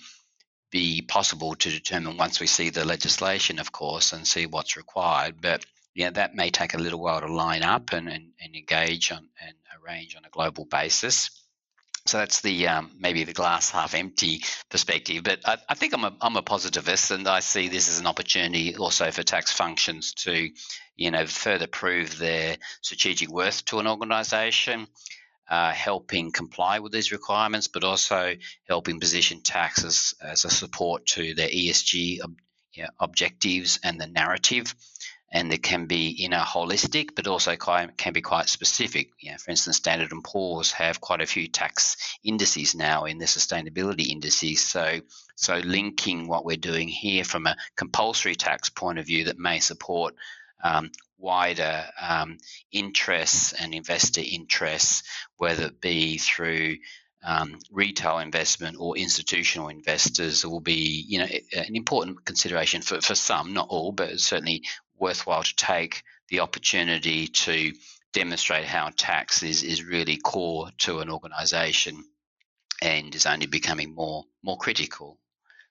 be 0.69 1.01
possible 1.01 1.55
to 1.55 1.69
determine 1.69 2.17
once 2.17 2.39
we 2.39 2.47
see 2.47 2.69
the 2.69 2.85
legislation, 2.85 3.59
of 3.59 3.71
course, 3.71 4.11
and 4.11 4.27
see 4.27 4.45
what's 4.45 4.75
required. 4.75 5.35
But 5.41 5.65
yeah, 5.97 6.11
that 6.11 6.35
may 6.35 6.51
take 6.51 6.75
a 6.75 6.77
little 6.77 6.99
while 6.99 7.21
to 7.21 7.33
line 7.33 7.63
up 7.63 7.91
and, 7.91 8.07
and, 8.07 8.29
and 8.39 8.55
engage 8.55 9.11
on 9.11 9.27
and 9.41 9.55
arrange 9.81 10.15
on 10.15 10.25
a 10.25 10.29
global 10.29 10.63
basis. 10.63 11.31
So 12.05 12.19
that's 12.19 12.41
the 12.41 12.67
um, 12.67 12.91
maybe 12.99 13.23
the 13.23 13.33
glass 13.33 13.71
half 13.71 13.95
empty 13.95 14.43
perspective. 14.69 15.23
But 15.23 15.39
I, 15.43 15.57
I, 15.67 15.73
think 15.73 15.95
I'm 15.95 16.03
a, 16.03 16.15
I'm 16.21 16.35
a 16.35 16.43
positivist, 16.43 17.09
and 17.09 17.27
I 17.27 17.39
see 17.39 17.67
this 17.67 17.89
as 17.89 17.99
an 17.99 18.05
opportunity 18.05 18.75
also 18.75 19.09
for 19.09 19.23
tax 19.23 19.51
functions 19.51 20.13
to, 20.25 20.51
you 20.95 21.09
know, 21.09 21.25
further 21.25 21.65
prove 21.65 22.19
their 22.19 22.57
strategic 22.81 23.29
worth 23.29 23.65
to 23.65 23.79
an 23.79 23.87
organisation, 23.87 24.85
uh, 25.49 25.71
helping 25.71 26.31
comply 26.31 26.77
with 26.77 26.91
these 26.91 27.11
requirements, 27.11 27.69
but 27.69 27.83
also 27.83 28.35
helping 28.67 28.99
position 28.99 29.41
tax 29.41 29.83
as, 29.83 30.13
as 30.21 30.45
a 30.45 30.51
support 30.51 31.07
to 31.07 31.33
their 31.33 31.49
ESG 31.49 32.19
ob- 32.21 32.37
objectives 32.99 33.79
and 33.83 33.99
the 33.99 34.05
narrative 34.05 34.75
and 35.31 35.51
it 35.51 35.61
can 35.61 35.87
be 35.87 36.09
in 36.23 36.33
a 36.33 36.39
holistic, 36.39 37.09
but 37.15 37.27
also 37.27 37.55
can 37.55 38.13
be 38.13 38.21
quite 38.21 38.47
specific. 38.47 39.09
You 39.19 39.31
know, 39.31 39.37
for 39.37 39.51
instance, 39.51 39.77
Standard 39.77 40.11
and 40.11 40.23
Poor's 40.23 40.71
have 40.71 41.01
quite 41.01 41.21
a 41.21 41.25
few 41.25 41.47
tax 41.47 41.97
indices 42.23 42.75
now 42.75 43.05
in 43.05 43.17
the 43.17 43.25
sustainability 43.25 44.07
indices. 44.07 44.61
So, 44.61 45.01
so 45.35 45.57
linking 45.57 46.27
what 46.27 46.45
we're 46.45 46.57
doing 46.57 46.87
here 46.87 47.23
from 47.23 47.45
a 47.45 47.57
compulsory 47.75 48.35
tax 48.35 48.69
point 48.69 48.99
of 48.99 49.05
view 49.05 49.25
that 49.25 49.37
may 49.37 49.59
support 49.59 50.15
um, 50.63 50.91
wider 51.17 51.85
um, 52.01 52.37
interests 52.71 53.53
and 53.53 53.73
investor 53.73 54.21
interests, 54.25 55.03
whether 55.37 55.65
it 55.65 55.81
be 55.81 56.17
through 56.17 56.77
um, 57.23 57.59
retail 57.71 58.19
investment 58.19 58.77
or 58.79 58.95
institutional 58.95 59.67
investors 59.67 60.45
will 60.45 60.61
be, 60.61 61.03
you 61.07 61.19
know, 61.19 61.27
an 61.53 61.75
important 61.75 62.23
consideration 62.23 62.81
for, 62.81 63.01
for 63.01 63.15
some, 63.15 63.53
not 63.53 63.67
all, 63.69 63.91
but 63.91 64.19
certainly 64.19 64.63
worthwhile 64.99 65.43
to 65.43 65.55
take 65.55 66.03
the 66.29 66.41
opportunity 66.41 67.27
to 67.27 67.73
demonstrate 68.13 68.65
how 68.65 68.89
tax 68.95 69.43
is, 69.43 69.63
is 69.63 69.83
really 69.83 70.17
core 70.17 70.69
to 70.79 70.99
an 70.99 71.09
organization 71.09 72.03
and 72.81 73.13
is 73.15 73.25
only 73.25 73.47
becoming 73.47 73.93
more 73.93 74.23
more 74.43 74.57
critical. 74.57 75.17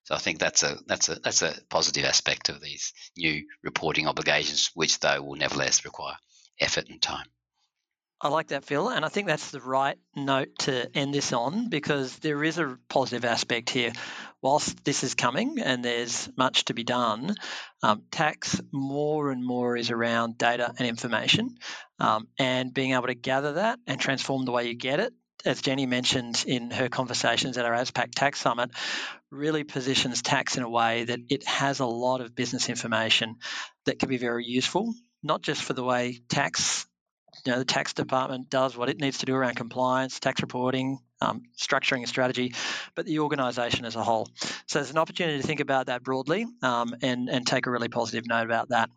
So 0.05 0.15
I 0.15 0.19
think 0.19 0.39
that's 0.39 0.63
a 0.63 0.77
that's 0.87 1.09
a 1.09 1.17
that's 1.17 1.43
a 1.43 1.55
positive 1.69 2.05
aspect 2.05 2.49
of 2.49 2.61
these 2.61 2.93
new 3.17 3.45
reporting 3.63 4.07
obligations, 4.07 4.71
which 4.75 5.01
though 5.01 5.23
will 5.23 5.37
nevertheless 5.37 5.85
require 5.85 6.17
effort 6.61 6.89
and 6.89 7.01
time. 7.03 7.27
I 8.19 8.29
like 8.29 8.49
that, 8.49 8.65
Phil, 8.65 8.89
and 8.89 9.05
I 9.05 9.09
think 9.09 9.27
that's 9.27 9.51
the 9.51 9.61
right 9.61 9.99
note 10.15 10.49
to 10.61 10.89
end 10.97 11.13
this 11.13 11.35
on 11.35 11.69
because 11.69 12.17
there 12.21 12.43
is 12.43 12.57
a 12.57 12.79
positive 12.89 13.27
aspect 13.27 13.69
here. 13.69 13.93
Whilst 14.41 14.85
this 14.85 15.05
is 15.05 15.15
coming 15.15 15.59
and 15.63 15.85
there's 15.85 16.31
much 16.35 16.65
to 16.67 16.75
be 16.75 16.83
done, 16.83 17.35
um, 17.83 18.05
tax 18.11 18.59
more 18.73 19.31
and 19.31 19.45
more 19.45 19.77
is 19.77 19.91
around 19.91 20.39
data 20.39 20.73
and 20.79 20.89
information 20.89 21.57
um, 21.99 22.29
and 22.39 22.73
being 22.73 22.93
able 22.93 23.09
to 23.09 23.15
gather 23.15 23.55
that 23.55 23.81
and 23.87 24.01
transform 24.01 24.47
the 24.47 24.53
way 24.53 24.67
you 24.67 24.75
get 24.75 24.99
it. 24.99 25.13
As 25.45 25.61
Jenny 25.61 25.85
mentioned 25.85 26.43
in 26.47 26.71
her 26.71 26.89
conversations 26.89 27.59
at 27.59 27.67
our 27.67 27.75
ASPAC 27.75 28.13
Tax 28.15 28.41
Summit, 28.41 28.71
really 29.31 29.65
positions 29.65 30.23
tax 30.23 30.57
in 30.57 30.63
a 30.63 30.71
way 30.71 31.05
that 31.05 31.21
it 31.29 31.47
has 31.47 31.81
a 31.81 31.87
lot 31.87 32.23
of 32.23 32.35
business 32.35 32.71
information 32.71 33.37
that 33.85 33.99
can 33.99 34.09
be 34.09 34.17
very 34.17 34.47
useful, 34.47 34.95
not 35.23 35.43
just 35.43 35.63
for 35.63 35.75
the 35.75 35.85
way 35.85 36.21
tax 36.29 36.87
you 37.47 37.53
know, 37.53 37.59
the 37.59 37.65
tax 37.65 37.93
department 37.93 38.51
does 38.51 38.77
what 38.77 38.89
it 38.89 39.01
needs 39.01 39.19
to 39.19 39.27
do 39.27 39.35
around 39.35 39.55
compliance, 39.55 40.19
tax 40.19 40.43
reporting, 40.43 40.99
um, 41.21 41.43
structuring 41.57 42.03
a 42.03 42.07
strategy, 42.07 42.55
but 42.95 43.07
the 43.07 43.21
organisation 43.21 43.85
as 43.85 43.97
a 43.97 44.03
whole. 44.03 44.29
So 44.67 44.79
there's 44.79 44.91
an 44.91 44.99
opportunity 44.99 45.41
to 45.41 45.47
think 45.47 45.61
about 45.61 45.87
that 45.87 46.03
broadly 46.03 46.47
um, 46.63 46.95
and, 47.03 47.29
and 47.29 47.47
take 47.47 47.67
a 47.67 47.71
really 47.71 47.89
positive 47.89 48.27
note 48.27 48.45
about 48.45 48.71
that. 48.71 48.91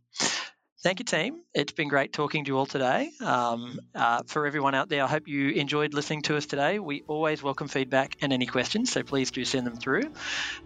Thank 0.82 1.00
you, 1.00 1.06
team. 1.06 1.42
It's 1.54 1.74
been 1.74 1.90
great 1.90 2.14
talking 2.14 2.46
to 2.46 2.52
you 2.52 2.58
all 2.58 2.66
today. 2.66 3.12
Um, 3.20 3.80
uh, 3.94 4.22
for 4.28 4.48
everyone 4.48 4.76
out 4.76 4.88
there, 4.88 5.04
I 5.04 5.08
hope 5.08 5.28
you 5.28 5.50
enjoyed 5.50 5.94
listening 5.94 6.22
to 6.24 6.38
us 6.38 6.46
today. 6.46 6.80
We 6.80 7.04
always 7.06 7.44
welcome 7.44 7.68
feedback 7.68 8.16
and 8.22 8.32
any 8.32 8.46
questions, 8.46 8.90
so 8.90 9.04
please 9.04 9.30
do 9.32 9.44
send 9.44 9.68
them 9.68 9.76
through. 9.76 10.14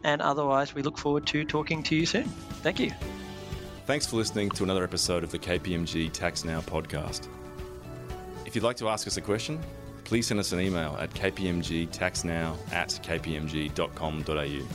And 0.04 0.22
otherwise, 0.22 0.76
we 0.76 0.84
look 0.84 1.00
forward 1.00 1.26
to 1.28 1.44
talking 1.46 1.82
to 1.84 1.96
you 1.96 2.06
soon. 2.06 2.26
Thank 2.62 2.80
you. 2.80 2.92
Thanks 3.88 4.06
for 4.06 4.18
listening 4.18 4.52
to 4.52 4.64
another 4.64 4.84
episode 4.84 5.24
of 5.24 5.32
the 5.32 5.40
KPMG 5.40 6.12
Tax 6.12 6.46
Now 6.46 6.62
podcast. 6.62 7.28
If 8.54 8.58
you'd 8.58 8.66
like 8.66 8.78
to 8.78 8.88
ask 8.88 9.08
us 9.08 9.18
a 9.18 9.22
question, 9.22 9.60
please 10.04 10.28
send 10.28 10.40
us 10.40 10.52
an 10.52 10.60
email 10.60 10.96
at 11.00 11.10
kpmgtaxnow 11.16 12.56
at 12.72 12.90
kpmg.com.au. 12.90 14.68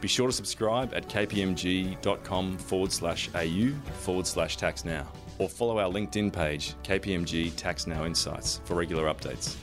Be 0.00 0.08
sure 0.08 0.26
to 0.28 0.32
subscribe 0.32 0.94
at 0.94 1.10
kpmg.com 1.10 2.56
forward 2.56 2.90
slash 2.90 3.28
au 3.34 3.70
forward 4.00 4.26
slash 4.26 4.56
tax 4.56 4.86
now, 4.86 5.06
or 5.36 5.50
follow 5.50 5.78
our 5.78 5.92
LinkedIn 5.92 6.32
page, 6.32 6.74
KPMG 6.84 7.54
Tax 7.54 7.86
Now 7.86 8.06
Insights, 8.06 8.62
for 8.64 8.76
regular 8.76 9.12
updates. 9.12 9.56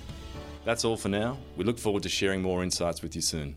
That's 0.63 0.85
all 0.85 0.95
for 0.95 1.09
now. 1.09 1.35
We 1.57 1.65
look 1.65 1.79
forward 1.79 2.03
to 2.03 2.09
sharing 2.09 2.43
more 2.43 2.61
insights 2.61 3.01
with 3.01 3.15
you 3.15 3.21
soon. 3.21 3.55